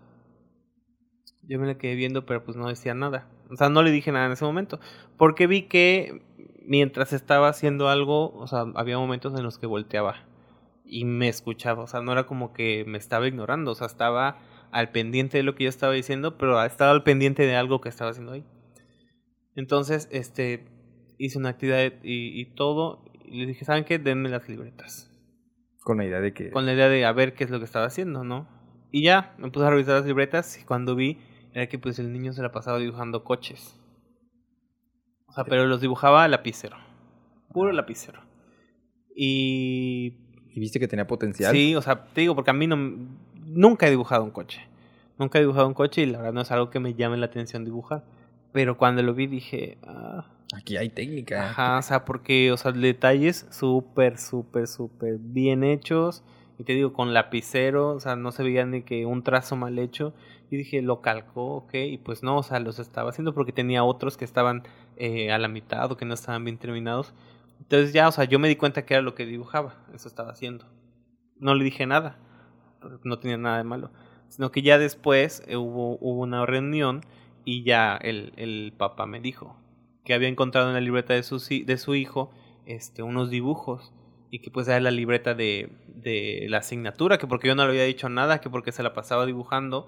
Yo 1.44 1.60
me 1.60 1.68
le 1.68 1.78
quedé 1.78 1.96
viendo, 1.96 2.26
pero 2.26 2.44
pues 2.44 2.58
no 2.58 2.68
decía 2.68 2.94
nada. 2.94 3.30
O 3.50 3.56
sea, 3.56 3.70
no 3.70 3.84
le 3.84 3.92
dije 3.92 4.12
nada 4.12 4.26
en 4.26 4.34
ese 4.34 4.44
momento. 4.44 4.82
Porque 5.18 5.48
vi 5.48 5.64
que 5.64 6.22
mientras 6.66 7.14
estaba 7.14 7.48
haciendo 7.48 7.88
algo, 7.88 8.34
o 8.34 8.48
sea, 8.48 8.66
había 8.76 8.98
momentos 8.98 9.34
en 9.34 9.44
los 9.44 9.58
que 9.58 9.66
volteaba 9.66 10.29
y 10.90 11.06
me 11.06 11.30
escuchaba, 11.30 11.84
o 11.84 11.88
sea, 11.88 12.02
no 12.02 12.12
era 12.12 12.26
como 12.26 12.52
que 12.52 12.84
me 12.88 12.98
estaba 12.98 13.28
ignorando, 13.28 13.72
o 13.72 13.76
sea, 13.76 13.88
estaba 13.88 14.40
al 14.72 14.92
pendiente 14.92 15.38
de 15.38 15.44
lo 15.44 15.56
que 15.56 15.66
yo 15.66 15.70
estaba 15.70 15.94
diciendo, 15.94 16.38
pero 16.38 16.62
estaba 16.64 16.92
al 16.92 17.04
pendiente 17.04 17.46
de 17.46 17.56
algo 17.56 17.80
que 17.80 17.90
estaba 17.90 18.12
haciendo 18.12 18.34
ahí. 18.34 18.44
Entonces, 19.56 20.10
este, 20.12 20.66
hice 21.18 21.38
una 21.38 21.50
actividad 21.50 21.94
y, 22.04 22.46
todo, 22.56 23.06
y 23.24 23.42
le 23.42 23.48
dije, 23.48 23.66
¿saben 23.66 23.86
qué? 23.86 24.00
Denme 24.00 24.30
las 24.30 24.50
libretas. 24.50 25.12
Con 25.82 25.98
la 25.98 26.06
idea 26.06 26.22
de 26.22 26.34
que... 26.34 26.50
Con 26.52 26.66
la 26.66 26.74
idea 26.74 26.90
de 26.90 27.06
a 27.06 27.12
ver 27.12 27.34
qué 27.34 27.44
es 27.44 27.50
lo 27.50 27.60
que 27.60 27.66
estaba 27.66 27.86
haciendo, 27.86 28.24
¿no? 28.24 28.48
Y 28.92 29.04
ya, 29.04 29.36
me 29.38 29.52
puse 29.52 29.66
a 29.66 29.70
revisar 29.70 29.96
las 29.96 30.06
libretas 30.06 30.60
y 30.60 30.66
cuando 30.66 30.96
vi, 30.96 31.20
era 31.54 31.68
que 31.68 31.78
pues 31.78 32.00
el 32.00 32.12
niño 32.12 32.34
se 32.34 32.42
la 32.42 32.52
pasaba 32.52 32.80
dibujando 32.80 33.24
coches. 33.24 33.80
O 35.28 35.34
sea, 35.34 35.44
pero 35.44 35.68
los 35.68 35.82
dibujaba 35.82 36.24
a 36.24 36.28
lapicero. 36.28 36.78
Puro 37.50 37.72
lapicero. 37.72 38.22
Y 39.16 40.29
¿Y 40.60 40.62
viste 40.62 40.78
que 40.78 40.90
tenía 40.90 41.08
potencial? 41.08 41.54
Sí, 41.54 41.74
o 41.74 41.82
sea, 41.82 42.04
te 42.04 42.20
digo, 42.20 42.36
porque 42.36 42.52
a 42.52 42.54
mí 42.54 42.68
no, 42.68 42.76
nunca 43.46 43.88
he 43.88 43.90
dibujado 43.90 44.26
un 44.26 44.32
coche. 44.32 44.60
Nunca 45.18 45.38
he 45.38 45.42
dibujado 45.42 45.66
un 45.68 45.74
coche 45.74 46.02
y 46.02 46.06
la 46.06 46.18
verdad 46.18 46.34
no 46.34 46.42
es 46.42 46.52
algo 46.52 46.70
que 46.70 46.82
me 46.82 46.96
llame 46.96 47.16
la 47.16 47.28
atención 47.28 47.64
dibujar. 47.64 48.04
Pero 48.52 48.78
cuando 48.78 49.02
lo 49.02 49.14
vi 49.14 49.28
dije, 49.28 49.78
ah, 49.88 50.26
aquí 50.54 50.76
hay 50.76 50.90
técnica. 50.90 51.52
Ajá, 51.52 51.78
o 51.78 51.82
sea, 51.82 52.04
porque, 52.04 52.52
o 52.52 52.58
sea, 52.58 52.74
detalles 52.74 53.48
súper, 53.52 54.18
súper, 54.18 54.68
súper 54.68 55.18
bien 55.18 55.64
hechos. 55.64 56.24
Y 56.58 56.66
te 56.66 56.74
digo, 56.74 56.92
con 56.92 57.14
lapicero, 57.14 57.92
o 57.92 58.02
sea, 58.02 58.18
no 58.18 58.34
se 58.34 58.44
veía 58.44 58.66
ni 58.66 58.82
que 58.82 59.06
un 59.06 59.24
trazo 59.24 59.56
mal 59.56 59.80
hecho. 59.80 60.14
Y 60.52 60.58
dije, 60.58 60.82
lo 60.82 61.00
calcó, 61.00 61.56
ok. 61.56 61.74
Y 61.74 62.00
pues 62.00 62.22
no, 62.22 62.40
o 62.40 62.44
sea, 62.44 62.60
los 62.60 62.80
estaba 62.80 63.12
haciendo 63.12 63.34
porque 63.34 63.54
tenía 63.54 63.86
otros 63.86 64.18
que 64.18 64.26
estaban 64.26 64.64
eh, 64.98 65.32
a 65.32 65.38
la 65.38 65.48
mitad 65.48 65.90
o 65.90 65.96
que 65.96 66.04
no 66.04 66.16
estaban 66.16 66.44
bien 66.44 66.58
terminados. 66.58 67.14
Entonces 67.60 67.94
ya, 67.94 68.08
o 68.08 68.12
sea, 68.12 68.26
yo 68.26 68.40
me 68.40 68.48
di 68.48 68.56
cuenta 68.56 68.86
que 68.86 68.94
era 68.94 69.04
lo 69.04 69.16
que 69.16 69.26
dibujaba, 69.26 69.76
eso 69.94 70.08
estaba 70.08 70.32
haciendo. 70.32 70.66
No 71.38 71.56
le 71.56 71.64
dije 71.64 71.86
nada, 71.86 72.18
no 73.04 73.20
tenía 73.20 73.38
nada 73.38 73.58
de 73.58 73.64
malo. 73.64 73.92
Sino 74.28 74.52
que 74.52 74.62
ya 74.62 74.78
después 74.78 75.44
eh, 75.48 75.58
hubo, 75.58 75.98
una 75.98 76.46
reunión 76.46 77.02
y 77.46 77.64
ya 77.64 77.96
el, 77.98 78.34
el 78.38 78.74
papá 78.78 79.06
me 79.06 79.20
dijo 79.20 79.58
que 80.06 80.14
había 80.14 80.28
encontrado 80.28 80.68
en 80.68 80.74
la 80.74 80.82
libreta 80.82 81.14
de 81.14 81.24
su, 81.24 81.38
de 81.38 81.78
su 81.78 81.96
hijo 81.96 82.32
este, 82.66 83.04
unos 83.04 83.30
dibujos 83.30 83.94
y 84.32 84.40
que 84.40 84.52
pues 84.52 84.68
era 84.68 84.80
la 84.80 84.92
libreta 84.92 85.34
de, 85.34 85.70
de 85.88 86.46
la 86.50 86.60
asignatura, 86.60 87.18
que 87.18 87.28
porque 87.28 87.48
yo 87.48 87.56
no 87.56 87.64
le 87.64 87.70
había 87.70 87.84
dicho 87.84 88.10
nada, 88.10 88.42
que 88.42 88.50
porque 88.50 88.72
se 88.72 88.84
la 88.84 88.94
pasaba 88.94 89.26
dibujando 89.26 89.88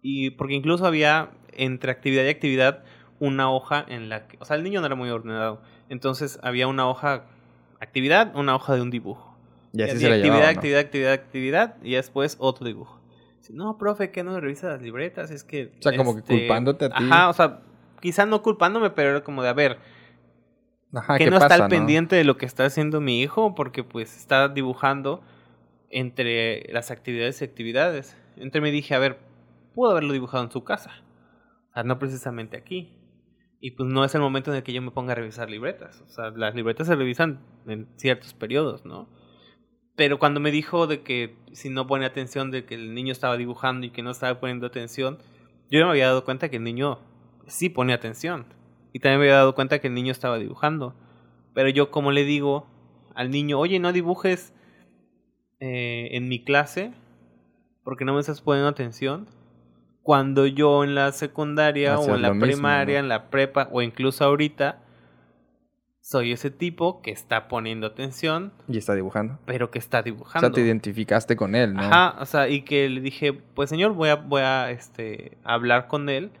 y 0.00 0.30
porque 0.30 0.54
incluso 0.54 0.86
había 0.86 1.30
entre 1.52 1.90
actividad 1.90 2.24
y 2.24 2.28
actividad 2.28 2.84
una 3.20 3.50
hoja 3.50 3.84
en 3.88 4.08
la 4.08 4.26
que, 4.26 4.36
o 4.40 4.44
sea, 4.44 4.56
el 4.56 4.62
niño 4.62 4.80
no 4.80 4.86
era 4.86 4.94
muy 4.94 5.10
ordenado, 5.10 5.60
entonces 5.88 6.38
había 6.42 6.66
una 6.66 6.88
hoja, 6.88 7.24
actividad, 7.80 8.34
una 8.36 8.54
hoja 8.54 8.74
de 8.74 8.82
un 8.82 8.90
dibujo. 8.90 9.36
Y 9.72 9.82
así 9.82 9.98
se 9.98 10.12
actividad, 10.12 10.48
actividad, 10.48 10.80
actividad, 10.80 11.12
actividad, 11.12 11.76
y 11.82 11.94
después 11.94 12.36
otro 12.38 12.66
dibujo. 12.66 13.00
No, 13.50 13.76
profe, 13.76 14.10
¿qué 14.10 14.22
no 14.22 14.38
revisa 14.40 14.68
las 14.68 14.80
libretas? 14.80 15.30
Es 15.30 15.44
que... 15.44 15.72
O 15.78 15.82
sea, 15.82 15.96
como 15.96 16.14
que 16.14 16.20
este, 16.20 16.38
culpándote 16.38 16.86
a 16.86 16.88
ti. 16.88 16.94
Ajá, 16.96 17.28
o 17.28 17.32
sea, 17.32 17.60
quizá 18.00 18.24
no 18.24 18.42
culpándome, 18.42 18.90
pero 18.90 19.10
era 19.10 19.22
como 19.22 19.42
de, 19.42 19.48
a 19.48 19.52
ver, 19.52 19.78
Ajá, 20.94 21.18
que 21.18 21.28
no 21.28 21.36
está 21.36 21.54
al 21.54 21.68
pendiente 21.68 22.16
de 22.16 22.24
lo 22.24 22.36
que 22.36 22.46
está 22.46 22.64
haciendo 22.64 23.00
mi 23.00 23.20
hijo, 23.20 23.54
porque 23.54 23.84
pues 23.84 24.16
está 24.16 24.48
dibujando 24.48 25.22
entre 25.90 26.72
las 26.72 26.90
actividades 26.90 27.40
y 27.42 27.44
actividades. 27.44 28.16
Entonces 28.36 28.62
me 28.62 28.70
dije, 28.70 28.94
a 28.94 28.98
ver, 28.98 29.18
pudo 29.74 29.90
haberlo 29.90 30.12
dibujado 30.12 30.44
en 30.44 30.50
su 30.50 30.64
casa. 30.64 30.90
O 31.70 31.74
sea, 31.74 31.82
no 31.82 31.98
precisamente 31.98 32.56
aquí. 32.56 32.96
Y 33.64 33.70
pues 33.70 33.88
no 33.88 34.04
es 34.04 34.14
el 34.14 34.20
momento 34.20 34.50
en 34.50 34.58
el 34.58 34.62
que 34.62 34.74
yo 34.74 34.82
me 34.82 34.90
ponga 34.90 35.12
a 35.12 35.14
revisar 35.14 35.48
libretas. 35.48 36.02
O 36.02 36.10
sea, 36.10 36.28
las 36.32 36.54
libretas 36.54 36.86
se 36.86 36.96
revisan 36.96 37.40
en 37.66 37.88
ciertos 37.96 38.34
periodos, 38.34 38.84
¿no? 38.84 39.08
Pero 39.96 40.18
cuando 40.18 40.38
me 40.38 40.50
dijo 40.50 40.86
de 40.86 41.00
que 41.00 41.38
si 41.52 41.70
no 41.70 41.86
pone 41.86 42.04
atención 42.04 42.50
de 42.50 42.66
que 42.66 42.74
el 42.74 42.92
niño 42.92 43.10
estaba 43.10 43.38
dibujando 43.38 43.86
y 43.86 43.90
que 43.90 44.02
no 44.02 44.10
estaba 44.10 44.38
poniendo 44.38 44.66
atención, 44.66 45.16
yo 45.70 45.82
me 45.82 45.92
había 45.92 46.08
dado 46.08 46.26
cuenta 46.26 46.50
que 46.50 46.58
el 46.58 46.62
niño 46.62 46.98
sí 47.46 47.70
pone 47.70 47.94
atención. 47.94 48.44
Y 48.92 48.98
también 48.98 49.20
me 49.20 49.24
había 49.28 49.36
dado 49.36 49.54
cuenta 49.54 49.78
que 49.78 49.86
el 49.86 49.94
niño 49.94 50.12
estaba 50.12 50.38
dibujando. 50.38 50.94
Pero 51.54 51.70
yo 51.70 51.90
como 51.90 52.12
le 52.12 52.26
digo 52.26 52.66
al 53.14 53.30
niño, 53.30 53.58
oye, 53.58 53.78
no 53.78 53.94
dibujes 53.94 54.52
eh, 55.60 56.10
en 56.12 56.28
mi 56.28 56.44
clase 56.44 56.92
porque 57.82 58.04
no 58.04 58.12
me 58.12 58.20
estás 58.20 58.42
poniendo 58.42 58.68
atención 58.68 59.26
cuando 60.04 60.46
yo 60.46 60.84
en 60.84 60.94
la 60.94 61.12
secundaria 61.12 61.98
o 61.98 62.14
en 62.14 62.20
la 62.20 62.34
primaria, 62.38 62.98
en 62.98 63.08
la 63.08 63.30
prepa 63.30 63.70
o 63.72 63.80
incluso 63.80 64.22
ahorita 64.22 64.82
soy 66.02 66.32
ese 66.32 66.50
tipo 66.50 67.00
que 67.00 67.10
está 67.10 67.48
poniendo 67.48 67.86
atención. 67.86 68.52
Y 68.68 68.76
está 68.76 68.94
dibujando. 68.94 69.38
Pero 69.46 69.70
que 69.70 69.78
está 69.78 70.02
dibujando. 70.02 70.46
O 70.46 70.50
sea, 70.50 70.54
te 70.54 70.60
identificaste 70.60 71.36
con 71.36 71.54
él, 71.54 71.72
¿no? 71.72 71.80
Ajá, 71.80 72.16
o 72.20 72.26
sea, 72.26 72.50
y 72.50 72.60
que 72.60 72.90
le 72.90 73.00
dije, 73.00 73.32
pues 73.32 73.70
señor, 73.70 73.94
voy 73.94 74.10
a, 74.10 74.16
voy 74.16 74.42
a 74.42 74.70
este, 74.70 75.38
hablar 75.42 75.88
con 75.88 76.10
él, 76.10 76.32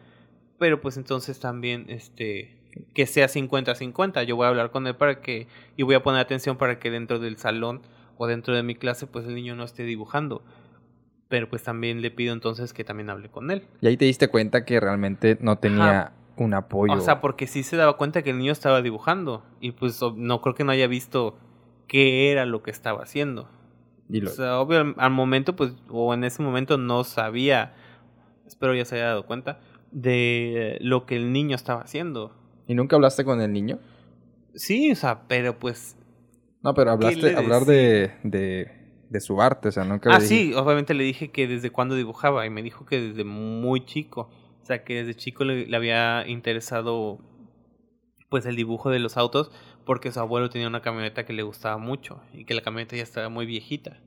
pero 0.58 0.82
pues 0.82 0.98
entonces 0.98 1.40
también, 1.40 1.86
este, 1.88 2.58
que 2.92 3.06
sea 3.06 3.28
50-50. 3.28 4.24
Yo 4.24 4.36
voy 4.36 4.44
a 4.44 4.50
hablar 4.50 4.72
con 4.72 4.86
él 4.86 4.94
para 4.94 5.22
que, 5.22 5.48
y 5.78 5.84
voy 5.84 5.94
a 5.94 6.02
poner 6.02 6.20
atención 6.20 6.58
para 6.58 6.78
que 6.78 6.90
dentro 6.90 7.18
del 7.18 7.38
salón 7.38 7.80
o 8.18 8.26
dentro 8.26 8.54
de 8.54 8.62
mi 8.62 8.74
clase, 8.74 9.06
pues 9.06 9.24
el 9.26 9.34
niño 9.34 9.56
no 9.56 9.64
esté 9.64 9.84
dibujando 9.84 10.44
pero 11.34 11.48
pues 11.48 11.64
también 11.64 12.00
le 12.00 12.12
pido 12.12 12.32
entonces 12.32 12.72
que 12.72 12.84
también 12.84 13.10
hable 13.10 13.28
con 13.28 13.50
él. 13.50 13.66
Y 13.80 13.88
ahí 13.88 13.96
te 13.96 14.04
diste 14.04 14.28
cuenta 14.28 14.64
que 14.64 14.78
realmente 14.78 15.36
no 15.40 15.58
tenía 15.58 16.12
un 16.36 16.54
apoyo. 16.54 16.94
O 16.94 17.00
sea, 17.00 17.20
porque 17.20 17.48
sí 17.48 17.64
se 17.64 17.76
daba 17.76 17.96
cuenta 17.96 18.22
que 18.22 18.30
el 18.30 18.38
niño 18.38 18.52
estaba 18.52 18.82
dibujando 18.82 19.42
y 19.58 19.72
pues 19.72 20.00
no 20.14 20.40
creo 20.40 20.54
que 20.54 20.62
no 20.62 20.70
haya 20.70 20.86
visto 20.86 21.36
qué 21.88 22.30
era 22.30 22.46
lo 22.46 22.62
que 22.62 22.70
estaba 22.70 23.02
haciendo. 23.02 23.48
O 24.08 24.28
sea, 24.28 24.60
obvio, 24.60 24.94
al 24.96 25.10
momento, 25.10 25.56
pues, 25.56 25.72
o 25.88 26.14
en 26.14 26.22
ese 26.22 26.40
momento 26.40 26.78
no 26.78 27.02
sabía, 27.02 27.74
espero 28.46 28.72
ya 28.72 28.84
se 28.84 28.94
haya 28.94 29.06
dado 29.06 29.26
cuenta, 29.26 29.58
de 29.90 30.78
lo 30.82 31.04
que 31.04 31.16
el 31.16 31.32
niño 31.32 31.56
estaba 31.56 31.80
haciendo. 31.80 32.30
¿Y 32.68 32.76
nunca 32.76 32.94
hablaste 32.94 33.24
con 33.24 33.40
el 33.40 33.52
niño? 33.52 33.80
Sí, 34.54 34.92
o 34.92 34.94
sea, 34.94 35.22
pero 35.26 35.58
pues... 35.58 35.96
No, 36.62 36.74
pero 36.74 36.92
hablaste, 36.92 37.34
hablar 37.34 37.64
de, 37.64 38.12
de 38.22 38.83
de 39.14 39.20
su 39.20 39.40
arte, 39.40 39.68
o 39.68 39.72
sea, 39.72 39.84
nunca 39.84 40.12
Ah, 40.12 40.20
sí, 40.20 40.52
obviamente 40.54 40.92
le 40.92 41.04
dije 41.04 41.30
que 41.30 41.46
desde 41.46 41.70
cuándo 41.70 41.94
dibujaba 41.94 42.44
y 42.46 42.50
me 42.50 42.64
dijo 42.64 42.84
que 42.84 43.00
desde 43.00 43.22
muy 43.22 43.84
chico, 43.84 44.28
o 44.60 44.66
sea, 44.66 44.82
que 44.82 44.96
desde 44.96 45.14
chico 45.14 45.44
le, 45.44 45.74
había 45.74 46.26
interesado 46.26 47.20
pues 48.28 48.44
el 48.44 48.56
dibujo 48.56 48.90
de 48.90 48.98
los 48.98 49.16
autos 49.16 49.52
porque 49.86 50.10
su 50.10 50.18
abuelo 50.18 50.50
tenía 50.50 50.66
una 50.66 50.82
camioneta 50.82 51.24
que 51.24 51.32
le 51.32 51.44
gustaba 51.44 51.78
mucho 51.78 52.20
y 52.32 52.44
que 52.44 52.54
la 52.54 52.62
camioneta 52.62 52.96
ya 52.96 53.04
estaba 53.04 53.28
muy 53.28 53.46
viejita. 53.46 54.00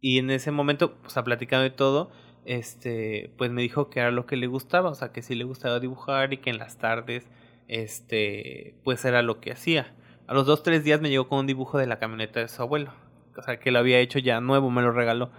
Y 0.00 0.18
en 0.18 0.30
ese 0.30 0.52
momento, 0.52 0.96
o 1.04 1.10
sea, 1.10 1.22
platicando 1.22 1.64
de 1.64 1.70
todo, 1.70 2.10
este, 2.46 3.34
pues 3.36 3.50
me 3.50 3.60
dijo 3.60 3.90
que 3.90 4.00
era 4.00 4.10
lo 4.10 4.24
que 4.24 4.36
le 4.36 4.46
gustaba, 4.46 4.88
o 4.88 4.94
sea, 4.94 5.12
que 5.12 5.20
sí 5.20 5.34
le 5.34 5.44
gustaba 5.44 5.80
dibujar 5.80 6.32
y 6.32 6.38
que 6.38 6.48
en 6.48 6.56
las 6.56 6.78
tardes 6.78 7.26
este, 7.66 8.74
pues 8.84 9.04
era 9.04 9.20
lo 9.20 9.40
que 9.40 9.52
hacía. 9.52 9.94
A 10.26 10.32
los 10.32 10.46
dos, 10.46 10.62
tres 10.62 10.82
días 10.82 11.02
me 11.02 11.10
llegó 11.10 11.28
con 11.28 11.40
un 11.40 11.46
dibujo 11.46 11.76
de 11.76 11.86
la 11.86 11.98
camioneta 11.98 12.40
de 12.40 12.48
su 12.48 12.62
abuelo. 12.62 12.92
O 13.38 13.42
sea, 13.42 13.58
que 13.58 13.70
lo 13.70 13.78
había 13.78 13.98
hecho 14.00 14.18
ya 14.18 14.40
nuevo, 14.40 14.70
me 14.70 14.82
lo 14.82 14.92
regaló. 14.92 15.30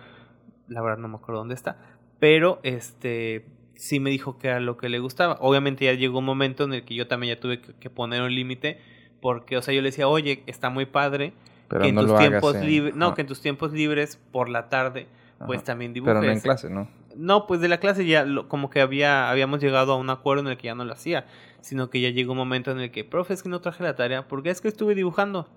La 0.68 0.82
verdad 0.82 0.97
no 1.00 1.08
me 1.08 1.16
acuerdo 1.18 1.39
dónde 1.39 1.56
está. 1.56 1.78
Pero, 2.20 2.60
este, 2.64 3.45
sí 3.76 4.00
me 4.00 4.10
dijo 4.10 4.38
que 4.38 4.47
era 4.47 4.60
lo 4.60 4.78
que 4.78 4.89
le 4.89 5.00
gustaba. 5.00 5.38
Obviamente 5.41 5.86
ya 5.86 5.93
llegó 5.93 6.20
un 6.20 6.26
momento 6.26 6.64
en 6.64 6.74
el 6.74 6.84
que 6.86 6.95
yo 6.95 7.08
también 7.08 7.36
ya 7.36 7.39
tuve 7.41 7.62
que 7.62 7.89
poner 7.89 8.22
un 8.22 8.34
límite. 8.34 8.80
Porque, 9.22 9.58
o 9.58 9.62
sea, 9.62 9.74
yo 9.74 9.82
le 9.82 9.89
decía, 9.89 10.08
oye, 10.08 10.43
está 10.47 10.70
muy 10.70 10.86
padre. 10.86 11.34
Pero 11.68 11.84
que 11.84 11.89
en 11.89 11.95
no 11.95 12.02
tus 12.02 12.12
lo 12.12 12.18
tiempos 12.18 12.56
en- 12.56 12.68
libres, 12.68 12.95
no, 12.95 13.14
que 13.14 13.22
en 13.22 13.28
tus 13.28 13.41
tiempos 13.41 13.74
libres 13.74 14.18
por 14.32 14.50
la 14.50 14.70
tarde, 14.70 15.08
pues 15.45 15.64
también 15.64 15.93
dibujes. 15.93 16.14
Pero 16.16 16.26
no 16.26 16.32
en 16.32 16.39
clase, 16.39 16.70
¿no? 16.70 16.88
No, 17.16 17.47
pues 17.47 17.60
de 17.60 17.68
la 17.68 17.80
clase 17.80 18.06
ya 18.06 18.24
lo- 18.26 18.47
como 18.47 18.70
que 18.70 18.82
había 18.82 19.30
habíamos 19.30 19.60
llegado 19.62 19.93
a 19.93 19.97
un 19.97 20.10
acuerdo 20.10 20.43
en 20.43 20.47
el 20.50 20.58
que 20.58 20.66
ya 20.68 20.76
no 20.76 20.86
lo 20.86 20.93
hacía, 20.93 21.26
sino 21.62 21.89
que 21.89 22.00
ya 22.02 22.10
llegó 22.10 22.32
un 22.32 22.38
momento 22.38 22.72
en 22.72 22.80
el 22.80 22.91
que, 22.91 23.04
profe, 23.04 23.34
es 23.34 23.43
que 23.43 23.50
no 23.50 23.60
traje 23.62 23.84
la 23.84 23.95
tarea, 23.95 24.28
porque 24.28 24.50
es 24.52 24.62
que 24.62 24.68
estuve 24.68 24.95
dibujando. 24.95 25.47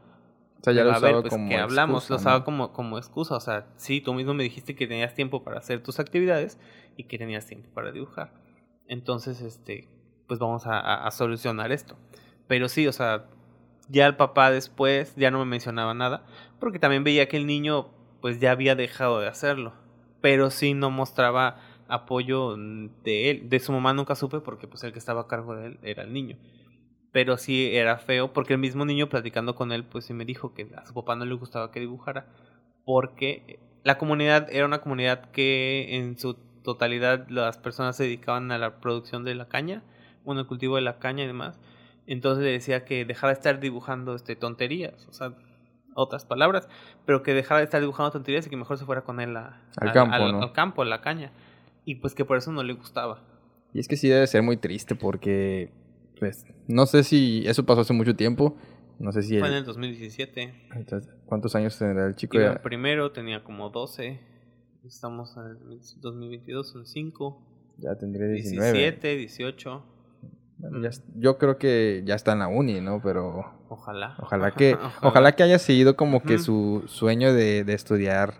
O 0.63 0.65
sea, 0.65 0.73
ya 0.73 0.85
lo 0.85 1.01
ver, 1.01 1.21
pues, 1.23 1.31
como 1.35 1.49
que 1.49 1.57
hablamos, 1.57 2.05
excusa, 2.05 2.15
lo 2.15 2.17
usaba 2.21 2.39
¿no? 2.39 2.45
como, 2.45 2.73
como 2.73 2.99
excusa, 2.99 3.35
o 3.37 3.41
sea, 3.41 3.67
sí, 3.77 4.01
tú 4.01 4.15
mismo 4.15 4.33
me 4.33 4.45
dijiste 4.45 4.75
que 4.75 4.87
tenías 4.87 5.15
tiempo 5.15 5.43
para 5.43 5.59
hacer 5.59 5.83
tus 5.83 5.99
actividades 5.99 6.59
y 6.97 7.05
que 7.05 7.19
tenías 7.19 7.47
tiempo 7.47 7.69
para 7.75 7.91
dibujar. 7.93 8.33
Entonces, 8.87 9.41
este, 9.41 9.89
pues 10.29 10.39
vamos 10.39 10.67
a, 10.67 10.79
a- 10.79 11.07
a 11.07 11.11
solucionar 11.11 11.73
esto. 11.73 11.97
Pero 12.47 12.69
sí, 12.69 12.87
o 12.87 12.93
sea, 12.93 13.25
ya 13.89 14.07
el 14.07 14.17
papá 14.17 14.51
después 14.51 15.15
ya 15.17 15.31
no 15.31 15.39
me 15.41 15.45
mencionaba 15.47 15.95
nada, 15.95 16.25
porque 16.61 16.79
también 16.79 17.03
veía 17.05 17.29
que 17.29 17.37
el 17.37 17.47
niño 17.47 17.89
pues 18.21 18.39
ya 18.39 18.53
había 18.53 18.77
dejado 18.77 19.19
de 19.21 19.27
hacerlo, 19.27 19.73
pero 20.21 20.51
sí 20.51 20.75
no 20.75 20.91
mostraba 20.91 21.57
apoyo 21.89 22.57
de 22.57 23.31
él, 23.31 23.49
de 23.49 23.59
su 23.59 23.73
mamá 23.73 23.93
nunca 23.95 24.15
supe 24.15 24.39
porque 24.41 24.69
pues 24.69 24.85
el 24.85 24.93
que 24.93 24.99
estaba 25.01 25.23
a 25.23 25.27
cargo 25.27 25.57
de 25.57 25.67
él 25.67 25.79
era 25.83 26.05
el 26.05 26.13
niño. 26.13 26.39
Pero 27.13 27.37
sí 27.37 27.77
era 27.77 27.99
feo 27.99 28.33
porque 28.33 28.55
el 28.55 28.59
mismo 28.59 28.85
niño 28.85 29.09
platicando 29.09 29.55
con 29.55 29.71
él 29.71 29.85
pues 29.85 30.07
sí 30.07 30.15
me 30.15 30.25
dijo 30.25 30.55
que 30.55 30.67
a 30.77 30.87
su 30.87 30.95
papá 30.95 31.15
no 31.15 31.25
le 31.27 31.35
gustaba 31.35 31.71
que 31.71 31.79
dibujara 31.81 32.27
porque 32.85 33.59
la 33.85 33.99
comunidad 33.99 34.49
era 34.51 34.65
una 34.67 34.81
comunidad 34.81 35.31
que 35.31 35.97
en 35.97 36.19
su 36.19 36.35
totalidad 36.63 37.29
las 37.29 37.59
personas 37.59 37.97
se 37.97 38.05
dedicaban 38.05 38.51
a 38.53 38.59
la 38.59 38.81
producción 38.81 39.25
de 39.25 39.35
la 39.35 39.49
caña, 39.49 39.83
bueno, 40.25 40.41
el 40.41 40.47
cultivo 40.47 40.77
de 40.77 40.83
la 40.83 40.99
caña 40.99 41.25
y 41.25 41.27
demás. 41.27 41.59
Entonces 42.07 42.45
le 42.45 42.51
decía 42.53 42.85
que 42.85 43.05
dejara 43.05 43.33
de 43.33 43.39
estar 43.39 43.61
dibujando 43.61 44.15
este 44.15 44.37
tonterías, 44.37 45.07
o 45.09 45.13
sea, 45.13 45.35
otras 45.95 46.25
palabras, 46.25 46.69
pero 47.05 47.23
que 47.23 47.35
dejara 47.35 47.59
de 47.59 47.65
estar 47.65 47.81
dibujando 47.81 48.11
tonterías 48.13 48.47
y 48.47 48.51
que 48.51 48.57
mejor 48.57 48.79
se 48.79 48.85
fuera 48.85 49.03
con 49.03 49.21
él 49.21 49.37
a- 49.37 49.61
Al 49.77 49.93
campo, 49.93 50.15
al, 50.15 50.33
¿no? 50.33 50.43
al 50.43 50.53
campo, 50.53 50.83
a 50.83 50.85
la 50.85 51.01
caña. 51.01 51.31
Y 51.85 51.97
pues 51.97 52.15
que 52.15 52.25
por 52.25 52.37
eso 52.39 52.53
no 52.53 52.63
le 52.63 52.73
gustaba. 52.73 53.19
Y 53.75 53.81
es 53.81 53.89
que 53.89 53.97
sí 53.97 54.09
debe 54.09 54.27
ser 54.27 54.43
muy 54.43 54.57
triste 54.57 54.95
porque, 54.95 55.71
pues, 56.23 56.47
no 56.69 56.87
sé 56.87 57.03
si 57.03 57.43
eso 57.49 57.67
pasó 57.67 57.81
hace 57.81 57.93
mucho 57.93 58.15
tiempo. 58.15 58.57
No 59.01 59.11
sé 59.11 59.23
si... 59.23 59.39
Fue 59.41 59.49
en 59.49 59.55
el- 59.55 59.61
el 59.61 59.65
2017. 59.67 60.55
entonces, 60.77 61.13
¿Cuántos 61.27 61.57
años 61.57 61.77
tendrá 61.77 62.07
el 62.07 62.15
chico? 62.15 62.39
Ya? 62.39 62.53
en 62.53 62.63
primero, 62.63 63.11
tenía 63.11 63.43
como 63.43 63.71
12. 63.71 64.21
Estamos 64.87 65.37
en 65.37 65.43
el 65.73 65.81
2022, 66.01 66.71
son 66.71 66.87
5. 66.87 67.43
Ya 67.79 67.97
tendría 67.97 68.29
19. 68.29 68.73
17, 68.73 69.17
18. 69.17 69.85
Bueno, 70.59 70.81
ya 70.81 70.91
yo 71.17 71.39
creo 71.39 71.59
que 71.59 72.03
ya 72.05 72.15
está 72.15 72.35
en 72.35 72.39
la 72.39 72.47
uni, 72.47 72.81
¿no? 72.81 73.01
Pero 73.03 73.45
Ojalá. 73.69 74.15
ojalá 74.21 74.51
que, 74.55 74.77
ojalá 75.03 75.33
que 75.35 75.43
haya 75.43 75.59
seguido 75.59 75.97
como 75.97 76.23
que 76.23 76.39
su 76.39 76.85
sueño 76.87 77.33
de, 77.35 77.65
de 77.65 77.75
estudiar 77.75 78.35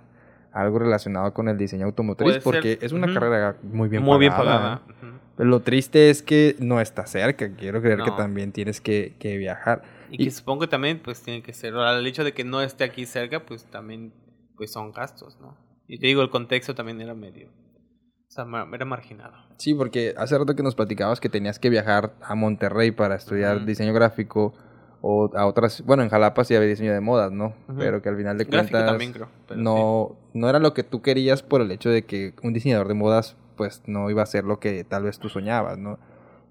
algo 0.53 0.79
relacionado 0.79 1.35
con 1.35 1.49
el 1.49 1.59
diseño 1.59 1.87
automotriz, 1.87 2.25
Puede 2.25 2.35
ser. 2.35 2.43
porque 2.45 2.79
es 2.87 2.93
una 2.93 3.13
carrera 3.13 3.57
muy 3.65 3.89
bien 3.89 4.05
Muy 4.05 4.19
bien 4.21 4.31
pagada. 4.33 4.81
pagada. 4.81 4.83
Ujú. 4.87 5.19
Pero 5.37 5.49
lo 5.49 5.61
triste 5.61 6.11
es 6.11 6.23
que 6.23 6.57
no 6.59 6.81
está 6.81 7.07
cerca. 7.07 7.51
Quiero 7.57 7.81
creer 7.81 8.03
que 8.03 8.11
también 8.11 8.53
tienes 8.53 8.81
que, 8.81 9.15
que 9.19 9.37
viajar. 9.39 9.83
Y, 10.11 10.23
Y- 10.23 10.25
que 10.27 10.31
supongo 10.31 10.61
que 10.63 10.67
también 10.69 11.01
pues 11.03 11.23
tiene 11.23 11.43
que 11.43 11.53
ser, 11.53 11.75
al 11.75 12.07
hecho 12.07 12.25
de 12.25 12.33
que 12.33 12.45
no 12.45 12.61
esté 12.61 12.85
aquí 12.85 13.07
cerca, 13.07 13.45
pues 13.45 13.65
también 13.65 14.13
pues 14.57 14.73
son 14.73 14.93
gastos, 14.93 15.39
¿no? 15.41 15.57
Y 15.89 15.99
te 15.99 16.07
digo, 16.07 16.23
el 16.23 16.31
contexto 16.31 16.75
también 16.75 17.01
era 17.01 17.15
medio, 17.15 17.49
o 17.49 18.31
sea, 18.31 18.47
era 18.73 18.85
marginado. 18.85 19.35
Sí, 19.59 19.75
porque 19.75 20.15
hace 20.17 20.37
rato 20.39 20.55
que 20.57 20.63
nos 20.63 20.75
platicabas 20.75 21.21
que 21.21 21.29
tenías 21.29 21.59
que 21.59 21.71
viajar 21.71 22.15
a 22.23 22.35
Monterrey 22.35 22.91
para 22.91 23.15
estudiar 23.17 23.65
diseño 23.65 23.93
gráfico 23.93 24.55
o 25.01 25.31
a 25.37 25.47
otras, 25.47 25.83
bueno, 25.85 26.03
en 26.03 26.09
Jalapa 26.11 26.45
sí 26.45 26.55
había 26.55 26.69
diseño 26.69 26.93
de 26.93 27.01
modas, 27.01 27.33
¿no? 27.33 27.55
Pero 27.79 28.03
que 28.03 28.09
al 28.09 28.17
final 28.17 28.39
de 28.39 28.45
cuentas 28.47 28.85
también 28.87 29.13
creo. 29.13 29.29
no 29.55 30.17
no 30.35 30.49
era 30.49 30.59
lo 30.59 30.75
que 30.75 30.83
tú 30.83 31.03
querías 31.03 31.43
por 31.43 31.61
el 31.61 31.71
hecho 31.71 31.91
de 31.91 32.05
que 32.05 32.35
un 32.43 32.53
diseñador 32.53 32.89
de 32.89 32.95
modas 32.95 33.37
pues 33.63 33.83
no 33.87 34.11
iba 34.11 34.23
a 34.23 34.27
ser 34.27 34.43
lo 34.45 34.59
que 34.59 34.83
tal 34.83 35.05
vez 35.05 35.21
tú 35.21 35.29
soñabas, 35.29 35.79
¿no? 35.79 36.01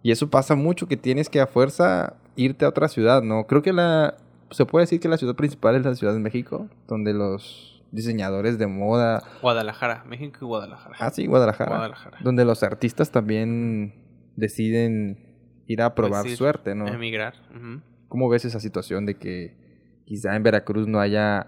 Y 0.02 0.12
eso 0.12 0.30
pasa 0.30 0.56
mucho 0.56 0.88
que 0.88 0.96
tienes 0.96 1.30
que 1.30 1.42
a 1.42 1.48
fuerza 1.48 2.16
irte 2.38 2.64
a 2.64 2.70
otra 2.70 2.88
ciudad, 2.88 3.22
¿no? 3.22 3.48
Creo 3.48 3.62
que 3.62 3.74
la 3.74 4.16
se 4.50 4.66
puede 4.66 4.84
decir 4.84 5.02
que 5.02 5.10
la 5.10 5.18
ciudad 5.18 5.36
principal 5.36 5.76
es 5.76 5.84
la 5.84 5.94
Ciudad 5.96 6.14
de 6.14 6.20
México, 6.20 6.70
donde 6.88 7.14
los 7.14 7.84
diseñadores 7.92 8.58
de 8.58 8.68
moda. 8.68 9.22
Guadalajara, 9.42 10.06
México 10.08 10.40
y 10.42 10.46
Guadalajara. 10.46 10.96
ah 11.00 11.10
sí, 11.10 11.26
Guadalajara, 11.26 11.72
Guadalajara. 11.72 12.18
donde 12.22 12.46
los 12.46 12.64
artistas 12.64 13.12
también 13.12 13.94
deciden 14.38 15.36
ir 15.68 15.82
a 15.82 15.94
probar 15.94 16.24
Pues 16.24 16.38
suerte, 16.38 16.76
¿no? 16.76 16.88
Emigrar. 16.88 17.34
¿Cómo 18.08 18.30
ves 18.30 18.46
esa 18.46 18.62
situación 18.62 19.06
de 19.06 19.18
que 19.18 20.02
quizá 20.06 20.36
en 20.38 20.44
Veracruz 20.44 20.88
no 20.88 21.02
haya, 21.02 21.48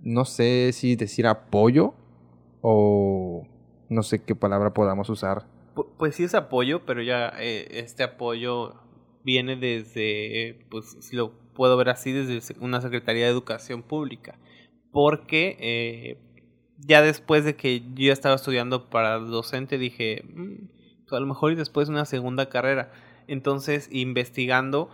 no 0.00 0.24
sé 0.24 0.70
si 0.72 0.96
decir 0.96 1.28
apoyo 1.28 1.94
o 2.60 3.46
no 3.92 4.02
sé 4.02 4.22
qué 4.22 4.34
palabra 4.34 4.72
podamos 4.74 5.08
usar? 5.10 5.46
Pu- 5.74 5.86
Pues 5.98 6.16
sí 6.16 6.24
es 6.24 6.34
apoyo, 6.34 6.84
pero 6.84 7.02
ya 7.02 7.32
eh, 7.38 7.68
este 7.72 8.02
apoyo 8.02 8.74
viene 9.24 9.56
desde, 9.56 10.66
pues 10.70 10.96
si 11.00 11.16
lo 11.16 11.32
puedo 11.54 11.76
ver 11.76 11.90
así, 11.90 12.12
desde 12.12 12.54
una 12.60 12.80
Secretaría 12.80 13.24
de 13.26 13.30
Educación 13.30 13.82
Pública. 13.82 14.38
Porque 14.90 15.56
eh, 15.60 16.18
ya 16.78 17.02
después 17.02 17.44
de 17.44 17.54
que 17.56 17.82
yo 17.94 18.12
estaba 18.12 18.34
estudiando 18.34 18.90
para 18.90 19.18
docente, 19.18 19.78
dije, 19.78 20.24
"Mm, 20.34 21.14
a 21.14 21.20
lo 21.20 21.26
mejor 21.26 21.52
y 21.52 21.56
después 21.56 21.88
una 21.90 22.04
segunda 22.06 22.48
carrera. 22.48 22.90
Entonces, 23.26 23.88
investigando, 23.92 24.88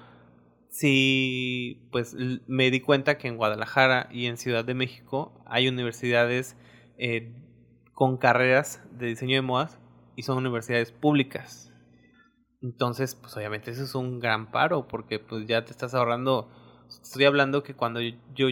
sí, 0.68 1.80
pues 1.90 2.14
me 2.46 2.70
di 2.70 2.80
cuenta 2.80 3.18
que 3.18 3.28
en 3.28 3.36
Guadalajara 3.36 4.09
y 4.12 4.26
en 4.26 4.36
Ciudad 4.36 4.64
de 4.64 4.74
México 4.74 5.42
hay 5.46 5.68
universidades 5.68 6.57
eh, 6.99 7.32
con 7.99 8.16
carreras 8.16 8.80
de 8.92 9.07
diseño 9.07 9.34
de 9.34 9.42
modas 9.42 9.80
y 10.14 10.22
son 10.22 10.38
universidades 10.38 10.92
públicas. 10.92 11.72
Entonces, 12.62 13.16
pues 13.16 13.36
obviamente 13.36 13.72
eso 13.72 13.82
es 13.82 13.96
un 13.96 14.20
gran 14.20 14.53
paro 14.53 14.86
porque 14.86 15.18
pues 15.18 15.49
ya 15.49 15.64
te 15.64 15.72
estás 15.72 15.94
ahorrando. 15.94 16.49
Estoy 16.88 17.24
hablando 17.24 17.64
que 17.64 17.74
cuando 17.74 18.01
yo, 18.01 18.46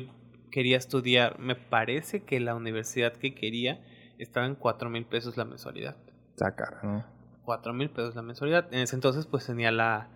quería 0.50 0.76
estudiar, 0.76 1.38
me 1.38 1.54
parece 1.54 2.24
que 2.24 2.40
la 2.40 2.56
universidad 2.56 3.12
que 3.12 3.36
quería 3.36 3.80
estaba 4.18 4.46
en 4.46 4.56
cuatro 4.56 4.90
mil 4.90 5.04
pesos 5.04 5.36
la 5.36 5.44
mensualidad. 5.44 5.96
Está 6.30 6.56
cara, 6.56 6.80
¿no? 6.82 7.04
Cuatro 7.44 7.72
mil 7.72 7.88
pesos 7.88 8.16
la 8.16 8.22
mensualidad. 8.22 8.66
En 8.74 8.80
ese 8.80 8.96
entonces 8.96 9.26
pues 9.26 9.46
tenía 9.46 9.70
la, 9.70 10.08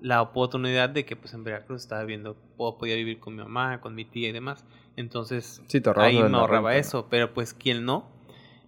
la 0.00 0.22
oportunidad 0.22 0.90
de 0.90 1.04
que 1.04 1.14
pues 1.14 1.34
en 1.34 1.44
Veracruz 1.44 1.82
estaba 1.82 2.02
viendo, 2.02 2.34
po- 2.56 2.78
podía 2.78 2.96
vivir 2.96 3.20
con 3.20 3.36
mi 3.36 3.44
mamá, 3.44 3.80
con 3.80 3.94
mi 3.94 4.04
tía 4.04 4.30
y 4.30 4.32
demás. 4.32 4.64
Entonces 4.96 5.62
Sí, 5.68 5.80
ahí 5.96 6.24
me 6.24 6.36
ahorraba 6.38 6.74
eso, 6.76 7.06
pero 7.08 7.32
pues 7.32 7.54
quién 7.54 7.84
no. 7.84 8.11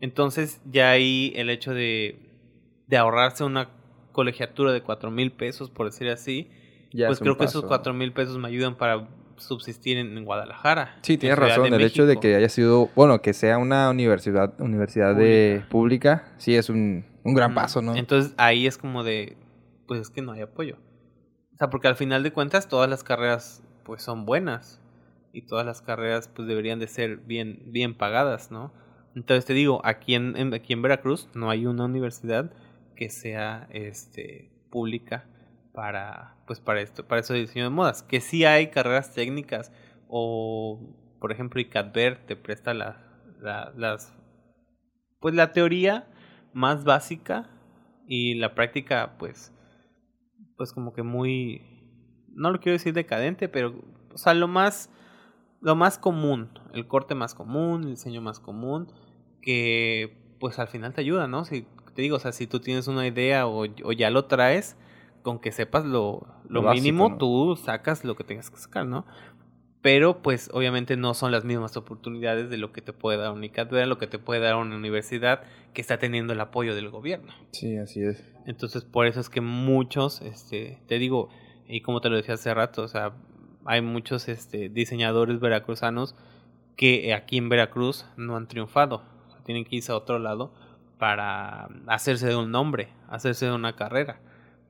Entonces 0.05 0.61
ya 0.71 0.91
ahí 0.91 1.33
el 1.35 1.49
hecho 1.49 1.73
de, 1.73 2.19
de 2.87 2.97
ahorrarse 2.99 3.43
una 3.43 3.71
colegiatura 4.13 4.71
de 4.71 4.83
cuatro 4.83 5.11
mil 5.11 5.33
pesos, 5.33 5.71
por 5.71 5.87
decir 5.87 6.11
así, 6.11 6.51
Ya 6.93 7.07
pues 7.07 7.21
creo 7.21 7.39
que 7.39 7.47
esos 7.47 7.65
cuatro 7.65 7.95
mil 7.95 8.13
pesos 8.13 8.37
me 8.37 8.49
ayudan 8.49 8.77
para 8.77 9.09
subsistir 9.39 9.97
en, 9.97 10.19
en 10.19 10.27
Guadalajara. 10.27 10.99
Sí, 11.01 11.15
en 11.15 11.21
tienes 11.21 11.39
razón. 11.39 11.73
el 11.73 11.81
hecho 11.81 12.05
de 12.05 12.21
que 12.21 12.35
haya 12.37 12.51
sido, 12.51 12.91
bueno, 12.95 13.23
que 13.23 13.33
sea 13.33 13.57
una 13.57 13.89
universidad, 13.89 14.53
universidad 14.61 15.17
de 15.17 15.65
pública, 15.71 16.35
sí 16.37 16.55
es 16.55 16.69
un, 16.69 17.07
un 17.23 17.33
gran 17.33 17.53
Mm, 17.53 17.55
paso, 17.55 17.81
¿no? 17.81 17.97
Entonces 17.97 18.35
ahí 18.37 18.67
es 18.67 18.77
como 18.77 19.05
de, 19.05 19.39
pues 19.89 20.03
es 20.03 20.11
que 20.11 20.21
no 20.21 20.33
hay 20.33 20.43
apoyo. 20.43 20.77
O 21.55 21.57
sea, 21.57 21.71
porque 21.71 21.89
al 21.89 21.97
final 21.97 22.23
de 22.23 22.31
cuentas 22.31 22.69
todas 22.69 22.91
las 22.91 23.05
carreras 23.05 23.63
pues 23.85 24.03
son 24.03 24.27
buenas 24.27 24.83
y 25.33 25.47
todas 25.47 25.65
las 25.65 25.81
carreras 25.81 26.29
pues 26.29 26.47
deberían 26.47 26.79
de 26.79 26.89
ser 26.89 27.17
bien, 27.17 27.63
bien 27.69 27.95
pagadas, 27.97 28.51
¿no? 28.51 28.84
Entonces 29.15 29.45
te 29.45 29.53
digo, 29.55 29.81
aquí 29.85 30.15
en, 30.15 30.53
aquí 30.55 30.73
en 30.73 30.83
Veracruz 30.83 31.29
no 31.35 31.51
hay 31.51 31.67
una 31.67 31.85
universidad 31.85 32.51
que 32.97 33.11
sea 33.11 33.69
este 33.71 34.51
pública 34.71 35.27
para 35.73 36.37
pues 36.47 36.61
para 36.61 36.81
esto, 36.81 37.07
para 37.07 37.21
eso 37.21 37.33
de 37.33 37.41
diseño 37.41 37.65
de 37.65 37.71
modas, 37.71 38.03
que 38.03 38.21
sí 38.21 38.45
hay 38.45 38.69
carreras 38.71 39.13
técnicas 39.15 39.73
o 40.09 40.81
por 41.21 41.33
ejemplo 41.33 41.61
ICADVER 41.61 42.27
te 42.27 42.37
presta 42.37 42.75
la- 42.75 43.01
las 43.77 44.13
pues 45.21 45.35
la 45.35 45.53
teoría 45.53 46.07
más 46.53 46.85
básica 46.85 47.49
y 48.07 48.35
la 48.35 48.55
práctica 48.55 49.17
pues 49.19 49.53
pues 50.57 50.73
como 50.73 50.93
que 50.93 51.03
muy 51.03 51.63
no 52.29 52.51
lo 52.51 52.61
quiero 52.61 52.75
decir 52.75 52.93
decadente 52.95 53.49
pero 53.49 53.75
o 54.13 54.19
sea 54.19 54.35
lo 54.35 54.49
más 54.49 54.91
lo 55.61 55.75
más 55.77 55.99
común 55.99 56.51
el 56.73 56.87
corte 56.87 57.15
más 57.15 57.35
común 57.35 57.85
el 57.85 57.91
diseño 57.91 58.21
más 58.21 58.41
común 58.41 58.93
que 59.45 60.17
pues 60.41 60.59
al 60.59 60.69
final 60.69 60.95
te 60.95 61.03
ayuda 61.03 61.29
no 61.29 61.45
si 61.45 61.67
te 61.95 62.03
digo 62.03 62.17
o 62.17 62.21
sea 62.21 62.33
si 62.33 62.47
tú 62.47 62.61
tienes 62.61 62.89
una 62.89 63.07
idea 63.07 63.47
o, 63.47 63.67
o 63.85 63.93
ya 63.93 64.11
lo 64.11 64.25
traes 64.25 64.77
con 65.25 65.41
que 65.41 65.51
sepas 65.51 65.85
lo, 65.85 66.27
lo, 66.45 66.61
Lo 66.61 66.63
básico, 66.63 66.83
mínimo, 66.85 67.09
¿no? 67.09 67.19
tú 67.19 67.57
sacas 67.57 68.05
lo 68.05 68.15
que 68.15 68.25
tengas 68.25 68.51
que 68.51 68.59
sacar, 68.59 68.87
¿no? 68.87 69.07
Pero 69.81 70.23
pues 70.23 70.51
obviamente 70.53 70.97
no 70.97 71.15
son 71.15 71.33
las 71.33 71.45
mismas 71.45 71.77
oportunidades 71.77 72.51
de 72.51 72.59
lo 72.59 72.73
que 72.73 72.83
te 72.83 72.93
puede 72.93 73.19
dar 73.19 73.33
una 73.33 73.49
cátedra, 73.49 73.87
lo 73.87 73.99
que 73.99 74.07
te 74.07 74.19
puede 74.19 74.41
dar 74.41 74.57
una 74.57 74.77
universidad 74.77 75.43
que 75.73 75.81
está 75.81 75.99
teniendo 75.99 76.35
el 76.35 76.41
apoyo 76.41 76.75
del 76.75 76.91
gobierno. 76.91 77.33
Sí, 77.53 77.77
así 77.77 78.03
es. 78.03 78.23
Entonces, 78.47 78.85
por 78.85 79.07
eso 79.07 79.21
es 79.21 79.29
que 79.31 79.41
muchos, 79.41 80.21
este, 80.21 80.79
te 80.87 80.99
digo, 80.99 81.31
y 81.67 81.81
como 81.81 82.01
te 82.01 82.11
lo 82.11 82.17
decía 82.17 82.35
hace 82.35 82.53
rato, 82.55 82.83
o 82.83 82.89
sea, 82.89 83.15
hay 83.65 83.81
muchos 83.81 84.29
este, 84.29 84.69
diseñadores 84.69 85.41
veracruzanos 85.41 86.15
que 86.77 87.15
aquí 87.15 87.39
en 87.39 87.49
Veracruz 87.49 88.07
no 88.17 88.37
han 88.37 88.47
triunfado. 88.47 89.03
Tienen 89.45 89.65
que 89.65 89.77
irse 89.77 89.93
a 89.93 89.97
otro 89.97 90.19
lado 90.19 90.53
para 90.99 91.69
hacerse 91.87 92.27
de 92.29 92.37
un 92.37 92.51
nombre, 92.51 92.89
hacerse 93.09 93.47
de 93.47 93.53
una 93.53 93.75
carrera. 93.77 94.21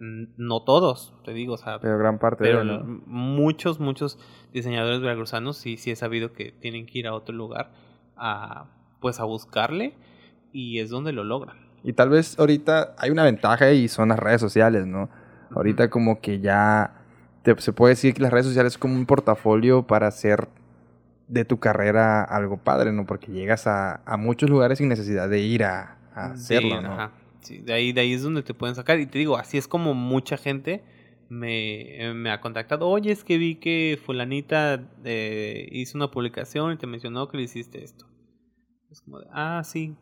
No 0.01 0.62
todos, 0.64 1.14
te 1.25 1.33
digo, 1.33 1.55
o 1.55 1.57
sea, 1.57 1.79
Pero 1.81 1.97
gran 1.99 2.18
parte 2.18 2.43
pero 2.43 2.59
de 2.59 2.64
¿no? 2.64 2.81
muchos, 3.07 3.79
muchos 3.81 4.18
diseñadores 4.53 5.01
veracruzanos 5.01 5.57
sí, 5.57 5.77
sí 5.77 5.91
he 5.93 5.97
sabido 5.97 6.33
que 6.33 6.51
tienen 6.53 6.85
que 6.87 6.99
ir 6.99 7.07
a 7.07 7.14
otro 7.14 7.35
lugar 7.35 7.70
a, 8.16 8.66
pues, 9.01 9.20
a 9.20 9.25
buscarle 9.25 9.95
y 10.53 10.81
es 10.81 10.91
donde 10.91 11.12
lo 11.12 11.25
logran. 11.25 11.57
Y 11.85 11.93
tal 11.93 12.09
vez 12.09 12.39
ahorita 12.39 12.95
hay 12.99 13.11
una 13.11 13.22
ventaja 13.25 13.70
y 13.72 13.89
son 13.89 14.09
las 14.09 14.18
redes 14.18 14.41
sociales, 14.41 14.87
¿no? 14.87 15.09
Ahorita 15.55 15.89
como 15.91 16.20
que 16.20 16.41
ya 16.41 16.95
te- 17.43 17.61
se 17.61 17.72
puede 17.72 17.93
decir 17.93 18.14
que 18.14 18.22
las 18.22 18.33
redes 18.33 18.47
sociales 18.47 18.72
es 18.75 18.79
como 18.79 18.95
un 18.95 19.07
portafolio 19.07 19.87
para 19.87 20.09
hacer 20.09 20.49
de 21.29 21.45
tu 21.45 21.59
carrera 21.59 22.22
algo 22.22 22.59
padre, 22.59 22.93
¿no? 22.93 23.07
Porque 23.07 23.33
llegas 23.33 23.66
a, 23.66 24.03
a 24.05 24.16
muchos 24.16 24.51
lugares 24.51 24.79
sin 24.79 24.89
necesidad 24.89 25.29
de 25.29 25.41
ir 25.41 25.64
a, 25.64 25.99
a 26.14 26.27
hacerlo, 26.33 26.77
Sí, 26.77 26.83
¿no? 26.83 26.93
ajá. 26.93 27.12
Sí, 27.41 27.59
de 27.59 27.72
ahí, 27.75 27.93
de 27.93 28.01
ahí 28.01 28.12
es 28.14 28.22
donde 28.22 28.43
te 28.43 28.55
pueden 28.55 28.75
sacar. 28.75 28.99
Y 29.01 29.07
te 29.07 29.18
digo, 29.18 29.37
así 29.37 29.59
es 29.59 29.68
como 29.68 29.93
mucha 29.95 30.37
gente 30.37 30.83
me, 31.29 32.03
eh, 32.03 32.14
me 32.14 32.31
ha 32.31 32.41
contactado. 32.41 32.89
Oye, 32.89 33.11
es 33.12 33.22
que 33.25 33.37
vi 33.39 33.57
que 33.57 33.99
fulanita 34.03 34.83
eh, 35.05 35.68
hizo 35.72 35.99
una 35.99 36.11
publicación 36.11 36.72
y 36.72 36.77
te 36.77 36.87
mencionó 36.87 37.29
que 37.29 37.37
le 37.37 37.43
hiciste 37.45 37.85
esto. 37.85 38.07
Es 38.91 39.03
como 39.03 39.18
de, 39.20 39.27
ah, 39.33 39.62
sí, 39.64 39.95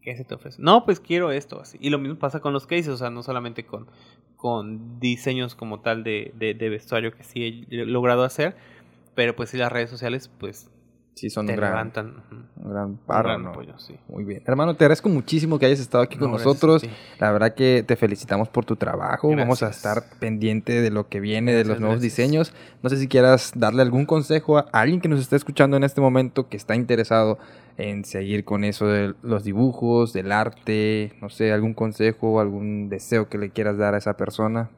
¿qué 0.00 0.16
se 0.16 0.24
te 0.24 0.34
ofrece? 0.34 0.62
No, 0.62 0.84
pues 0.84 1.00
quiero 1.00 1.30
esto, 1.32 1.60
así. 1.60 1.76
Y 1.80 1.90
lo 1.90 1.98
mismo 1.98 2.18
pasa 2.18 2.40
con 2.40 2.52
los 2.52 2.66
cases, 2.66 2.88
o 2.88 2.96
sea, 2.96 3.10
no 3.10 3.22
solamente 3.22 3.66
con, 3.66 3.88
con 4.36 4.98
diseños 5.00 5.54
como 5.54 5.80
tal 5.80 6.02
de, 6.04 6.32
de, 6.36 6.54
de 6.54 6.68
vestuario 6.68 7.12
que 7.12 7.24
sí 7.24 7.66
he 7.70 7.84
logrado 7.84 8.24
hacer, 8.24 8.56
pero 9.16 9.34
pues 9.34 9.50
sí 9.50 9.56
las 9.56 9.72
redes 9.72 9.90
sociales, 9.90 10.28
pues 10.38 10.70
Sí, 11.18 11.30
son 11.30 11.46
te 11.46 11.54
un 11.54 11.56
gran, 11.56 11.70
levantan. 11.70 12.22
un 12.56 12.70
gran 12.70 12.84
un 12.90 12.96
paro, 12.98 13.30
gran 13.30 13.42
¿no? 13.44 13.48
apoyo, 13.48 13.78
sí. 13.78 13.96
Muy 14.06 14.22
bien. 14.24 14.42
Hermano, 14.44 14.74
te 14.74 14.84
agradezco 14.84 15.08
muchísimo 15.08 15.58
que 15.58 15.64
hayas 15.64 15.80
estado 15.80 16.04
aquí 16.04 16.18
con 16.18 16.30
No, 16.30 16.36
nosotros. 16.36 16.82
La 17.18 17.32
verdad 17.32 17.54
que 17.54 17.82
te 17.88 17.96
felicitamos 17.96 18.50
por 18.50 18.66
tu 18.66 18.76
trabajo. 18.76 19.34
Vamos 19.34 19.62
a 19.62 19.70
estar 19.70 20.02
pendiente 20.20 20.82
de 20.82 20.90
lo 20.90 21.08
que 21.08 21.20
viene, 21.20 21.54
de 21.54 21.64
los 21.64 21.80
nuevos 21.80 22.00
gracias. 22.00 22.02
diseños. 22.18 22.52
No 22.82 22.90
sé 22.90 22.98
si 22.98 23.08
quieras 23.08 23.52
darle 23.56 23.80
algún 23.80 24.04
consejo 24.04 24.58
a 24.58 24.66
alguien 24.72 25.00
que 25.00 25.08
nos 25.08 25.18
está 25.20 25.36
escuchando 25.36 25.78
en 25.78 25.84
este 25.84 26.02
momento 26.02 26.50
que 26.50 26.58
está 26.58 26.76
interesado 26.76 27.38
en 27.78 28.04
seguir 28.04 28.44
con 28.44 28.62
eso 28.62 28.86
de 28.86 29.14
los 29.22 29.42
dibujos, 29.42 30.12
del 30.12 30.30
arte, 30.32 31.14
no 31.22 31.30
sé, 31.30 31.50
algún 31.50 31.72
consejo 31.72 32.40
algún 32.40 32.90
deseo 32.90 33.30
que 33.30 33.38
le 33.38 33.48
quieras 33.48 33.78
dar 33.78 33.94
a 33.94 33.98
esa 33.98 34.18
persona. 34.18 34.68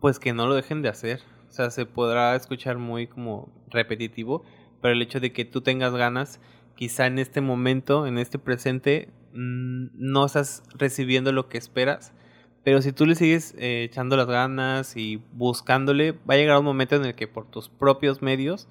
pues 0.00 0.18
que 0.18 0.32
no 0.32 0.48
lo 0.48 0.56
dejen 0.56 0.82
de 0.82 0.88
hacer. 0.88 1.20
O 1.54 1.56
sea, 1.56 1.70
se 1.70 1.86
podrá 1.86 2.34
escuchar 2.34 2.78
muy 2.78 3.06
como 3.06 3.48
repetitivo, 3.70 4.42
pero 4.82 4.92
el 4.92 5.00
hecho 5.02 5.20
de 5.20 5.32
que 5.32 5.44
tú 5.44 5.60
tengas 5.60 5.94
ganas, 5.94 6.40
quizá 6.74 7.06
en 7.06 7.20
este 7.20 7.40
momento, 7.40 8.08
en 8.08 8.18
este 8.18 8.40
presente, 8.40 9.12
mm, 9.34 9.86
no 9.92 10.26
estás 10.26 10.64
recibiendo 10.74 11.30
lo 11.30 11.48
que 11.48 11.56
esperas, 11.56 12.12
pero 12.64 12.82
si 12.82 12.90
tú 12.90 13.06
le 13.06 13.14
sigues 13.14 13.54
eh, 13.56 13.84
echando 13.84 14.16
las 14.16 14.26
ganas 14.26 14.96
y 14.96 15.22
buscándole, 15.32 16.10
va 16.28 16.34
a 16.34 16.38
llegar 16.38 16.58
un 16.58 16.64
momento 16.64 16.96
en 16.96 17.04
el 17.04 17.14
que 17.14 17.28
por 17.28 17.48
tus 17.48 17.68
propios 17.68 18.20
medios 18.20 18.66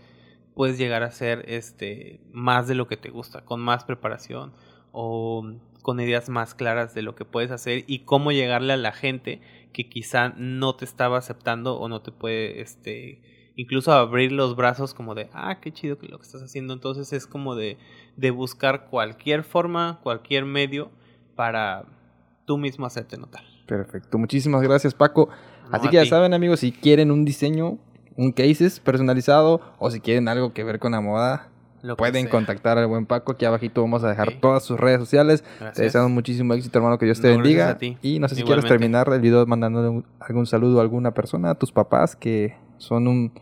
puedes 0.54 0.78
llegar 0.78 1.04
a 1.04 1.12
ser 1.12 1.46
este 1.48 2.20
más 2.34 2.68
de 2.68 2.76
lo 2.76 2.90
que 2.90 2.98
te 2.98 3.12
gusta, 3.12 3.46
con 3.46 3.62
más 3.62 3.86
preparación 3.86 4.52
o 4.92 5.54
con 5.84 6.00
ideas 6.00 6.30
más 6.30 6.56
claras 6.56 6.96
de 6.96 7.04
lo 7.04 7.14
que 7.14 7.26
puedes 7.26 7.52
hacer 7.52 7.84
y 7.86 8.00
cómo 8.00 8.32
llegarle 8.32 8.74
a 8.74 8.78
la 8.78 8.92
gente 8.92 9.42
que 9.72 9.88
quizá 9.88 10.30
no 10.36 10.76
te 10.76 10.86
estaba 10.86 11.20
aceptando 11.20 11.76
o 11.80 11.88
no 11.88 12.02
te 12.02 12.12
puede 12.12 12.62
este 12.62 13.22
incluso 13.56 13.92
abrir 13.94 14.32
los 14.32 14.56
brazos 14.56 14.96
como 14.96 15.14
de 15.14 15.30
ah 15.34 15.60
qué 15.62 15.72
chido 15.72 16.00
que 16.00 16.08
lo 16.08 16.18
que 16.18 16.26
estás 16.26 16.42
haciendo 16.42 16.74
entonces 16.74 17.14
es 17.14 17.28
como 17.28 17.54
de 17.54 17.78
de 18.18 18.32
buscar 18.32 18.88
cualquier 18.90 19.44
forma 19.44 20.00
cualquier 20.02 20.46
medio 20.46 20.90
para 21.36 21.86
tú 22.46 22.58
mismo 22.58 22.88
hacerte 22.88 23.18
notar 23.18 23.44
Perfecto. 23.66 24.18
Muchísimas 24.18 24.62
gracias, 24.62 24.94
Paco. 24.94 25.30
No, 25.70 25.78
Así 25.78 25.88
que 25.88 25.96
ya 25.96 26.04
ti. 26.04 26.10
saben, 26.10 26.34
amigos, 26.34 26.60
si 26.60 26.72
quieren 26.72 27.12
un 27.12 27.26
diseño, 27.26 27.78
un 28.18 28.32
cases 28.32 28.80
personalizado 28.80 29.62
o 29.80 29.90
si 29.90 30.00
quieren 30.00 30.28
algo 30.28 30.54
que 30.54 30.64
ver 30.64 30.80
con 30.80 30.92
la 30.92 31.02
moda, 31.02 31.50
Lo 31.84 31.96
pueden 31.98 32.28
contactar 32.28 32.78
al 32.80 32.88
buen 32.88 33.06
Paco. 33.06 33.34
Aquí 33.34 33.46
abajito 33.46 33.82
vamos 33.82 34.04
a 34.04 34.10
dejar 34.10 34.32
todas 34.40 34.64
sus 34.64 34.80
redes 34.80 35.00
sociales. 35.00 35.44
Gracias. 35.60 35.74
Te 35.76 35.84
deseamos 35.84 36.10
muchísimo 36.12 36.54
éxito, 36.54 36.80
hermano. 36.80 36.98
Que 36.98 37.06
Dios 37.06 37.22
te 37.22 37.28
No, 37.30 37.36
bendiga. 37.36 37.70
a 37.70 37.78
ti. 37.78 37.98
Y 38.02 38.20
no 38.20 38.28
sé 38.30 38.36
si 38.36 38.42
Igualmente. 38.42 38.68
quieres 38.70 38.80
terminar 38.82 39.10
el 39.14 39.20
video 39.22 39.46
mandándole 39.46 39.90
un- 39.90 40.06
algún 40.20 40.46
saludo 40.48 40.80
a 40.80 40.82
alguna 40.82 41.14
persona, 41.14 41.52
a 41.52 41.56
tus 41.56 41.72
papás, 41.72 42.16
que 42.16 42.56
son 42.78 43.08
un, 43.08 43.34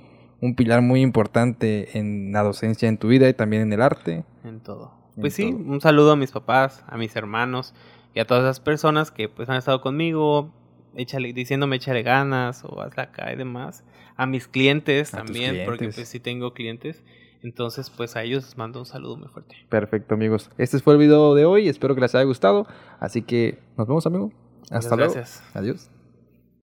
un 0.42 0.56
pilar 0.56 0.82
muy 0.82 1.02
importante 1.02 1.98
en 2.00 2.32
la 2.34 2.42
docencia 2.44 2.90
en 2.90 2.98
tu 2.98 3.08
vida 3.08 3.30
y 3.30 3.34
también 3.34 3.62
en 3.62 3.74
el 3.74 3.82
arte. 3.82 4.24
en 4.44 4.60
todo. 4.60 4.92
En 5.16 5.22
Pues 5.22 5.34
sí, 5.36 5.44
un 5.46 5.80
saludo 5.80 6.14
a 6.14 6.16
mis 6.16 6.32
papás, 6.32 6.84
a 6.88 6.98
mis 6.98 7.16
hermanos 7.16 7.76
y 8.16 8.22
a 8.22 8.26
todas 8.26 8.44
esas 8.44 8.60
personas 8.60 9.12
que 9.12 9.30
pues 9.30 9.50
han 9.50 9.58
estado 9.58 9.82
conmigo, 9.82 10.50
échale, 10.96 11.32
diciéndome 11.34 11.76
échale 11.76 12.02
ganas 12.02 12.64
o 12.66 12.82
hazla 12.82 13.04
acá 13.04 13.32
y 13.32 13.36
demás. 13.36 13.84
A 14.18 14.26
mis 14.26 14.48
clientes 14.48 15.14
A 15.14 15.18
también, 15.18 15.62
porque 15.66 15.90
pues 15.90 16.08
sí 16.10 16.20
tengo 16.20 16.54
clientes. 16.56 17.04
Entonces, 17.44 17.90
pues 17.90 18.16
a 18.16 18.24
ellos 18.24 18.44
les 18.44 18.58
mando 18.58 18.80
un 18.80 18.86
saludo 18.86 19.18
muy 19.18 19.28
fuerte. 19.28 19.56
Perfecto, 19.70 20.14
amigos. 20.14 20.50
Este 20.58 20.80
fue 20.80 20.94
el 20.94 21.00
video 21.00 21.34
de 21.36 21.46
hoy. 21.46 21.68
Espero 21.70 21.96
que 21.96 22.02
les 22.02 22.14
haya 22.14 22.24
gustado. 22.26 22.68
Así 23.00 23.22
que 23.24 23.60
nos 23.78 23.88
vemos, 23.88 24.06
amigo. 24.06 24.32
Muchas 24.60 24.86
Hasta 24.86 24.96
luego. 24.96 25.14
gracias. 25.14 25.44
Adiós. 25.56 25.90